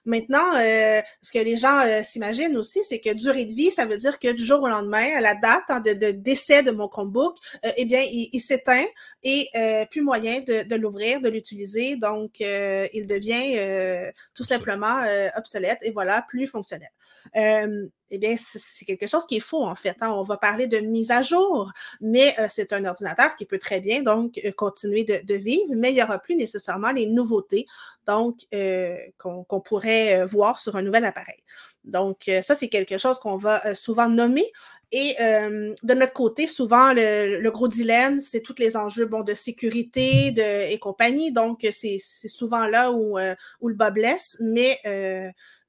[0.06, 3.86] Maintenant, euh, ce que les gens euh, s'imaginent aussi, c'est que durée de vie, ça
[3.86, 6.72] veut dire que du jour au lendemain, à la date hein, de, de, décès de
[6.72, 8.86] mon Chromebook, euh, eh bien, il, s'éteint
[9.24, 9.50] et
[9.90, 11.96] plus moyen de, de l'ouvrir, de l'utiliser.
[11.96, 15.00] Donc, il devient tout simplement
[15.36, 16.90] obsolète et voilà, plus fonctionnel
[17.36, 19.98] euh, eh bien, c'est quelque chose qui est faux, en fait.
[20.02, 20.12] Hein.
[20.12, 21.72] On va parler de mise à jour,
[22.02, 25.90] mais euh, c'est un ordinateur qui peut très bien, donc, euh, continuer de, vivre, mais
[25.92, 27.66] il n'y aura plus nécessairement les nouveautés,
[28.08, 31.38] donc, euh, qu'on pourrait voir sur un nouvel appareil.
[31.86, 34.52] Donc, ça, c'est quelque chose qu'on va souvent nommer.
[34.92, 40.32] Et de notre côté, souvent, le, gros dilemme, c'est tous les enjeux bon, de sécurité
[40.32, 41.32] de, et compagnie.
[41.32, 43.18] Donc, c'est souvent là où,
[43.62, 44.38] où le bas blesse.
[44.40, 44.80] Mais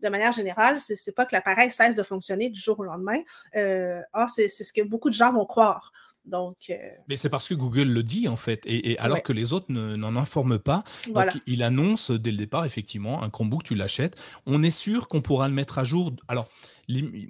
[0.03, 3.19] de manière générale, c'est pas que l'appareil cesse de fonctionner du jour au lendemain.
[3.57, 5.93] Euh, or, c'est ce que beaucoup de gens vont croire.
[6.27, 6.75] Donc, euh,
[7.09, 10.17] Mais c'est parce que Google le dit en fait, et, alors que les autres n'en
[10.17, 10.83] informent pas.
[11.13, 14.17] Donc, il annonce dès le départ, effectivement, un Chromebook, tu l'achètes.
[14.45, 16.13] On est sûr qu'on pourra le mettre à jour.
[16.29, 16.49] Alors,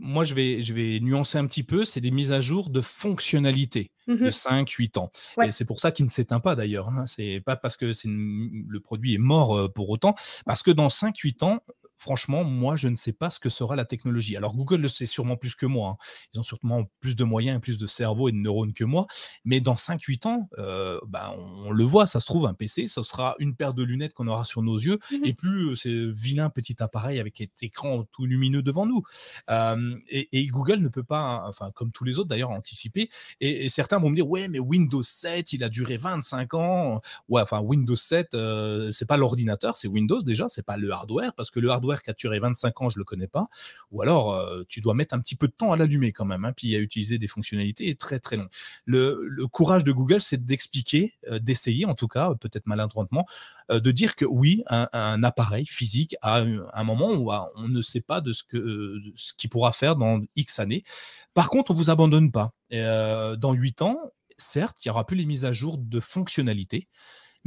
[0.01, 2.81] moi, je vais, je vais nuancer un petit peu, c'est des mises à jour de
[2.81, 5.11] fonctionnalité de 5, mmh 8 ans.
[5.43, 6.89] Et c'est pour ça qu'il ne s'éteint pas d'ailleurs.
[6.89, 7.07] Hein.
[7.07, 10.15] C'est pas parce que le produit est mort euh, pour autant,
[10.45, 11.61] parce que dans 5, 8 ans,
[11.99, 14.37] franchement, moi, je ne sais pas ce que sera la technologie.
[14.37, 15.91] Alors, Google le sait sûrement plus que moi.
[15.91, 16.05] Hein.
[16.33, 19.07] Ils ont sûrement plus de moyens, plus de cerveau et de neurones que moi.
[19.45, 23.03] Mais dans 5-8 ans, euh, ben, on, le voit, ça se trouve, un PC, ce
[23.03, 26.11] sera une paire de lunettes qu'on aura sur nos yeux mmh et plus euh, ces
[26.11, 29.03] vilain petit appareil avec cet écran tout lumineux devant nous.
[30.09, 33.09] et, Google ne peut pas, enfin, comme tous les autres d'ailleurs, anticiper.
[33.41, 37.01] Et, certains vont me dire, ouais, mais Windows 7, il a duré 25 ans.
[37.29, 41.35] Ouais, enfin, Windows 7, euh, c'est pas l'ordinateur, c'est Windows déjà, c'est pas le hardware,
[41.35, 43.47] parce que le hardware qui a duré 25 ans, je le connais pas.
[43.91, 46.45] Ou alors, euh, tu dois mettre un petit peu de temps à l'allumer quand même,
[46.45, 48.49] hein, puis à utiliser des fonctionnalités très très long.
[48.85, 53.27] Le, courage de Google, c'est d'expliquer, euh, d'essayer en tout cas, peut-être maladroitement,
[53.71, 58.01] euh, de dire que oui, un, appareil physique à un, moment où on ne sait
[58.01, 60.85] pas de ce que ce qu'il pourra faire dans X années.
[61.35, 62.53] Par contre, on vous abandonne pas.
[62.71, 63.99] dans 8 ans,
[64.37, 66.89] certes, il y aura plus les mises à jour de fonctionnalités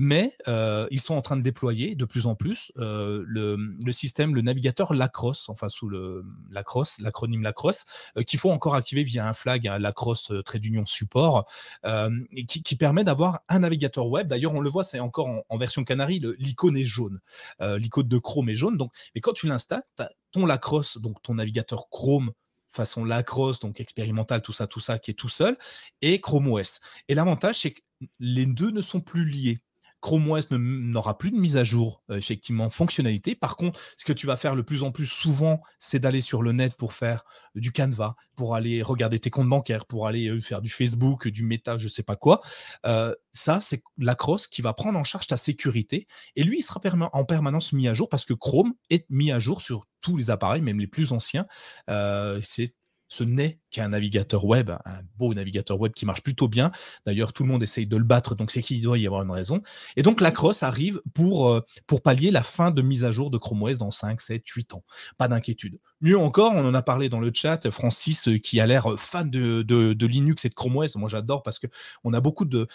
[0.01, 4.33] mais euh, ils sont en train de déployer de plus en plus euh, le, système,
[4.33, 7.83] le navigateur Lacrosse, enfin sous le Lacrosse, l'acronyme Lacrosse,
[8.17, 11.45] euh, qu'il faut encore activer via un flag, un Lacrosse trait d'union support,
[11.85, 14.29] et qui, permet d'avoir un navigateur web.
[14.29, 17.19] D'ailleurs, on le voit, c'est encore en, version Canary, l'icône est jaune,
[17.59, 18.77] l'icône de Chrome est jaune.
[18.77, 19.83] Donc, mais quand tu l'installes,
[20.31, 22.31] ton Lacrosse, donc ton navigateur Chrome
[22.67, 25.57] façon Lacrosse, donc expérimental, tout ça, tout ça, qui est tout seul,
[26.01, 26.79] et Chrome OS.
[27.09, 27.81] Et l'avantage, c'est que
[28.19, 29.59] les deux ne sont plus liés.
[30.01, 33.35] Chrome OS n'aura plus de mise à jour, euh, effectivement, fonctionnalité.
[33.35, 36.41] Par contre, ce que tu vas faire le plus en plus souvent, c'est d'aller sur
[36.41, 37.23] le net pour faire
[37.55, 41.43] du Canva, pour aller regarder tes comptes bancaires, pour aller euh, faire du Facebook, du
[41.43, 42.41] Meta, je sais pas quoi.
[42.85, 46.07] Euh, ça, c'est la cross qui va prendre en charge ta sécurité.
[46.35, 46.79] Et lui, il sera
[47.13, 50.29] en permanence mis à jour parce que Chrome est mis à jour sur tous les
[50.29, 51.45] appareils, même les plus anciens.
[51.87, 52.73] c'est
[53.09, 56.71] ce n'est qu'un navigateur web, un beau navigateur web qui marche plutôt bien.
[57.05, 59.31] D'ailleurs, tout le monde essaye de le battre, donc c'est qu'il doit y avoir une
[59.31, 59.61] raison.
[59.97, 63.31] Et donc, la cross arrive pour, euh, pour pallier la fin de mise à jour
[63.31, 64.83] de Chrome OS dans 5, 7, 8 ans.
[65.17, 65.79] Pas d'inquiétude.
[66.01, 69.63] Mieux encore, on en a parlé dans le chat, Francis qui a l'air fan de,
[69.63, 70.95] de, Linux et de Chrome OS.
[70.95, 71.67] Moi, j'adore parce que
[72.03, 72.67] on a beaucoup de,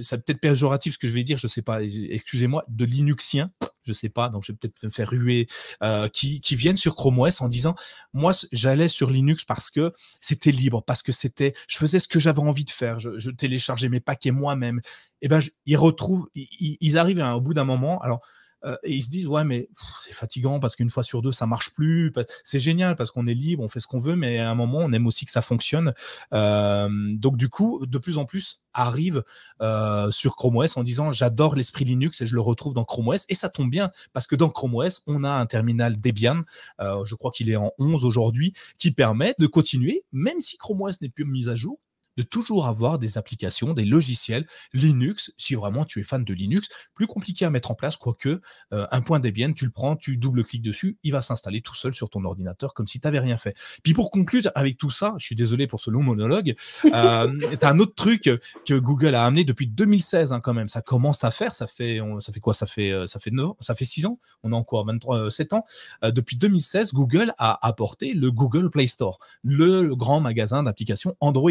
[0.00, 3.50] ça peut-être péjoratif ce que je vais dire, je sais pas, excusez-moi, de Linuxiens
[3.84, 5.46] je sais pas, donc je vais peut-être me faire ruer,
[5.82, 7.74] euh, qui, qui viennent sur Chrome OS en disant,
[8.12, 12.20] moi, j'allais sur Linux parce que c'était libre, parce que c'était, je faisais ce que
[12.20, 14.80] j'avais envie de faire, je, téléchargeais mes paquets moi-même.
[15.20, 18.00] Et eh ben, ils retrouvent, ils, arrivent à, au bout d'un moment.
[18.02, 18.20] Alors,
[18.64, 19.68] euh, et ils se disent ouais mais
[20.00, 22.12] c'est fatigant parce qu'une fois sur deux ça marche plus.
[22.44, 24.78] C'est génial parce qu'on est libre on fait ce qu'on veut mais à un moment
[24.80, 25.94] on aime aussi que ça fonctionne.
[26.32, 29.22] Euh, donc du coup de plus en plus arrive
[29.60, 33.08] euh, sur Chrome OS en disant j'adore l'esprit Linux et je le retrouve dans Chrome
[33.08, 36.42] OS et ça tombe bien parce que dans Chrome OS on a un terminal Debian
[36.78, 41.00] je crois qu'il est en 11 aujourd'hui qui permet de continuer même si Chrome OS
[41.00, 41.78] n'est plus mis à jour
[42.16, 46.68] de toujours avoir des applications, des logiciels Linux, si vraiment tu es fan de Linux.
[46.94, 48.40] Plus compliqué à mettre en place, quoique
[48.72, 51.92] euh, un point Debian, tu le prends, tu double-cliques dessus, il va s'installer tout seul
[51.92, 53.56] sur ton ordinateur comme si tu n'avais rien fait.
[53.82, 56.54] Puis pour conclure avec tout ça, je suis désolé pour ce long monologue,
[56.94, 58.30] euh, tu as un autre truc
[58.66, 60.68] que Google a amené depuis 2016 hein, quand même.
[60.68, 62.54] Ça commence à faire, ça fait, ça fait quoi?
[62.54, 65.52] Ça fait euh, ça fait 9 ça fait 6 ans, on a encore 23, 7
[65.52, 65.64] ans.
[66.02, 71.50] depuis 2016, Google a apporté le Google Play Store, le grand magasin d'applications Android.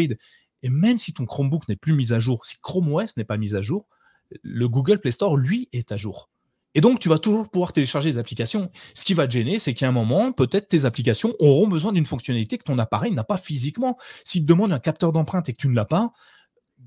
[0.62, 3.36] Et même si ton Chromebook n'est plus mis à jour, si Chrome OS n'est pas
[3.36, 3.86] mis à jour,
[4.42, 6.30] le Google Play Store, lui, est à jour.
[6.74, 8.70] Et donc, tu vas toujours pouvoir télécharger des applications.
[8.94, 12.06] Ce qui va te gêner, c'est qu'à un moment, peut-être tes applications auront besoin d'une
[12.06, 13.98] fonctionnalité que ton appareil n'a pas physiquement.
[14.24, 16.12] S'il te demande un capteur d'empreinte et que tu ne l'as pas,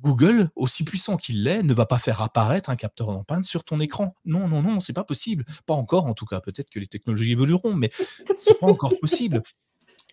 [0.01, 3.79] Google, aussi puissant qu'il l'est, ne va pas faire apparaître un capteur d'empreinte sur ton
[3.79, 4.15] écran.
[4.25, 5.45] Non, non, non, c'est pas possible.
[5.65, 6.41] Pas encore, en tout cas.
[6.41, 7.91] Peut-être que les technologies évolueront, mais
[8.37, 9.41] c'est pas encore possible.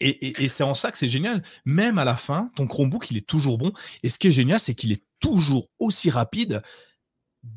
[0.03, 1.43] Et, c'est en ça que c'est génial.
[1.65, 3.73] Même à la fin, ton Chromebook, il est toujours bon.
[4.03, 6.63] Et ce qui est génial, c'est qu'il est toujours aussi rapide.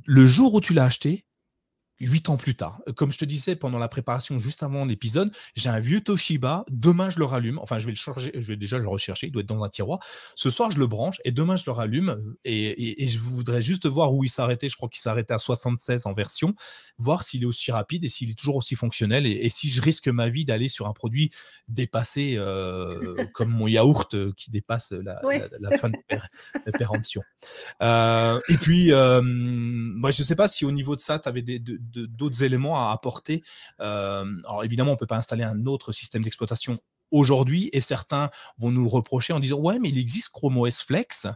[0.05, 1.25] Le jour où tu l'as acheté,
[1.99, 2.81] huit ans plus tard.
[2.95, 6.65] Comme je te disais pendant la préparation, juste avant l'épisode, j'ai un vieux Toshiba.
[6.69, 7.59] Demain, je le rallume.
[7.59, 8.31] Enfin, je vais le charger.
[8.33, 9.27] Je vais déjà le rechercher.
[9.27, 9.99] Il doit être dans un tiroir.
[10.35, 12.35] Ce soir, je le branche et demain, je le rallume.
[12.43, 14.69] Et, je voudrais juste voir où il s'arrêtait.
[14.69, 16.55] Je crois qu'il s'arrêtait à 76 en version.
[16.97, 19.25] Voir s'il est aussi rapide et s'il est toujours aussi fonctionnel.
[19.25, 21.31] Et, si je risque ma vie d'aller sur un produit
[21.67, 25.19] dépassé euh, comme mon yaourt euh, qui dépasse la,
[25.77, 27.21] fin de, péremption.
[27.81, 31.41] Euh, et puis, moi, je ne sais pas si au niveau de ça, tu avais
[31.41, 31.59] des,
[31.93, 33.43] d'autres éléments à apporter.
[33.79, 36.77] Euh, alors évidemment, on peut pas installer un autre système d'exploitation
[37.11, 40.81] aujourd'hui et certains vont nous le reprocher en disant ouais mais il existe Chrome OS
[40.81, 41.27] Flex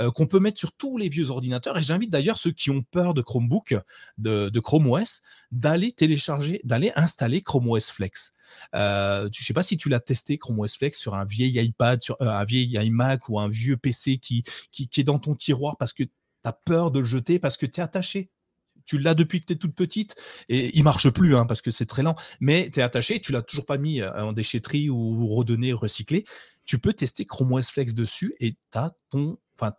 [0.00, 2.82] euh, qu'on peut mettre sur tous les vieux ordinateurs et j'invite d'ailleurs ceux qui ont
[2.82, 3.76] peur de Chromebook
[4.18, 8.32] de, Chrome OS d'aller télécharger d'aller installer Chrome OS Flex
[8.74, 12.02] euh, je sais pas si tu l'as testé Chrome OS Flex sur un vieil iPad
[12.02, 15.76] sur un vieil iMac ou un vieux PC qui, qui, qui est dans ton tiroir
[15.76, 16.12] parce que tu
[16.44, 18.30] as peur de le jeter parce que tu es attaché
[18.86, 20.14] tu l'as depuis que tu es toute petite
[20.48, 23.32] et il marche plus hein, parce que c'est très lent, mais tu es attaché, tu
[23.32, 26.24] l'as toujours pas mis euh, en déchetterie ou redonné, recyclé.
[26.64, 29.72] Tu peux tester Chrome OS Flex dessus et tu as ton, enfin,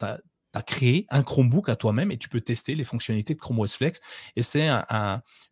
[0.61, 3.99] créer un Chromebook à toi-même et tu peux tester les fonctionnalités de Chrome OS Flex.
[4.35, 4.69] Et c'est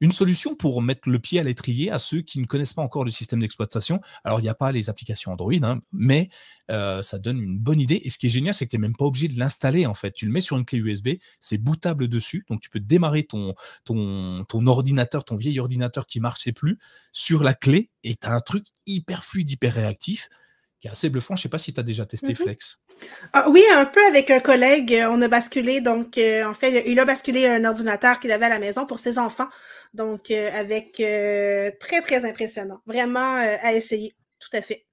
[0.02, 3.04] une solution pour mettre le pied à l'étrier à ceux qui ne connaissent pas encore
[3.04, 4.02] le système d'exploitation.
[4.24, 6.30] Alors, il n'y a pas les applications Android, hein, mais
[6.72, 8.02] euh, ça donne une bonne idée.
[8.04, 9.94] Et ce qui est génial, c'est que tu n'es même pas obligé de l'installer, en
[9.94, 10.12] fait.
[10.12, 11.10] Tu le mets sur une clé USB,
[11.40, 12.46] c'est bootable dessus.
[12.50, 13.54] Donc, tu peux démarrer ton,
[13.84, 16.78] ton, ordinateur, ton vieil ordinateur qui marchait plus
[17.12, 20.30] sur la clé et tu as un truc hyper fluide, hyper réactif
[20.80, 21.36] qui est assez bluffant.
[21.36, 22.44] Je ne sais pas si tu as déjà testé mm-hmm.
[22.44, 22.78] Flex.
[23.34, 24.94] Ah, oui, un peu avec un collègue.
[24.94, 28.46] Euh, on a basculé, donc, euh, en fait, il a basculé un ordinateur qu'il avait
[28.46, 29.48] à la maison pour ses enfants.
[29.94, 32.82] Donc, euh, avec très, très impressionnant.
[32.86, 34.16] Vraiment à essayer.
[34.40, 34.86] Tout à fait.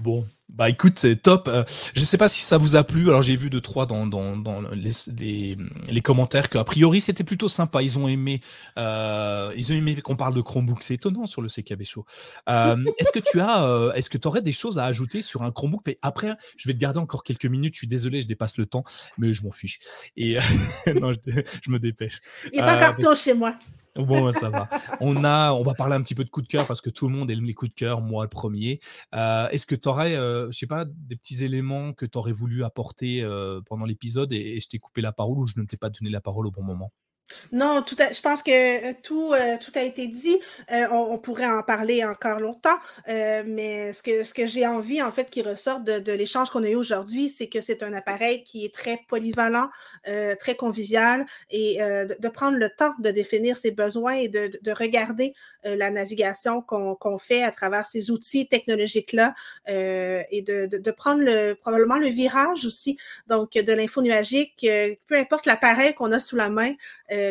[0.00, 1.46] Bon, bah écoute, c'est top.
[1.46, 1.62] Euh,
[1.94, 3.08] je ne sais pas si ça vous a plu.
[3.08, 5.56] Alors j'ai vu deux trois dans, dans, dans les,
[5.88, 7.82] les, commentaires qu'a priori c'était plutôt sympa.
[7.82, 8.40] Ils ont aimé,
[8.78, 10.82] euh, ils ont aimé qu'on parle de Chromebook.
[10.82, 12.06] C'est étonnant sur le CKB Show.
[12.48, 15.42] Euh, est-ce que tu as, euh, est-ce que tu aurais des choses à ajouter sur
[15.42, 15.96] un Chromebook?
[16.00, 17.74] Après, je vais te garder encore quelques minutes.
[17.74, 18.84] Je suis désolé, je dépasse le temps,
[19.18, 19.78] mais je m'en fiche.
[20.16, 20.38] Et
[21.00, 22.20] non, je, me dépêche.
[22.52, 23.54] Il est encore tôt chez moi.
[23.98, 24.68] Bon, ça va.
[25.00, 27.30] On, va parler un petit peu de coup de cœur parce que tout le monde
[27.30, 28.78] aime les coups de cœur, moi le premier.
[29.14, 32.32] Euh, est-ce que tu aurais, euh, je sais pas, des petits éléments que tu aurais
[32.32, 35.76] voulu apporter euh, pendant l'épisode et, je t'ai coupé la parole ou je ne t'ai
[35.76, 36.92] pas donné la parole au bon moment?
[37.52, 40.38] Non, tout je pense que euh, tout, euh, tout a été dit.
[40.72, 45.10] Euh, on, pourrait en parler encore longtemps, mais ce que, ce que j'ai envie, en
[45.10, 48.44] fait, qui ressort de, de l'échange qu'on a eu aujourd'hui, c'est que c'est un appareil
[48.44, 49.68] qui est très polyvalent,
[50.38, 55.34] très convivial et de, prendre le temps de définir ses besoins et de, de regarder
[55.64, 59.34] la navigation qu'on fait à travers ces outils technologiques-là
[59.66, 62.96] et de, de, prendre le, probablement le virage aussi,
[63.26, 64.66] donc de l'info nuagique,
[65.08, 66.74] peu importe l'appareil qu'on a sous la main.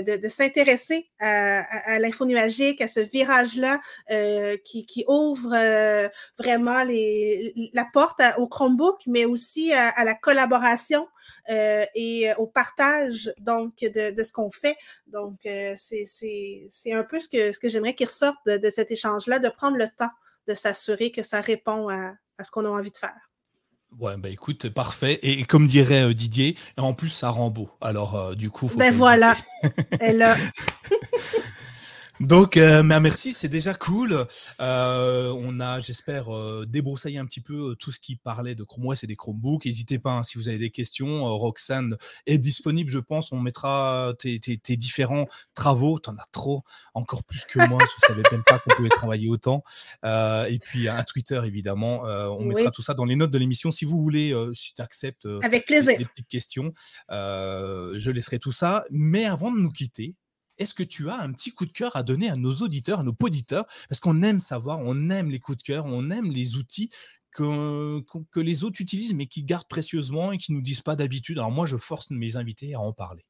[0.01, 3.79] De, s'intéresser à, à, à ce virage-là
[4.63, 11.07] qui, qui, ouvre vraiment les, la porte au Chromebook, mais aussi à, la collaboration
[11.49, 14.77] euh, et au partage donc de, ce qu'on fait.
[15.07, 19.77] Donc, euh, c'est un peu ce que, j'aimerais qu'il ressorte de, cet échange-là, de prendre
[19.77, 20.11] le temps
[20.47, 23.29] de s'assurer que ça répond à ce qu'on a envie de faire.
[23.99, 25.19] Ouais, bah écoute, parfait.
[25.23, 27.69] Et comme dirait euh, Didier, en plus, ça rend beau.
[27.81, 29.35] Alors, du coup, faut Ben voilà.
[29.99, 30.35] Elle a...
[32.19, 34.25] Donc, euh, merci, c'est déjà cool.
[34.59, 38.63] Euh, on a, j'espère, euh, débroussaillé un petit peu euh, tout ce qui parlait de
[38.63, 39.65] Chrome OS et des Chromebooks.
[39.65, 41.95] N'hésitez pas, hein, si vous avez des questions, Roxane
[42.25, 43.31] est disponible, je pense.
[43.31, 45.99] On mettra tes, tes, tes différents travaux.
[45.99, 46.63] T'en as trop,
[46.95, 47.77] encore plus que moi.
[47.81, 49.63] je savais même pas qu'on pouvait travailler autant.
[50.03, 52.01] et puis, un Twitter, évidemment.
[52.01, 53.69] on mettra tout ça dans les notes de l'émission.
[53.69, 55.97] Si vous voulez, si tu acceptes Avec plaisir.
[55.97, 56.73] des petites questions,
[57.09, 58.85] je laisserai tout ça.
[58.89, 60.15] Mais avant de nous quitter,
[60.57, 63.03] est-ce que tu as un petit coup de cœur à donner à nos auditeurs, à
[63.03, 66.55] nos auditeurs Parce qu'on aime savoir, on aime les coups de cœur, on aime les
[66.55, 66.89] outils
[67.31, 68.01] que,
[68.31, 71.37] que les autres utilisent, mais qui gardent précieusement et qui ne nous disent pas d'habitude.
[71.37, 73.25] Alors moi, je force mes invités à en parler.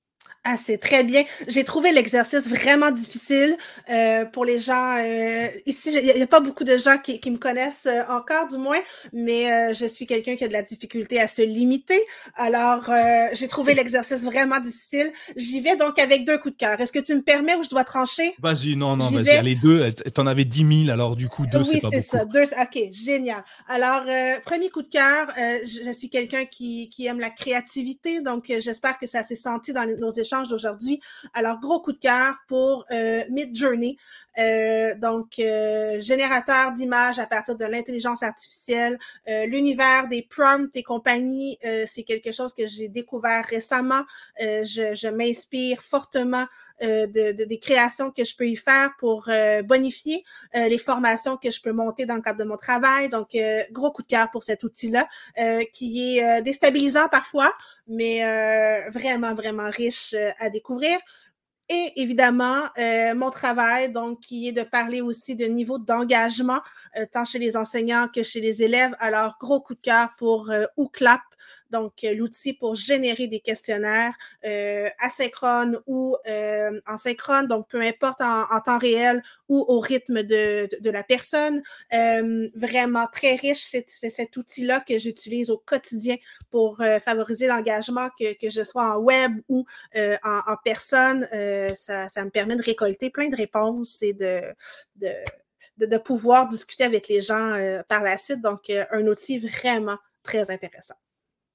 [0.50, 1.24] Ah, c'est très bien.
[1.50, 3.58] J'ai trouvé l'exercice vraiment difficile
[3.90, 4.98] euh, pour les gens.
[4.98, 8.48] Euh, ici, il n'y a, pas beaucoup de gens qui, qui me connaissent euh, encore,
[8.48, 8.80] du moins,
[9.12, 12.00] mais euh, je suis quelqu'un qui a de la difficulté à se limiter.
[12.36, 15.12] Alors, euh, j'ai trouvé l'exercice vraiment difficile.
[15.36, 16.80] J'y vais donc avec deux coups de cœur.
[16.80, 18.34] Est-ce que tu me permets ou je dois trancher?
[18.40, 19.44] Vas-y, non, non, vas-y.
[19.44, 21.96] Les deux, t'en avais 10 000, alors du coup, deux, c'est pas beaucoup.
[21.98, 22.24] Oui, c'est ça.
[22.24, 23.44] Deux, OK, génial.
[23.68, 24.04] Alors,
[24.46, 28.98] premier coup de cœur, je, je, suis quelqu'un qui, qui aime la créativité, donc j'espère
[28.98, 31.00] que ça s'est senti dans nos échanges d'aujourd'hui.
[31.34, 33.98] Alors, gros coup de cœur pour euh, Mid Journey.
[34.38, 41.58] Euh, donc, euh, générateur d'images à partir de l'intelligence artificielle, l'univers des prompts et compagnie,
[41.88, 44.04] c'est quelque chose que j'ai découvert récemment.
[44.40, 46.46] je m'inspire fortement
[46.82, 49.30] de, de, des créations que je peux y faire pour
[49.66, 50.24] bonifier
[50.54, 53.10] les formations que je peux monter dans le cadre de mon travail.
[53.10, 53.36] Donc,
[53.72, 55.08] gros coup de cœur pour cet outil-là,
[55.74, 57.54] qui est déstabilisant parfois,
[57.88, 58.22] mais
[58.92, 60.98] vraiment, vraiment riche à découvrir.
[61.70, 66.62] Et évidemment, euh, mon travail, donc, qui est de parler aussi de niveau d'engagement,
[66.98, 68.96] euh, tant chez les enseignants que chez les élèves.
[69.00, 71.20] Alors, gros coup de cœur pour euh, OUCLAP,
[71.72, 74.16] donc euh, l'outil pour générer des questionnaires
[74.46, 80.24] euh, asynchrones ou euh, en synchrone, donc peu importe en, temps réel ou au rythme
[80.24, 81.62] de, la personne.
[81.94, 86.16] Euh, vraiment très riche, c'est cet outil-là que j'utilise au quotidien
[86.50, 89.66] pour euh, favoriser l'engagement, que, je sois en web ou
[89.96, 91.24] en, personne.
[91.76, 97.82] ça, me permet de récolter plein de réponses et de, pouvoir discuter avec les gens
[97.88, 98.42] par la suite.
[98.42, 100.96] Donc, un outil vraiment très intéressant.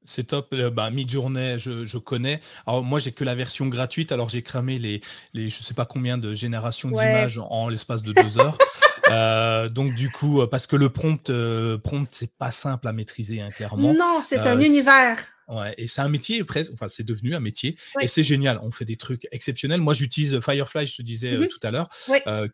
[0.05, 0.55] C'est top.
[0.55, 2.41] Bah, Midjourney, je, je connais.
[2.67, 4.13] Alors moi, j'ai que la version gratuite.
[4.13, 5.01] Alors j'ai cramé les,
[5.35, 7.07] les je sais pas combien de générations ouais.
[7.07, 8.59] d'images en l'espace de deux heures.
[9.11, 13.41] euh, donc du coup, parce que le prompt, euh, prompt, c'est pas simple à maîtriser,
[13.41, 13.95] hein, clairement.
[13.95, 15.19] Non, c'est euh, un univers.
[15.49, 18.59] Ouais, et c'est un métier presque, enfin c'est devenu un métier et c'est génial.
[18.63, 19.81] On fait des trucs exceptionnels.
[19.81, 21.49] Moi, j'utilise Firefly, je te disais mm -hmm.
[21.49, 21.89] tout à l'heure,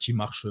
[0.01, 0.47] qui marche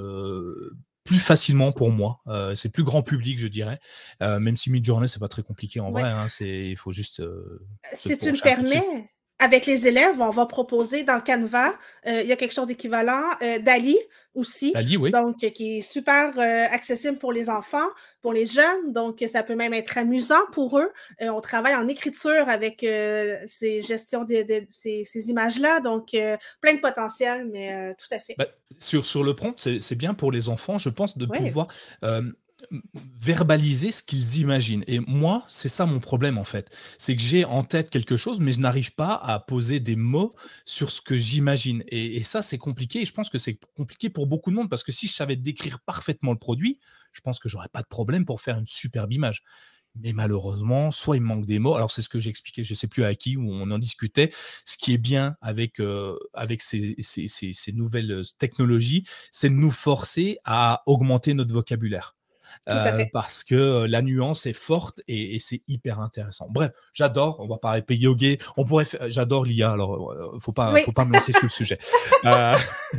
[1.07, 2.19] plus facilement pour moi.
[2.27, 3.79] Euh, c'est plus grand public, je dirais.
[4.21, 6.01] Euh, même si Midjourney, c'est pas très compliqué en ouais.
[6.01, 6.11] vrai.
[6.11, 7.21] Hein, c'est, il faut juste.
[7.21, 9.09] Euh, si tu me permets,
[9.39, 11.69] avec les élèves, on va proposer dans Canva,
[12.07, 13.97] euh, il y a quelque chose d'équivalent, euh, Dali
[14.33, 14.71] aussi.
[14.71, 15.11] Dali, oui.
[15.11, 17.87] Donc, qui est super euh, accessible pour les enfants,
[18.21, 18.91] pour les jeunes.
[18.91, 20.91] Donc, ça peut même être amusant pour eux.
[21.21, 22.79] On travaille en écriture avec
[23.47, 25.79] ces gestions de, de, de ces, ces images-là.
[25.81, 26.15] Donc,
[26.61, 28.35] plein de potentiel, mais tout à fait.
[28.37, 28.45] Bah,
[28.79, 31.67] sur, sur le prompt, c'est bien pour les enfants, je pense, de pouvoir
[33.19, 34.83] verbaliser ce qu'ils imaginent.
[34.87, 36.75] Et moi, c'est ça mon problème en fait.
[36.97, 40.35] C'est que j'ai en tête quelque chose, mais je n'arrive pas à poser des mots
[40.65, 41.83] sur ce que j'imagine.
[41.89, 43.01] Et, ça, c'est compliqué.
[43.01, 45.35] Et je pense que c'est compliqué pour beaucoup de monde parce que si je savais
[45.35, 46.79] décrire parfaitement le produit,
[47.13, 49.43] je pense que j'aurais pas de problème pour faire une superbe image.
[49.95, 51.75] Mais malheureusement, soit il manque des mots.
[51.75, 54.31] Alors c'est ce que j'expliquais, je sais plus à qui, où on en discutait.
[54.65, 60.37] Ce qui est bien avec euh, avec ces, ces nouvelles technologies, c'est de nous forcer
[60.43, 62.16] à augmenter notre vocabulaire.
[62.69, 66.47] Euh, parce que la nuance est forte et, et c'est hyper intéressant.
[66.49, 67.39] Bref, j'adore.
[67.39, 68.35] On va parler yoga.
[68.57, 69.71] On pourrait, j'adore l'IA.
[69.71, 70.81] Alors, euh, faut pas, oui.
[70.83, 71.79] faut pas me lancer sur le sujet.
[72.25, 72.55] Euh,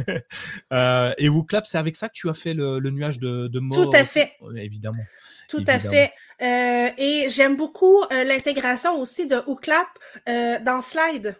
[0.72, 3.58] euh, et WooClap, c'est avec ça que tu as fait le, le nuage de, de
[3.58, 3.84] mots.
[3.84, 4.32] Tout à fait.
[4.54, 5.02] Évidemment.
[5.48, 5.78] Tout évidemment.
[5.78, 6.12] à fait.
[6.40, 9.88] Euh, et j'aime beaucoup l'intégration aussi de WooClap
[10.64, 11.36] dans Slide.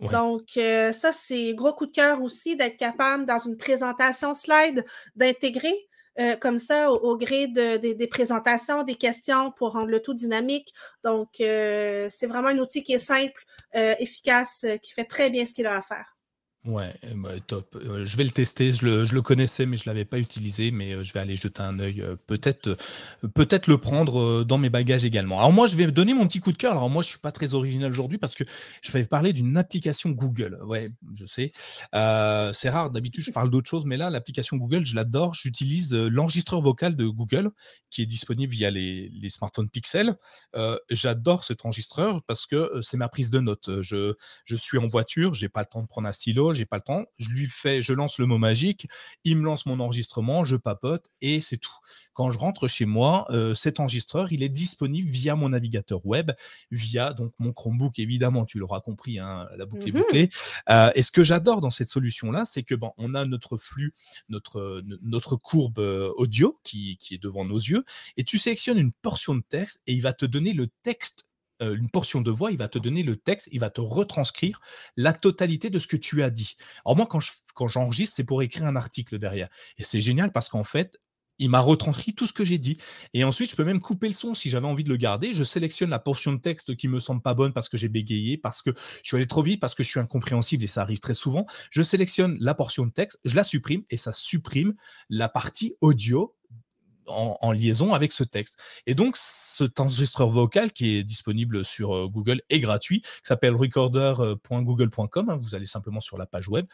[0.00, 0.08] Ouais.
[0.10, 4.84] Donc, euh, ça, c'est gros coup de cœur aussi d'être capable, dans une présentation slide,
[5.14, 5.74] d'intégrer
[6.18, 10.14] euh, comme ça au, gré de, de, des présentations, des questions pour rendre le tout
[10.14, 10.72] dynamique.
[11.04, 13.44] Donc, euh, c'est vraiment un outil qui est simple,
[13.74, 16.15] euh, efficace, qui fait très bien ce qu'il a à faire.
[16.66, 17.76] Ouais, eh ben, top.
[17.76, 18.72] Euh, je vais le tester.
[18.72, 20.72] Je le, je connaissais, mais je l'avais pas utilisé.
[20.72, 22.00] Mais euh, je vais aller jeter un œil.
[22.00, 25.38] euh, peut-être, euh, peut-être le prendre euh, dans mes bagages également.
[25.38, 26.72] Alors moi, je vais donner mon petit coup de cœur.
[26.72, 28.42] Alors moi, je suis pas très original aujourd'hui parce que
[28.82, 30.58] je vais parler d'une application Google.
[30.64, 31.52] Ouais, je sais.
[31.94, 32.90] Euh, c'est rare.
[32.90, 35.34] D'habitude, je parle d'autre chose, mais là, l'application Google, je l'adore.
[35.34, 37.50] J'utilise euh, l'enregistreur vocal de Google
[37.90, 40.16] qui est disponible via les, smartphones Pixel.
[40.56, 43.68] Euh, j'adore cet enregistreur parce que euh, c'est ma prise de notes.
[43.68, 44.14] Euh, Je,
[44.44, 46.82] je suis en voiture, j'ai pas le temps de prendre un stylo, j'ai pas le
[46.82, 47.04] temps.
[47.18, 48.88] Je lui fais, je lance le mot magique,
[49.24, 51.70] il me lance mon enregistrement, je papote et c'est tout.
[52.12, 56.32] Quand je rentre chez moi, euh, cet enregistreur, il est disponible via mon navigateur web,
[56.70, 59.98] via donc mon Chromebook évidemment, tu l'auras compris, hein, la boucle est Mhm.
[59.98, 60.28] bouclée.
[60.70, 63.92] Euh, et ce que j'adore dans cette solution-là, c'est que bon, on a notre flux,
[64.28, 67.84] notre notre courbe euh, audio qui, qui est devant nos yeux,
[68.16, 71.26] et tu sélectionnes une portion de texte et il va te donner le texte
[71.62, 74.60] euh, une portion de voix, il va te donner le texte, il va te retranscrire
[74.96, 76.56] la totalité de ce que tu as dit.
[76.84, 79.48] Alors moi, quand je- quand j'enregistre, c'est pour écrire un article derrière.
[79.78, 80.98] Et c'est génial parce qu'en fait,
[81.38, 82.78] il m'a retranscrit tout ce que j'ai dit.
[83.12, 85.34] Et ensuite, je peux même couper le son si j'avais envie de le garder.
[85.34, 88.38] Je sélectionne la portion de texte qui me semble pas bonne parce que j'ai bégayé,
[88.38, 88.70] parce que
[89.02, 91.46] je suis allé trop vite, parce que je suis incompréhensible et ça arrive très souvent.
[91.70, 94.74] Je sélectionne la portion de texte, je la supprime et ça supprime
[95.10, 96.35] la partie audio
[97.06, 98.58] en, liaison avec ce texte.
[98.86, 103.54] Et donc, cet enregistreur vocal qui est disponible sur euh, Google est gratuit, qui s'appelle
[103.54, 105.30] recorder.google.com.
[105.30, 106.66] hein, vous allez simplement sur la page web.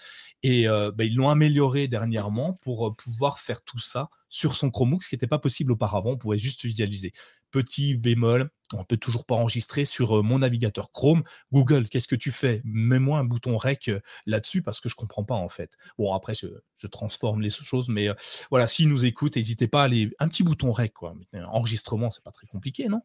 [0.42, 4.70] Et euh, bah, ils l'ont amélioré dernièrement pour euh, pouvoir faire tout ça sur son
[4.70, 6.10] Chromebook, ce qui n'était pas possible auparavant.
[6.10, 7.12] On pouvait juste visualiser.
[7.50, 11.22] Petit bémol, on peut toujours pas enregistrer sur euh, mon navigateur Chrome.
[11.52, 12.60] Google, qu'est-ce que tu fais?
[12.64, 15.72] Mets-moi un bouton rec euh, là-dessus parce que je comprends pas en fait.
[15.98, 16.46] Bon, après, je,
[16.76, 18.14] je transforme les choses, mais euh,
[18.50, 20.10] voilà, s'ils nous écoutent, n'hésitez pas à aller.
[20.18, 21.14] Un petit bouton rec, quoi.
[21.46, 23.00] Enregistrement, c'est pas très compliqué, non?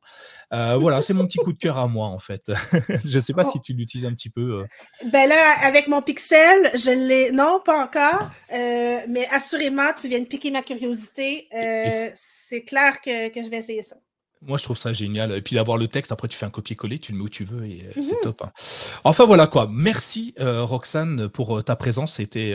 [0.53, 2.43] Euh, Voilà, c'est mon petit coup de cœur à moi, en fait.
[3.05, 3.51] je sais pas Oh.
[3.51, 4.61] si tu l'utilises un petit peu.
[4.61, 5.07] euh.
[5.11, 7.31] Ben là, avec mon Pixel, je l'ai.
[7.31, 8.29] Non, pas encore.
[8.49, 11.47] Mais assurément, tu viens de piquer ma curiosité.
[12.15, 13.97] C'est clair que, que je vais essayer ça.
[14.41, 15.31] Moi, je trouve ça génial.
[15.33, 17.43] Et puis d'avoir le texte, après, tu fais un copier-coller, tu le mets où tu
[17.43, 18.21] veux et euh, c'est Mhm.
[18.21, 18.41] top.
[18.43, 18.51] hein.
[19.03, 19.67] Enfin, voilà quoi.
[19.71, 22.13] Merci, euh, Roxane, pour euh, ta présence.
[22.13, 22.53] C'était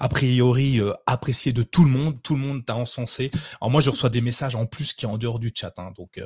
[0.00, 2.22] a priori apprécié de tout le monde.
[2.22, 3.30] Tout le monde t'a encensé.
[3.60, 5.72] Alors, moi, je reçois des messages en plus qui est en dehors du chat.
[5.78, 6.20] hein, donc,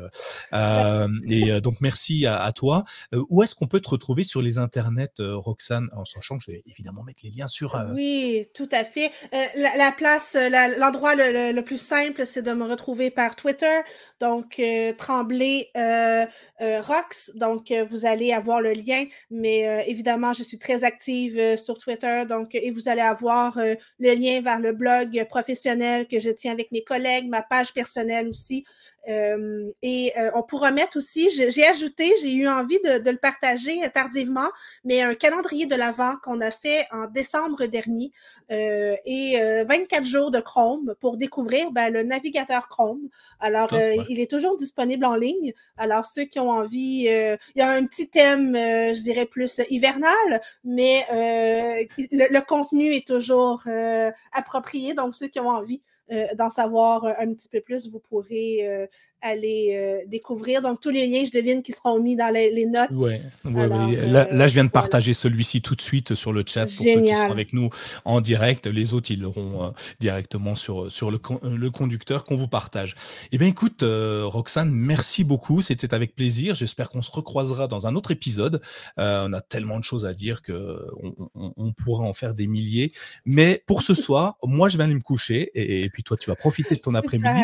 [1.28, 2.84] et donc, merci à, à toi.
[3.30, 5.88] Où est-ce qu'on peut te retrouver sur les internets, Roxane?
[5.92, 7.80] En sachant que je vais évidemment mettre les liens sur.
[7.94, 9.10] Oui, tout à fait.
[9.56, 13.36] La, la place, la- l'endroit le, le- le plus simple, c'est de me retrouver par
[13.36, 13.80] Twitter.
[14.20, 14.60] Donc,
[14.93, 16.27] Tremblay euh,
[16.60, 17.31] euh, Rox.
[17.35, 19.05] Donc, euh, vous allez avoir le lien.
[19.31, 22.23] Mais évidemment, je suis très active sur Twitter.
[22.28, 26.73] Donc, et vous allez avoir le lien vers le blog professionnel que je tiens avec
[26.73, 28.65] mes collègues, ma page personnelle aussi.
[29.09, 33.16] Euh, et euh, on pourra mettre aussi, j'ai ajouté, j'ai eu envie de, de le
[33.16, 34.48] partager euh, tardivement,
[34.85, 38.12] mais un calendrier de l'Avent qu'on a fait en décembre dernier
[38.51, 43.09] euh, et euh, 24 jours de Chrome pour découvrir ben, le navigateur Chrome.
[43.40, 44.05] Alors, euh, ouais.
[44.09, 45.52] il est toujours disponible en ligne.
[45.76, 49.26] Alors, ceux qui ont envie, euh, il y a un petit thème, euh, je dirais
[49.26, 54.94] plus hivernal, mais euh, le, le contenu est toujours euh, approprié.
[54.94, 55.97] Donc, ceux qui ont envie euh,
[56.36, 58.86] d'en savoir euh, un petit peu plus, vous pourrez euh,
[59.20, 60.62] aller euh, découvrir.
[60.62, 62.90] Donc, tous les liens, je devine, qui seront mis dans les, les notes.
[62.90, 63.96] Ouais, ouais, Alors, ouais.
[64.06, 64.82] Là, euh, là, je viens de voilà.
[64.82, 67.70] partager celui-ci tout de suite sur le chat pour ceux qui sont avec nous
[68.04, 68.66] en direct.
[68.66, 69.70] Les autres, ils l'auront euh,
[70.00, 72.94] directement sur, sur le, con- le conducteur qu'on vous partage.
[73.32, 75.60] Eh bien, écoute, euh, Roxane, merci beaucoup.
[75.60, 76.54] C'était avec plaisir.
[76.54, 78.60] J'espère qu'on se recroisera dans un autre épisode.
[78.98, 82.34] Euh, on a tellement de choses à dire que on, on- on pourra en faire
[82.34, 82.92] des milliers.
[83.24, 86.30] Mais pour ce soir, moi, je vais aller me coucher et, et puis toi, tu
[86.30, 87.40] vas profiter de ton après-midi.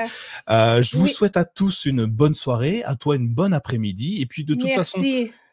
[0.50, 1.10] Euh, je vous Oui.
[1.10, 4.20] souhaite à tous une bonne soirée, à toi une bonne après-midi.
[4.20, 5.02] Et puis, de toute façon.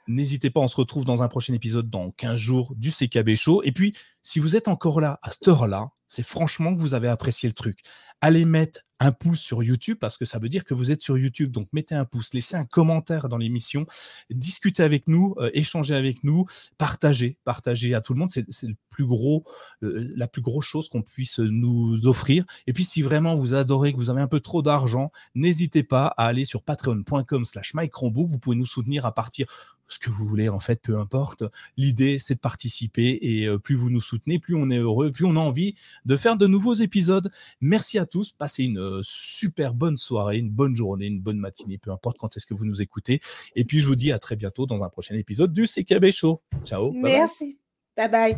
[0.07, 3.61] N'hésitez pas, on se retrouve dans un prochain épisode dans 15 jours du CKB Show.
[3.63, 7.07] Et puis, si vous êtes encore là, à cette heure-là, c'est franchement que vous avez
[7.07, 7.79] apprécié le truc.
[8.19, 11.17] Allez mettre un pouce sur YouTube parce que ça veut dire que vous êtes sur
[11.17, 11.51] YouTube.
[11.51, 13.87] Donc, mettez un pouce, laissez un commentaire dans l'émission,
[14.29, 16.45] discutez avec nous, euh, échangez avec nous,
[16.77, 18.29] partagez, partagez à tout le monde.
[18.31, 19.43] C'est le plus gros,
[19.81, 22.45] euh, la plus grosse chose qu'on puisse nous offrir.
[22.67, 26.13] Et puis, si vraiment vous adorez, que vous avez un peu trop d'argent, n'hésitez pas
[26.17, 28.29] à aller sur patreon.com slash microbook.
[28.29, 29.47] Vous pouvez nous soutenir à partir
[29.93, 31.43] ce que vous voulez, en fait, peu importe.
[31.77, 35.25] L'idée, c'est de participer et euh, plus vous nous soutenez, plus on est heureux, plus
[35.25, 37.31] on a envie de faire de nouveaux épisodes.
[37.59, 38.31] Merci à tous.
[38.31, 42.35] Passez une euh, super bonne soirée, une bonne journée, une bonne matinée, peu importe quand
[42.37, 43.21] est-ce que vous nous écoutez.
[43.55, 46.41] Et puis, je vous dis à très bientôt dans un prochain épisode du CKB Show.
[46.63, 46.91] Ciao.
[46.91, 47.57] Merci.
[47.95, 48.37] Bye bye.